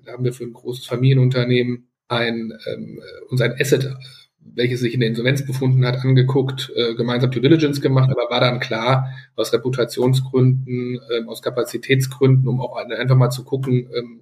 da 0.05 0.11
haben 0.11 0.23
wir 0.23 0.33
für 0.33 0.43
ein 0.43 0.53
großes 0.53 0.85
Familienunternehmen 0.85 1.87
ein, 2.07 2.53
ähm, 2.67 2.99
uns 3.29 3.41
ein 3.41 3.55
Asset, 3.59 3.95
welches 4.39 4.81
sich 4.81 4.93
in 4.93 4.99
der 4.99 5.09
Insolvenz 5.09 5.45
befunden 5.45 5.85
hat, 5.85 6.03
angeguckt, 6.03 6.71
äh, 6.75 6.95
gemeinsam 6.95 7.31
Due 7.31 7.41
Diligence 7.41 7.81
gemacht, 7.81 8.09
aber 8.11 8.29
war 8.29 8.41
dann 8.41 8.59
klar, 8.59 9.09
aus 9.35 9.53
Reputationsgründen, 9.53 10.99
ähm, 11.15 11.29
aus 11.29 11.41
Kapazitätsgründen, 11.41 12.47
um 12.47 12.59
auch 12.59 12.75
einfach 12.75 13.15
mal 13.15 13.29
zu 13.29 13.45
gucken, 13.45 13.89
ähm, 13.95 14.21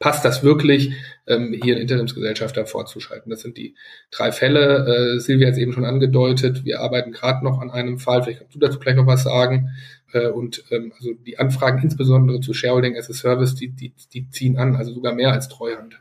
passt 0.00 0.24
das 0.24 0.42
wirklich, 0.42 0.94
ähm, 1.26 1.54
hier 1.62 1.74
einen 1.74 1.82
Interimsgesellschafter 1.82 2.66
vorzuschalten. 2.66 3.30
Das 3.30 3.42
sind 3.42 3.56
die 3.56 3.76
drei 4.10 4.32
Fälle. 4.32 5.16
Äh, 5.16 5.20
Silvia 5.20 5.46
hat 5.46 5.54
es 5.54 5.60
eben 5.60 5.72
schon 5.72 5.84
angedeutet. 5.84 6.64
Wir 6.64 6.80
arbeiten 6.80 7.12
gerade 7.12 7.44
noch 7.44 7.60
an 7.60 7.70
einem 7.70 7.98
Fall. 7.98 8.22
Vielleicht 8.22 8.40
kannst 8.40 8.54
du 8.54 8.58
dazu 8.58 8.78
gleich 8.78 8.96
noch 8.96 9.06
was 9.06 9.24
sagen. 9.24 9.70
Äh, 10.12 10.28
und 10.28 10.64
ähm, 10.70 10.92
also 10.96 11.12
die 11.12 11.38
Anfragen 11.38 11.82
insbesondere 11.82 12.40
zu 12.40 12.54
Shareholding 12.54 12.96
as 12.96 13.10
a 13.10 13.12
Service, 13.12 13.54
die, 13.54 13.68
die, 13.68 13.92
die 14.12 14.28
ziehen 14.30 14.56
an, 14.56 14.74
also 14.74 14.92
sogar 14.92 15.14
mehr 15.14 15.32
als 15.32 15.48
Treuhand. 15.48 16.00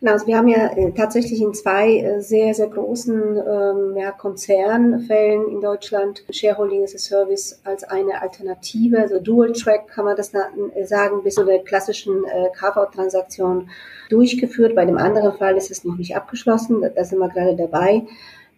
Genau, 0.00 0.12
also 0.12 0.26
wir 0.26 0.36
haben 0.36 0.48
ja 0.48 0.66
äh, 0.76 0.92
tatsächlich 0.92 1.40
in 1.40 1.54
zwei 1.54 1.98
äh, 1.98 2.20
sehr, 2.20 2.52
sehr 2.52 2.68
großen 2.68 3.36
ähm, 3.36 3.96
ja, 3.96 4.10
Konzernfällen 4.10 5.48
in 5.48 5.60
Deutschland 5.60 6.24
Shareholding 6.30 6.82
as 6.82 6.94
a 6.94 6.98
Service 6.98 7.60
als 7.64 7.84
eine 7.84 8.20
Alternative, 8.20 8.98
also 8.98 9.20
Dual 9.20 9.52
Track 9.52 9.88
kann 9.88 10.04
man 10.04 10.16
das 10.16 10.32
äh, 10.34 10.84
sagen, 10.84 11.22
bis 11.22 11.36
zu 11.36 11.44
der 11.44 11.60
klassischen 11.60 12.24
äh, 12.24 12.50
Carve-out-Transaktion 12.54 13.70
durchgeführt. 14.10 14.74
Bei 14.74 14.84
dem 14.84 14.98
anderen 14.98 15.32
Fall 15.38 15.56
ist 15.56 15.70
es 15.70 15.84
noch 15.84 15.96
nicht 15.96 16.16
abgeschlossen, 16.16 16.84
da 16.94 17.04
sind 17.04 17.18
wir 17.18 17.28
gerade 17.28 17.56
dabei. 17.56 18.02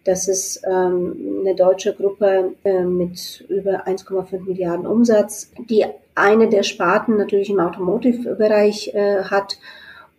Das 0.07 0.29
ist 0.29 0.61
ähm, 0.65 1.41
eine 1.41 1.53
deutsche 1.53 1.93
Gruppe 1.93 2.53
äh, 2.63 2.83
mit 2.83 3.45
über 3.49 3.87
1,5 3.87 4.39
Milliarden 4.45 4.87
Umsatz, 4.87 5.51
die 5.69 5.85
eine 6.15 6.47
der 6.47 6.63
Sparten 6.63 7.17
natürlich 7.17 7.49
im 7.49 7.59
Automotive-Bereich 7.59 8.93
äh, 8.95 9.23
hat 9.23 9.57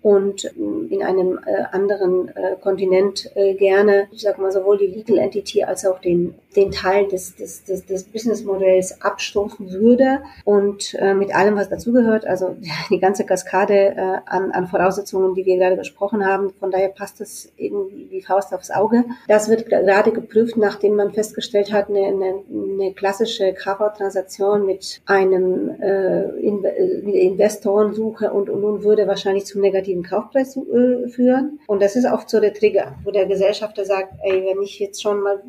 und 0.02 0.44
in 0.44 1.02
einem 1.02 1.38
äh, 1.44 1.64
anderen 1.72 2.28
äh, 2.28 2.56
Kontinent 2.60 3.30
äh, 3.34 3.54
gerne, 3.54 4.08
ich 4.12 4.22
sage 4.22 4.40
mal, 4.40 4.52
sowohl 4.52 4.78
die 4.78 4.86
Legal 4.86 5.18
Entity 5.18 5.64
als 5.64 5.84
auch 5.84 5.98
den 6.00 6.34
den 6.56 6.70
Teil 6.70 7.06
des, 7.08 7.36
des, 7.36 7.64
des, 7.64 7.84
des 7.84 8.04
Businessmodells 8.04 9.02
abstumpfen 9.02 9.70
würde 9.70 10.22
und 10.44 10.94
äh, 10.94 11.14
mit 11.14 11.34
allem, 11.34 11.56
was 11.56 11.68
dazugehört, 11.68 12.26
also 12.26 12.56
die 12.90 12.98
ganze 12.98 13.24
Kaskade 13.24 13.74
äh, 13.74 14.18
an, 14.26 14.50
an 14.52 14.66
Voraussetzungen, 14.66 15.34
die 15.34 15.44
wir 15.44 15.58
gerade 15.58 15.76
besprochen 15.76 16.24
haben. 16.24 16.50
Von 16.58 16.70
daher 16.70 16.88
passt 16.88 17.20
das 17.20 17.50
irgendwie 17.56 18.08
wie 18.10 18.22
Faust 18.22 18.54
aufs 18.54 18.70
Auge. 18.70 19.04
Das 19.28 19.48
wird 19.48 19.66
gerade 19.66 20.12
geprüft, 20.12 20.56
nachdem 20.56 20.96
man 20.96 21.12
festgestellt 21.12 21.72
hat, 21.72 21.88
eine, 21.88 22.06
eine, 22.06 22.42
eine 22.50 22.94
klassische 22.94 23.52
KV-Transaktion 23.52 24.64
mit 24.64 25.02
einem 25.06 25.70
äh, 25.80 26.30
in, 26.40 26.64
äh, 26.64 27.26
Investorensuche 27.26 28.32
und, 28.32 28.48
und, 28.48 28.64
und 28.64 28.84
würde 28.84 29.06
wahrscheinlich 29.06 29.44
zum 29.44 29.60
negativen 29.60 30.02
Kaufpreis 30.02 30.56
äh, 30.56 31.08
führen. 31.08 31.60
Und 31.66 31.82
das 31.82 31.94
ist 31.94 32.06
oft 32.06 32.30
so 32.30 32.40
der 32.40 32.54
Trigger, 32.54 32.94
wo 33.04 33.10
der 33.10 33.26
Gesellschafter 33.26 33.84
sagt, 33.84 34.14
ey, 34.22 34.46
wenn 34.46 34.62
ich 34.62 34.78
jetzt 34.78 35.02
schon 35.02 35.20
mal 35.20 35.42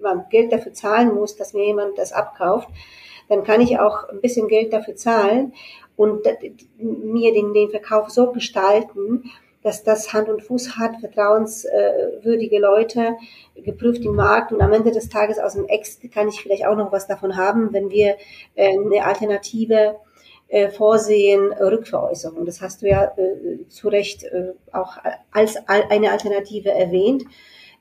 man 0.00 0.26
Geld 0.30 0.52
dafür 0.52 0.72
zahlen 0.72 1.14
muss, 1.14 1.36
dass 1.36 1.52
mir 1.52 1.66
jemand 1.66 1.98
das 1.98 2.12
abkauft, 2.12 2.68
dann 3.28 3.44
kann 3.44 3.60
ich 3.60 3.78
auch 3.78 4.08
ein 4.08 4.20
bisschen 4.20 4.48
Geld 4.48 4.72
dafür 4.72 4.96
zahlen 4.96 5.52
und 5.96 6.26
mir 6.78 7.32
den, 7.32 7.52
den 7.52 7.70
Verkauf 7.70 8.10
so 8.10 8.32
gestalten, 8.32 9.30
dass 9.62 9.84
das 9.84 10.12
Hand 10.12 10.28
und 10.28 10.42
Fuß 10.42 10.76
hat, 10.78 10.96
vertrauenswürdige 11.00 12.58
Leute, 12.58 13.16
geprüft 13.54 14.04
im 14.04 14.14
Markt 14.14 14.52
und 14.52 14.62
am 14.62 14.72
Ende 14.72 14.90
des 14.90 15.08
Tages 15.08 15.38
aus 15.38 15.54
dem 15.54 15.66
Ex 15.66 16.00
kann 16.12 16.28
ich 16.28 16.40
vielleicht 16.40 16.66
auch 16.66 16.76
noch 16.76 16.92
was 16.92 17.06
davon 17.06 17.36
haben, 17.36 17.72
wenn 17.72 17.90
wir 17.90 18.16
äh, 18.54 18.70
eine 18.70 19.04
Alternative 19.04 19.96
äh, 20.48 20.70
vorsehen, 20.70 21.52
Rückveräußerung. 21.52 22.46
Das 22.46 22.62
hast 22.62 22.82
du 22.82 22.88
ja 22.88 23.12
äh, 23.16 23.68
zu 23.68 23.88
Recht 23.88 24.24
auch 24.72 24.96
als 25.30 25.56
eine 25.66 26.10
Alternative 26.10 26.70
erwähnt. 26.70 27.24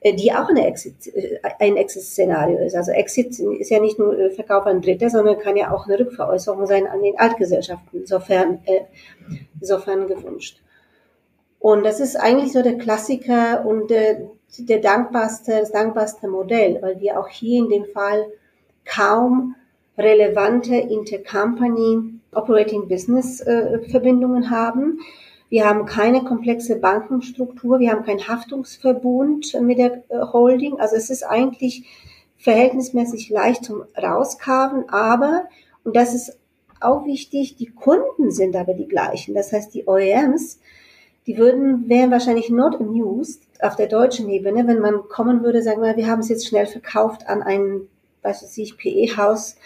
Äh, 0.01 0.13
die 0.13 0.31
auch 0.31 0.47
eine 0.47 0.65
Exit, 0.65 1.07
äh, 1.13 1.39
ein 1.59 1.75
Exit-Szenario 1.75 2.59
ist. 2.59 2.75
Also 2.75 2.91
Exit 2.91 3.37
ist 3.39 3.69
ja 3.69 3.79
nicht 3.79 3.99
nur 3.99 4.17
äh, 4.17 4.29
Verkauf 4.29 4.65
an 4.65 4.81
Dritte, 4.81 5.09
sondern 5.09 5.39
kann 5.39 5.57
ja 5.57 5.71
auch 5.71 5.87
eine 5.87 5.99
Rückveräußerung 5.99 6.65
sein 6.67 6.87
an 6.87 7.01
den 7.01 7.19
Altgesellschaften, 7.19 8.05
sofern, 8.05 8.59
äh, 8.65 8.81
sofern 9.59 10.07
gewünscht. 10.07 10.61
Und 11.59 11.85
das 11.85 11.99
ist 11.99 12.15
eigentlich 12.15 12.53
so 12.53 12.61
der 12.63 12.77
Klassiker 12.77 13.65
und 13.65 13.89
der, 13.89 14.29
der 14.59 14.79
dankbarste, 14.79 15.59
das 15.59 15.71
dankbarste 15.73 16.29
Modell, 16.29 16.81
weil 16.81 17.01
wir 17.01 17.19
auch 17.19 17.27
hier 17.27 17.59
in 17.59 17.69
dem 17.69 17.85
Fall 17.85 18.25
kaum 18.85 19.55
relevante 19.97 20.75
Intercompany 20.75 22.13
Operating 22.31 22.87
Business 22.87 23.41
äh, 23.41 23.79
Verbindungen 23.89 24.49
haben. 24.49 24.99
Wir 25.49 25.67
haben 25.67 25.85
keine 25.85 26.23
komplexe 26.23 26.75
Bankenstruktur, 26.75 27.79
wir 27.79 27.91
haben 27.91 28.05
keinen 28.05 28.27
Haftungsverbund 28.27 29.59
mit 29.61 29.79
der 29.79 30.03
äh, 30.09 30.19
Holding. 30.31 30.79
Also 30.79 30.95
es 30.95 31.09
ist 31.09 31.23
eigentlich 31.23 31.85
verhältnismäßig 32.37 33.29
leicht 33.29 33.65
zum 33.65 33.83
Rauskaven, 33.97 34.89
aber, 34.89 35.45
und 35.83 35.95
das 35.95 36.13
ist 36.13 36.37
auch 36.79 37.05
wichtig, 37.05 37.55
die 37.57 37.71
Kunden 37.71 38.31
sind 38.31 38.55
aber 38.55 38.73
die 38.73 38.87
gleichen. 38.87 39.33
Das 39.33 39.51
heißt, 39.51 39.73
die 39.73 39.85
OEMs, 39.87 40.59
die 41.27 41.37
würden, 41.37 41.89
wären 41.89 42.11
wahrscheinlich 42.11 42.49
not 42.49 42.79
amused 42.79 43.41
auf 43.59 43.75
der 43.75 43.87
deutschen 43.87 44.29
Ebene, 44.29 44.65
wenn 44.67 44.79
man 44.79 45.09
kommen 45.09 45.43
würde, 45.43 45.61
sagen 45.61 45.81
wir, 45.81 45.97
wir 45.97 46.07
haben 46.07 46.21
es 46.21 46.29
jetzt 46.29 46.47
schnell 46.47 46.65
verkauft 46.65 47.27
an 47.27 47.41
ein, 47.41 47.81
weiß 48.21 48.57
ich, 48.57 48.77
PE-Haus, 48.77 49.57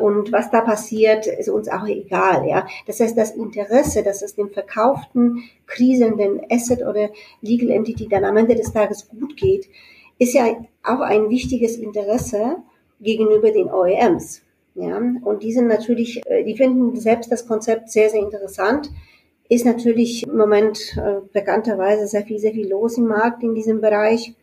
und 0.00 0.32
was 0.32 0.50
da 0.50 0.62
passiert, 0.62 1.26
ist 1.26 1.50
uns 1.50 1.68
auch 1.68 1.86
egal. 1.86 2.48
Ja, 2.48 2.66
das 2.86 3.00
heißt, 3.00 3.16
das 3.16 3.32
Interesse, 3.32 4.02
dass 4.02 4.22
es 4.22 4.34
dem 4.34 4.48
verkauften, 4.48 5.42
kriselnden 5.66 6.40
Asset 6.50 6.80
oder 6.80 7.10
Legal 7.42 7.70
Entity 7.70 8.08
dann 8.08 8.24
am 8.24 8.36
Ende 8.38 8.54
des 8.54 8.72
Tages 8.72 9.08
gut 9.08 9.36
geht, 9.36 9.68
ist 10.18 10.32
ja 10.32 10.44
auch 10.82 11.00
ein 11.00 11.28
wichtiges 11.28 11.76
Interesse 11.76 12.56
gegenüber 13.00 13.50
den 13.50 13.70
OEMs. 13.70 14.42
Ja, 14.74 14.98
und 14.98 15.42
die 15.42 15.52
sind 15.52 15.68
natürlich, 15.68 16.20
äh, 16.26 16.44
die 16.44 16.56
finden 16.56 16.96
selbst 16.96 17.32
das 17.32 17.46
Konzept 17.46 17.90
sehr, 17.90 18.10
sehr 18.10 18.20
interessant. 18.20 18.90
Ist 19.48 19.64
natürlich 19.64 20.26
im 20.26 20.36
Moment 20.36 20.96
äh, 20.98 21.20
bekannterweise 21.32 22.06
sehr 22.06 22.24
viel, 22.24 22.38
sehr 22.38 22.52
viel 22.52 22.68
los 22.68 22.98
im 22.98 23.06
Markt 23.06 23.42
in 23.42 23.54
diesem 23.54 23.80
Bereich. 23.80 24.34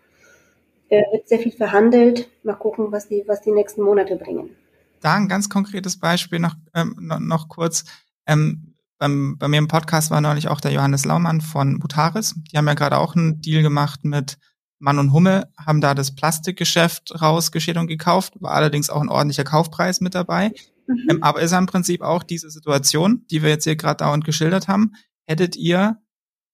Äh, 0.90 1.04
wird 1.12 1.28
sehr 1.28 1.40
viel 1.40 1.52
verhandelt. 1.52 2.30
Mal 2.44 2.54
gucken, 2.54 2.92
was 2.92 3.08
die, 3.08 3.24
was 3.28 3.42
die 3.42 3.52
nächsten 3.52 3.84
Monate 3.84 4.16
bringen 4.16 4.56
da 5.04 5.16
ein 5.16 5.28
ganz 5.28 5.50
konkretes 5.50 6.00
Beispiel 6.00 6.40
noch, 6.40 6.56
ähm, 6.74 6.96
noch, 7.00 7.20
noch 7.20 7.48
kurz. 7.50 7.84
Ähm, 8.26 8.76
beim, 8.98 9.38
bei 9.38 9.48
mir 9.48 9.58
im 9.58 9.68
Podcast 9.68 10.12
war 10.12 10.22
neulich 10.22 10.48
auch 10.48 10.62
der 10.62 10.72
Johannes 10.72 11.04
Laumann 11.04 11.42
von 11.42 11.80
Butaris. 11.80 12.36
Die 12.52 12.58
haben 12.58 12.68
ja 12.68 12.74
gerade 12.74 12.98
auch 12.98 13.16
einen 13.16 13.42
Deal 13.42 13.62
gemacht 13.62 14.06
mit 14.06 14.38
Mann 14.80 15.00
und 15.00 15.14
Hummel, 15.14 15.46
haben 15.58 15.82
da 15.82 15.94
das 15.94 16.16
Plastikgeschäft 16.16 17.22
rausgeschickt 17.22 17.78
und 17.78 17.88
gekauft, 17.88 18.34
war 18.42 18.52
allerdings 18.52 18.90
auch 18.90 19.02
ein 19.02 19.10
ordentlicher 19.10 19.44
Kaufpreis 19.44 20.02
mit 20.02 20.16
dabei. 20.16 20.54
Mhm. 20.88 21.08
Ähm, 21.10 21.24
aber 21.24 21.42
ist 21.42 21.54
im 21.54 21.66
Prinzip 21.66 22.02
auch 22.02 22.24
diese 22.24 22.50
Situation, 22.50 23.26
die 23.32 23.42
wir 23.42 23.50
jetzt 23.50 23.64
hier 23.64 23.76
gerade 23.76 24.04
dauernd 24.04 24.26
geschildert 24.26 24.68
haben. 24.68 24.94
Hättet 25.26 25.56
ihr 25.56 25.98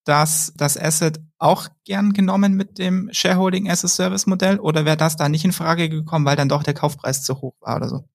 das, 0.06 0.54
das 0.56 0.78
Asset 0.78 1.20
auch 1.38 1.70
gern 1.86 2.14
genommen 2.14 2.54
mit 2.54 2.78
dem 2.78 3.10
Shareholding 3.12 3.70
as 3.70 3.86
a 3.86 3.88
Service 3.88 4.28
Modell 4.28 4.60
oder 4.60 4.86
wäre 4.86 4.98
das 4.98 5.16
da 5.16 5.30
nicht 5.30 5.46
in 5.46 5.52
Frage 5.52 5.90
gekommen, 5.90 6.26
weil 6.26 6.36
dann 6.36 6.50
doch 6.50 6.64
der 6.64 6.74
Kaufpreis 6.74 7.24
zu 7.24 7.42
hoch 7.42 7.56
war 7.62 7.78
oder 7.78 7.90
so? 7.90 8.06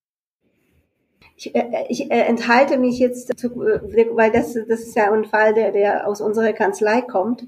Ich, 1.37 1.55
äh, 1.55 1.65
ich 1.89 2.11
äh, 2.11 2.21
enthalte 2.21 2.79
mich 2.79 2.99
jetzt, 2.99 3.37
zu, 3.39 3.49
äh, 3.63 3.81
weil 4.13 4.31
das, 4.31 4.55
das 4.55 4.81
ist 4.81 4.97
ja 4.97 5.13
ein 5.13 5.25
Fall, 5.25 5.55
der, 5.55 5.73
der 5.73 6.07
aus 6.07 6.21
unserer 6.21 6.53
Kanzlei 6.53 7.01
kommt. 7.01 7.45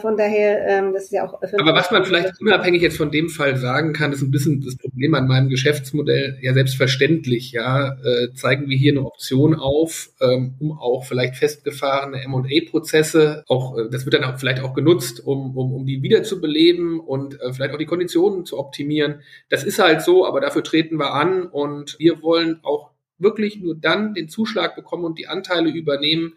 Von 0.00 0.16
daher, 0.16 0.66
ähm, 0.66 0.94
das 0.94 1.04
ist 1.04 1.12
ja 1.12 1.28
auch. 1.28 1.40
Aber 1.40 1.74
was 1.74 1.92
man 1.92 2.04
vielleicht 2.04 2.40
unabhängig 2.40 2.82
jetzt 2.82 2.96
von 2.96 3.12
dem 3.12 3.28
Fall 3.28 3.56
sagen 3.56 3.92
kann, 3.92 4.10
ist 4.10 4.22
ein 4.22 4.32
bisschen 4.32 4.60
das 4.60 4.76
Problem 4.76 5.14
an 5.14 5.28
meinem 5.28 5.48
Geschäftsmodell. 5.48 6.38
Ja, 6.40 6.54
selbstverständlich, 6.54 7.52
ja, 7.52 7.96
äh, 8.02 8.32
zeigen 8.34 8.68
wir 8.68 8.76
hier 8.76 8.92
eine 8.92 9.04
Option 9.04 9.54
auf, 9.54 10.08
ähm, 10.20 10.54
um 10.58 10.72
auch 10.72 11.04
vielleicht 11.04 11.36
festgefahrene 11.36 12.20
M&A-Prozesse, 12.24 13.44
auch, 13.46 13.78
äh, 13.78 13.88
das 13.88 14.06
wird 14.06 14.14
dann 14.14 14.24
auch 14.24 14.40
vielleicht 14.40 14.60
auch 14.60 14.74
genutzt, 14.74 15.24
um, 15.24 15.56
um, 15.56 15.72
um 15.72 15.86
die 15.86 16.02
wiederzubeleben 16.02 16.98
und 16.98 17.40
äh, 17.40 17.52
vielleicht 17.52 17.72
auch 17.72 17.78
die 17.78 17.86
Konditionen 17.86 18.44
zu 18.44 18.58
optimieren. 18.58 19.20
Das 19.50 19.62
ist 19.62 19.78
halt 19.78 20.02
so, 20.02 20.26
aber 20.26 20.40
dafür 20.40 20.64
treten 20.64 20.96
wir 20.96 21.12
an 21.12 21.44
und 21.44 21.96
wir 22.00 22.22
wollen 22.22 22.58
auch 22.64 22.95
wirklich 23.18 23.60
nur 23.60 23.74
dann 23.74 24.14
den 24.14 24.28
Zuschlag 24.28 24.76
bekommen 24.76 25.04
und 25.04 25.18
die 25.18 25.28
Anteile 25.28 25.70
übernehmen, 25.70 26.34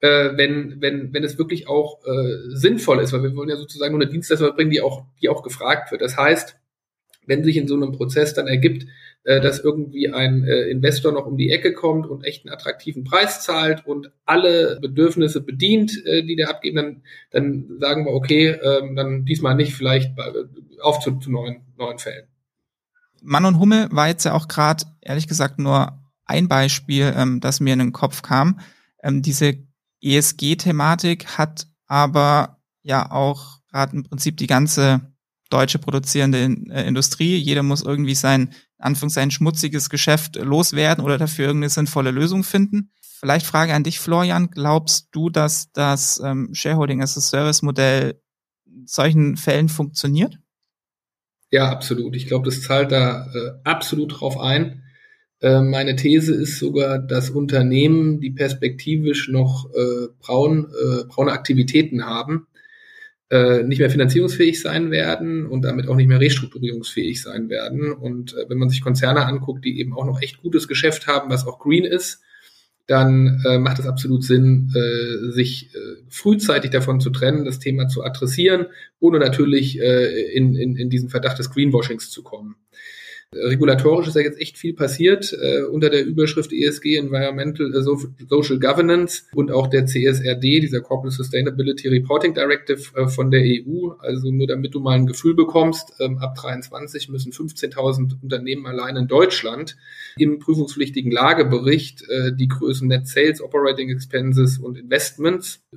äh, 0.00 0.30
wenn, 0.34 0.80
wenn, 0.80 1.12
wenn 1.12 1.24
es 1.24 1.38
wirklich 1.38 1.68
auch 1.68 2.00
äh, 2.06 2.48
sinnvoll 2.48 3.00
ist, 3.00 3.12
weil 3.12 3.22
wir 3.22 3.34
wollen 3.36 3.48
ja 3.48 3.56
sozusagen 3.56 3.92
nur 3.92 4.02
eine 4.02 4.10
Dienstleistung 4.10 4.54
bringen, 4.54 4.70
die 4.70 4.80
auch, 4.80 5.04
die 5.20 5.28
auch 5.28 5.42
gefragt 5.42 5.90
wird. 5.90 6.02
Das 6.02 6.16
heißt, 6.16 6.56
wenn 7.26 7.44
sich 7.44 7.56
in 7.56 7.68
so 7.68 7.74
einem 7.74 7.92
Prozess 7.92 8.34
dann 8.34 8.48
ergibt, 8.48 8.86
äh, 9.24 9.40
dass 9.40 9.60
irgendwie 9.60 10.08
ein 10.12 10.44
äh, 10.44 10.70
Investor 10.70 11.12
noch 11.12 11.26
um 11.26 11.36
die 11.36 11.50
Ecke 11.50 11.74
kommt 11.74 12.06
und 12.06 12.24
echt 12.24 12.46
einen 12.46 12.54
attraktiven 12.54 13.04
Preis 13.04 13.42
zahlt 13.42 13.86
und 13.86 14.10
alle 14.24 14.78
Bedürfnisse 14.80 15.42
bedient, 15.42 16.04
äh, 16.06 16.22
die 16.22 16.36
der 16.36 16.48
abgeben, 16.48 16.76
dann, 16.76 17.02
dann 17.30 17.78
sagen 17.78 18.06
wir, 18.06 18.12
okay, 18.12 18.48
äh, 18.48 18.94
dann 18.94 19.26
diesmal 19.26 19.54
nicht, 19.54 19.74
vielleicht 19.74 20.16
bei, 20.16 20.32
auf 20.80 21.00
zu, 21.00 21.18
zu 21.18 21.30
neuen, 21.30 21.60
neuen 21.76 21.98
Fällen. 21.98 22.26
Mann 23.22 23.44
und 23.44 23.58
Hummel 23.58 23.88
war 23.90 24.08
jetzt 24.08 24.24
ja 24.24 24.32
auch 24.32 24.48
gerade, 24.48 24.84
ehrlich 25.02 25.28
gesagt, 25.28 25.58
nur 25.58 25.99
ein 26.30 26.48
Beispiel, 26.48 27.12
ähm, 27.16 27.40
das 27.40 27.60
mir 27.60 27.72
in 27.72 27.80
den 27.80 27.92
Kopf 27.92 28.22
kam. 28.22 28.60
Ähm, 29.02 29.20
diese 29.20 29.58
ESG-Thematik 30.02 31.38
hat 31.38 31.66
aber 31.86 32.60
ja 32.82 33.10
auch 33.10 33.58
gerade 33.70 33.96
im 33.96 34.04
Prinzip 34.04 34.36
die 34.36 34.46
ganze 34.46 35.12
deutsche 35.50 35.78
produzierende 35.78 36.38
äh, 36.72 36.86
Industrie. 36.86 37.36
Jeder 37.36 37.62
muss 37.62 37.82
irgendwie 37.82 38.14
sein, 38.14 38.54
Anführungszeichen, 38.78 39.30
schmutziges 39.30 39.90
Geschäft 39.90 40.36
loswerden 40.36 41.04
oder 41.04 41.18
dafür 41.18 41.46
irgendeine 41.46 41.70
sinnvolle 41.70 42.12
Lösung 42.12 42.44
finden. 42.44 42.92
Vielleicht 43.02 43.44
Frage 43.44 43.74
an 43.74 43.84
dich, 43.84 43.98
Florian. 43.98 44.50
Glaubst 44.50 45.08
du, 45.12 45.28
dass 45.28 45.70
das 45.72 46.20
ähm, 46.24 46.54
Shareholding 46.54 47.02
as 47.02 47.18
a 47.18 47.20
Service 47.20 47.60
Modell 47.60 48.22
in 48.64 48.86
solchen 48.86 49.36
Fällen 49.36 49.68
funktioniert? 49.68 50.38
Ja, 51.50 51.70
absolut. 51.70 52.16
Ich 52.16 52.26
glaube, 52.26 52.48
das 52.48 52.62
zahlt 52.62 52.92
da 52.92 53.26
äh, 53.26 53.50
absolut 53.64 54.20
drauf 54.20 54.38
ein. 54.38 54.84
Äh, 55.40 55.62
meine 55.62 55.96
These 55.96 56.34
ist 56.34 56.58
sogar, 56.58 56.98
dass 56.98 57.30
Unternehmen, 57.30 58.20
die 58.20 58.30
perspektivisch 58.30 59.28
noch 59.28 59.70
äh, 59.74 60.08
braun, 60.20 60.66
äh, 60.66 61.04
braune 61.04 61.32
Aktivitäten 61.32 62.04
haben, 62.04 62.46
äh, 63.30 63.62
nicht 63.62 63.78
mehr 63.78 63.90
finanzierungsfähig 63.90 64.60
sein 64.60 64.90
werden 64.90 65.46
und 65.46 65.62
damit 65.62 65.88
auch 65.88 65.96
nicht 65.96 66.08
mehr 66.08 66.20
restrukturierungsfähig 66.20 67.22
sein 67.22 67.48
werden. 67.48 67.92
Und 67.92 68.34
äh, 68.34 68.48
wenn 68.48 68.58
man 68.58 68.68
sich 68.68 68.82
Konzerne 68.82 69.24
anguckt, 69.24 69.64
die 69.64 69.78
eben 69.78 69.94
auch 69.94 70.04
noch 70.04 70.20
echt 70.20 70.42
gutes 70.42 70.68
Geschäft 70.68 71.06
haben, 71.06 71.30
was 71.30 71.46
auch 71.46 71.58
green 71.58 71.84
ist, 71.84 72.20
dann 72.86 73.40
äh, 73.46 73.58
macht 73.58 73.78
es 73.78 73.86
absolut 73.86 74.24
Sinn, 74.24 74.72
äh, 74.74 75.30
sich 75.30 75.72
äh, 75.72 75.78
frühzeitig 76.08 76.72
davon 76.72 76.98
zu 77.00 77.10
trennen, 77.10 77.44
das 77.44 77.60
Thema 77.60 77.86
zu 77.86 78.02
adressieren, 78.02 78.66
ohne 78.98 79.20
natürlich 79.20 79.78
äh, 79.80 80.32
in, 80.32 80.56
in, 80.56 80.74
in 80.74 80.90
diesen 80.90 81.08
Verdacht 81.08 81.38
des 81.38 81.50
Greenwashings 81.50 82.10
zu 82.10 82.24
kommen. 82.24 82.56
Regulatorisch 83.32 84.08
ist 84.08 84.16
ja 84.16 84.22
jetzt 84.22 84.40
echt 84.40 84.58
viel 84.58 84.74
passiert 84.74 85.32
äh, 85.40 85.62
unter 85.62 85.88
der 85.88 86.04
Überschrift 86.04 86.52
ESG, 86.52 86.96
Environmental 86.96 87.72
äh, 87.72 88.26
Social 88.28 88.58
Governance 88.58 89.22
und 89.36 89.52
auch 89.52 89.68
der 89.68 89.86
CSRD, 89.86 90.58
dieser 90.58 90.80
Corporate 90.80 91.14
Sustainability 91.14 91.86
Reporting 91.86 92.34
Directive 92.34 92.82
äh, 92.96 93.06
von 93.06 93.30
der 93.30 93.42
EU. 93.42 93.90
Also 94.00 94.32
nur 94.32 94.48
damit 94.48 94.74
du 94.74 94.80
mal 94.80 94.96
ein 94.96 95.06
Gefühl 95.06 95.34
bekommst, 95.34 95.92
ähm, 96.00 96.18
ab 96.18 96.34
23 96.34 97.08
müssen 97.08 97.30
15.000 97.30 98.20
Unternehmen 98.20 98.66
allein 98.66 98.96
in 98.96 99.06
Deutschland 99.06 99.76
im 100.16 100.40
prüfungspflichtigen 100.40 101.12
Lagebericht 101.12 102.02
äh, 102.08 102.32
die 102.34 102.48
Größen 102.48 102.88
Net 102.88 103.06
Sales, 103.06 103.40
Operating 103.40 103.90
Expenses 103.90 104.58
und 104.58 104.76
Investments 104.76 105.62
äh, 105.72 105.76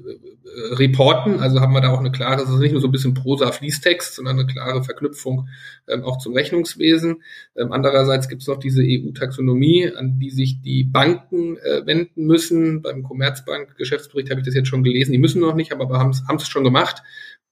reporten. 0.73 1.39
Also 1.39 1.61
haben 1.61 1.73
wir 1.73 1.81
da 1.81 1.91
auch 1.91 1.99
eine 1.99 2.11
klare, 2.11 2.37
das 2.37 2.49
ist 2.49 2.57
nicht 2.57 2.71
nur 2.71 2.81
so 2.81 2.87
ein 2.87 2.91
bisschen 2.91 3.13
Prosa-Fließtext, 3.13 4.15
sondern 4.15 4.39
eine 4.39 4.47
klare 4.47 4.83
Verknüpfung 4.83 5.49
ähm, 5.87 6.03
auch 6.03 6.17
zum 6.17 6.33
Rechnungswesen. 6.33 7.21
Ähm, 7.55 7.71
andererseits 7.71 8.29
gibt 8.29 8.41
es 8.41 8.47
noch 8.47 8.57
diese 8.57 8.81
EU-Taxonomie, 8.83 9.91
an 9.95 10.17
die 10.19 10.31
sich 10.31 10.61
die 10.61 10.83
Banken 10.83 11.57
äh, 11.57 11.85
wenden 11.85 12.25
müssen. 12.25 12.81
Beim 12.81 13.03
Commerzbank-Geschäftsbericht 13.03 14.29
habe 14.31 14.41
ich 14.41 14.45
das 14.45 14.55
jetzt 14.55 14.67
schon 14.67 14.83
gelesen. 14.83 15.11
Die 15.11 15.19
müssen 15.19 15.41
noch 15.41 15.55
nicht, 15.55 15.71
aber 15.71 15.99
haben 15.99 16.11
es 16.11 16.47
schon 16.47 16.63
gemacht. 16.63 17.03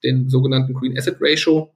Den 0.04 0.30
sogenannten 0.30 0.74
Green 0.74 0.97
Asset 0.97 1.18
Ratio 1.20 1.74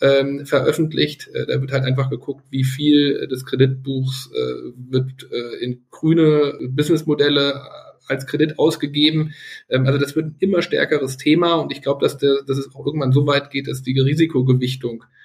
ähm, 0.00 0.44
veröffentlicht. 0.44 1.28
Äh, 1.32 1.46
da 1.46 1.60
wird 1.60 1.72
halt 1.72 1.84
einfach 1.84 2.10
geguckt, 2.10 2.46
wie 2.50 2.64
viel 2.64 3.28
des 3.28 3.44
Kreditbuchs 3.44 4.30
äh, 4.34 4.72
wird 4.90 5.28
äh, 5.30 5.64
in 5.64 5.84
grüne 5.90 6.58
Businessmodelle 6.68 7.62
als 8.08 8.26
Kredit 8.26 8.58
ausgegeben. 8.58 9.34
Ähm, 9.68 9.86
also 9.86 9.98
das 9.98 10.16
wird 10.16 10.26
ein 10.26 10.36
immer 10.40 10.62
stärkeres 10.62 11.16
Thema 11.16 11.54
und 11.54 11.70
ich 11.70 11.82
glaube, 11.82 12.00
dass, 12.04 12.18
der, 12.18 12.42
dass 12.44 12.58
es 12.58 12.74
auch 12.74 12.84
irgendwann 12.84 13.12
so 13.12 13.26
weit 13.26 13.50
geht, 13.50 13.68
dass 13.68 13.82
die 13.82 13.98
Risikogewichtung 13.98 15.04
äh, 15.04 15.17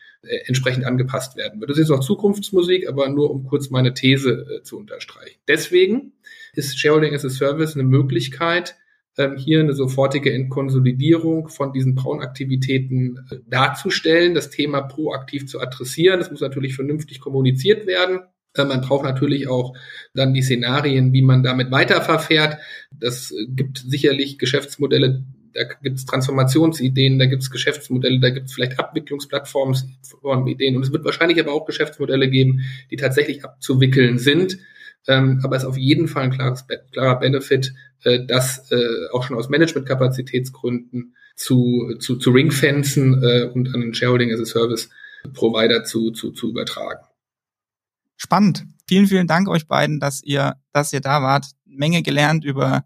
entsprechend 0.46 0.86
angepasst 0.86 1.36
werden 1.36 1.60
wird. 1.60 1.70
Das 1.70 1.78
ist 1.78 1.90
jetzt 1.90 1.98
noch 1.98 2.06
Zukunftsmusik, 2.06 2.88
aber 2.88 3.10
nur 3.10 3.32
um 3.32 3.44
kurz 3.46 3.70
meine 3.70 3.94
These 3.94 4.60
äh, 4.60 4.64
zu 4.64 4.78
unterstreichen. 4.78 5.40
Deswegen 5.48 6.14
ist 6.54 6.80
Shareholding 6.80 7.14
as 7.14 7.26
a 7.26 7.30
Service 7.30 7.76
eine 7.76 7.84
Möglichkeit, 7.84 8.76
ähm, 9.18 9.38
hier 9.38 9.60
eine 9.60 9.74
sofortige 9.74 10.34
Entkonsolidierung 10.34 11.48
von 11.50 11.74
diesen 11.74 11.96
Braunaktivitäten 11.96 13.20
äh, 13.30 13.36
darzustellen, 13.48 14.34
das 14.34 14.50
Thema 14.50 14.82
proaktiv 14.82 15.48
zu 15.48 15.60
adressieren. 15.60 16.20
Das 16.20 16.32
muss 16.32 16.42
natürlich 16.42 16.76
vernünftig 16.76 17.20
kommuniziert 17.20 17.86
werden. 17.86 18.22
Äh, 18.56 18.66
man 18.66 18.82
braucht 18.82 19.04
natürlich 19.04 19.48
auch 19.48 19.76
dann 20.14 20.34
die 20.34 20.42
Szenarien, 20.42 21.14
wie 21.14 21.22
man 21.22 21.44
damit 21.44 21.70
weiterverfährt. 21.70 22.58
Das 22.92 23.32
äh, 23.32 23.46
gibt 23.50 23.84
sicherlich 23.86 24.40
Geschäftsmodelle, 24.40 25.24
da 25.54 25.64
gibt 25.82 25.98
es 25.98 26.06
Transformationsideen, 26.06 27.20
da 27.20 27.26
gibt 27.26 27.44
es 27.44 27.52
Geschäftsmodelle, 27.52 28.20
da 28.20 28.30
gibt 28.30 28.48
es 28.48 28.54
vielleicht 28.54 28.80
Abwicklungsplattformen, 28.80 29.76
Ideen 30.48 30.76
und 30.76 30.84
es 30.84 30.92
wird 30.92 31.06
wahrscheinlich 31.06 31.40
aber 31.40 31.54
auch 31.54 31.66
Geschäftsmodelle 31.66 32.30
geben, 32.30 32.62
die 32.92 32.98
tatsächlich 32.98 33.44
abzuwickeln 33.44 34.18
sind. 34.18 34.58
Ähm, 35.08 35.42
aber 35.44 35.58
es 35.58 35.64
ist 35.64 35.70
auf 35.70 35.78
jeden 35.78 36.08
Fall 36.08 36.24
ein 36.24 36.32
klares, 36.32 36.66
klarer 36.92 37.20
Benefit, 37.20 37.74
äh, 38.04 38.26
das 38.26 38.72
äh, 38.72 39.10
auch 39.12 39.24
schon 39.24 39.38
aus 39.38 39.50
Managementkapazitätsgründen 39.50 41.16
zu, 41.36 41.96
zu, 42.00 42.18
zu 42.18 42.32
ringfenzen 42.32 43.22
äh, 43.22 43.50
und 43.54 43.74
an 43.74 43.82
den 43.82 43.94
Shareholding 43.94 44.32
as 44.32 44.40
a 44.40 44.46
Service 44.46 44.90
Provider 45.34 45.84
zu, 45.84 46.12
zu, 46.12 46.32
zu 46.32 46.50
übertragen. 46.50 47.04
Spannend. 48.18 48.66
Vielen, 48.88 49.08
vielen 49.08 49.28
Dank 49.28 49.48
euch 49.50 49.68
beiden, 49.68 50.00
dass 50.00 50.22
ihr, 50.24 50.56
dass 50.72 50.94
ihr 50.94 51.02
da 51.02 51.22
wart. 51.22 51.48
Menge 51.66 52.04
gelernt 52.04 52.46
über 52.46 52.86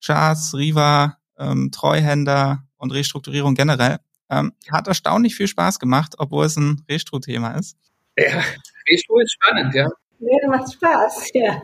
Chars, 0.00 0.54
Riva, 0.54 1.18
ähm, 1.42 1.70
Treuhänder 1.70 2.64
und 2.76 2.92
Restrukturierung 2.92 3.54
generell. 3.54 3.98
Ähm, 4.30 4.52
hat 4.70 4.88
erstaunlich 4.88 5.34
viel 5.34 5.48
Spaß 5.48 5.78
gemacht, 5.78 6.14
obwohl 6.18 6.46
es 6.46 6.56
ein 6.56 6.82
Restru-Thema 6.88 7.52
ist. 7.52 7.76
Ja, 8.16 8.42
Restru 8.90 9.18
ist 9.20 9.32
spannend, 9.32 9.74
ja. 9.74 9.88
Ja, 10.20 10.48
macht 10.48 10.72
Spaß, 10.72 11.30
ja. 11.34 11.62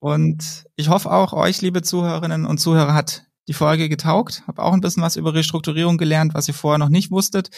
Und 0.00 0.64
ich 0.76 0.88
hoffe 0.88 1.10
auch 1.10 1.32
euch, 1.32 1.62
liebe 1.62 1.82
Zuhörerinnen 1.82 2.44
und 2.44 2.58
Zuhörer, 2.58 2.92
hat 2.92 3.24
die 3.48 3.54
Folge 3.54 3.88
getaugt. 3.88 4.42
Hab 4.46 4.58
auch 4.58 4.72
ein 4.72 4.80
bisschen 4.80 5.02
was 5.02 5.16
über 5.16 5.32
Restrukturierung 5.34 5.96
gelernt, 5.96 6.34
was 6.34 6.48
ihr 6.48 6.54
vorher 6.54 6.78
noch 6.78 6.88
nicht 6.88 7.10
wusstet. 7.10 7.50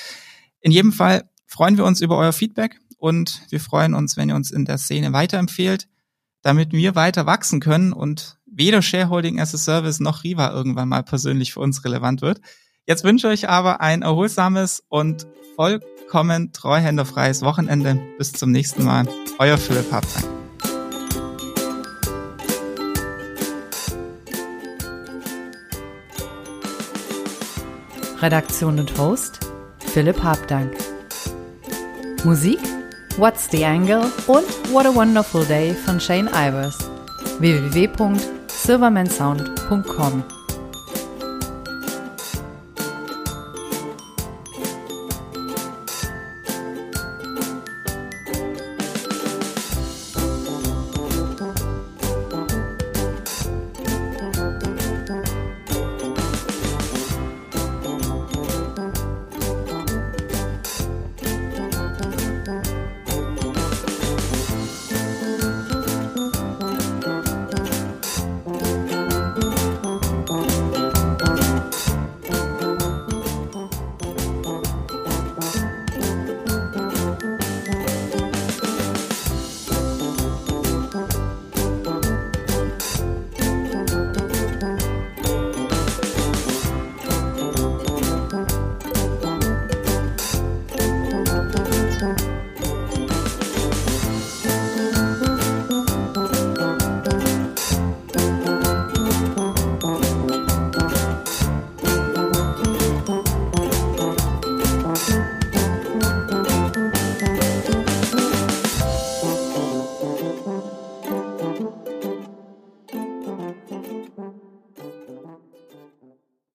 In 0.60 0.70
jedem 0.70 0.92
Fall 0.92 1.28
freuen 1.46 1.76
wir 1.76 1.84
uns 1.84 2.00
über 2.00 2.16
euer 2.18 2.32
Feedback 2.32 2.78
und 2.98 3.42
wir 3.50 3.60
freuen 3.60 3.94
uns, 3.94 4.16
wenn 4.16 4.28
ihr 4.28 4.36
uns 4.36 4.50
in 4.50 4.64
der 4.64 4.78
Szene 4.78 5.12
weiterempfehlt, 5.12 5.88
damit 6.42 6.72
wir 6.72 6.94
weiter 6.94 7.26
wachsen 7.26 7.60
können 7.60 7.92
und 7.92 8.35
weder 8.56 8.82
Shareholding 8.82 9.38
as 9.38 9.54
a 9.54 9.58
Service 9.58 10.00
noch 10.00 10.24
Riva 10.24 10.50
irgendwann 10.50 10.88
mal 10.88 11.02
persönlich 11.02 11.52
für 11.52 11.60
uns 11.60 11.84
relevant 11.84 12.22
wird. 12.22 12.40
Jetzt 12.86 13.04
wünsche 13.04 13.28
ich 13.28 13.44
euch 13.44 13.48
aber 13.48 13.80
ein 13.80 14.02
erholsames 14.02 14.82
und 14.88 15.26
vollkommen 15.56 16.52
treuhänderfreies 16.52 17.42
Wochenende. 17.42 18.00
Bis 18.16 18.32
zum 18.32 18.52
nächsten 18.52 18.84
Mal. 18.84 19.06
Euer 19.38 19.58
Philipp 19.58 19.92
Habtang. 19.92 20.24
Redaktion 28.20 28.80
und 28.80 28.96
Host 28.96 29.40
Philipp 29.92 30.22
Habdank. 30.22 30.72
Musik 32.24 32.58
What's 33.18 33.48
the 33.50 33.64
Angle 33.64 34.10
und 34.26 34.46
What 34.72 34.86
a 34.86 34.94
Wonderful 34.94 35.44
Day 35.44 35.74
von 35.74 36.00
Shane 36.00 36.28
Ivers. 36.28 36.78
www.silvermansound.com 38.66 40.35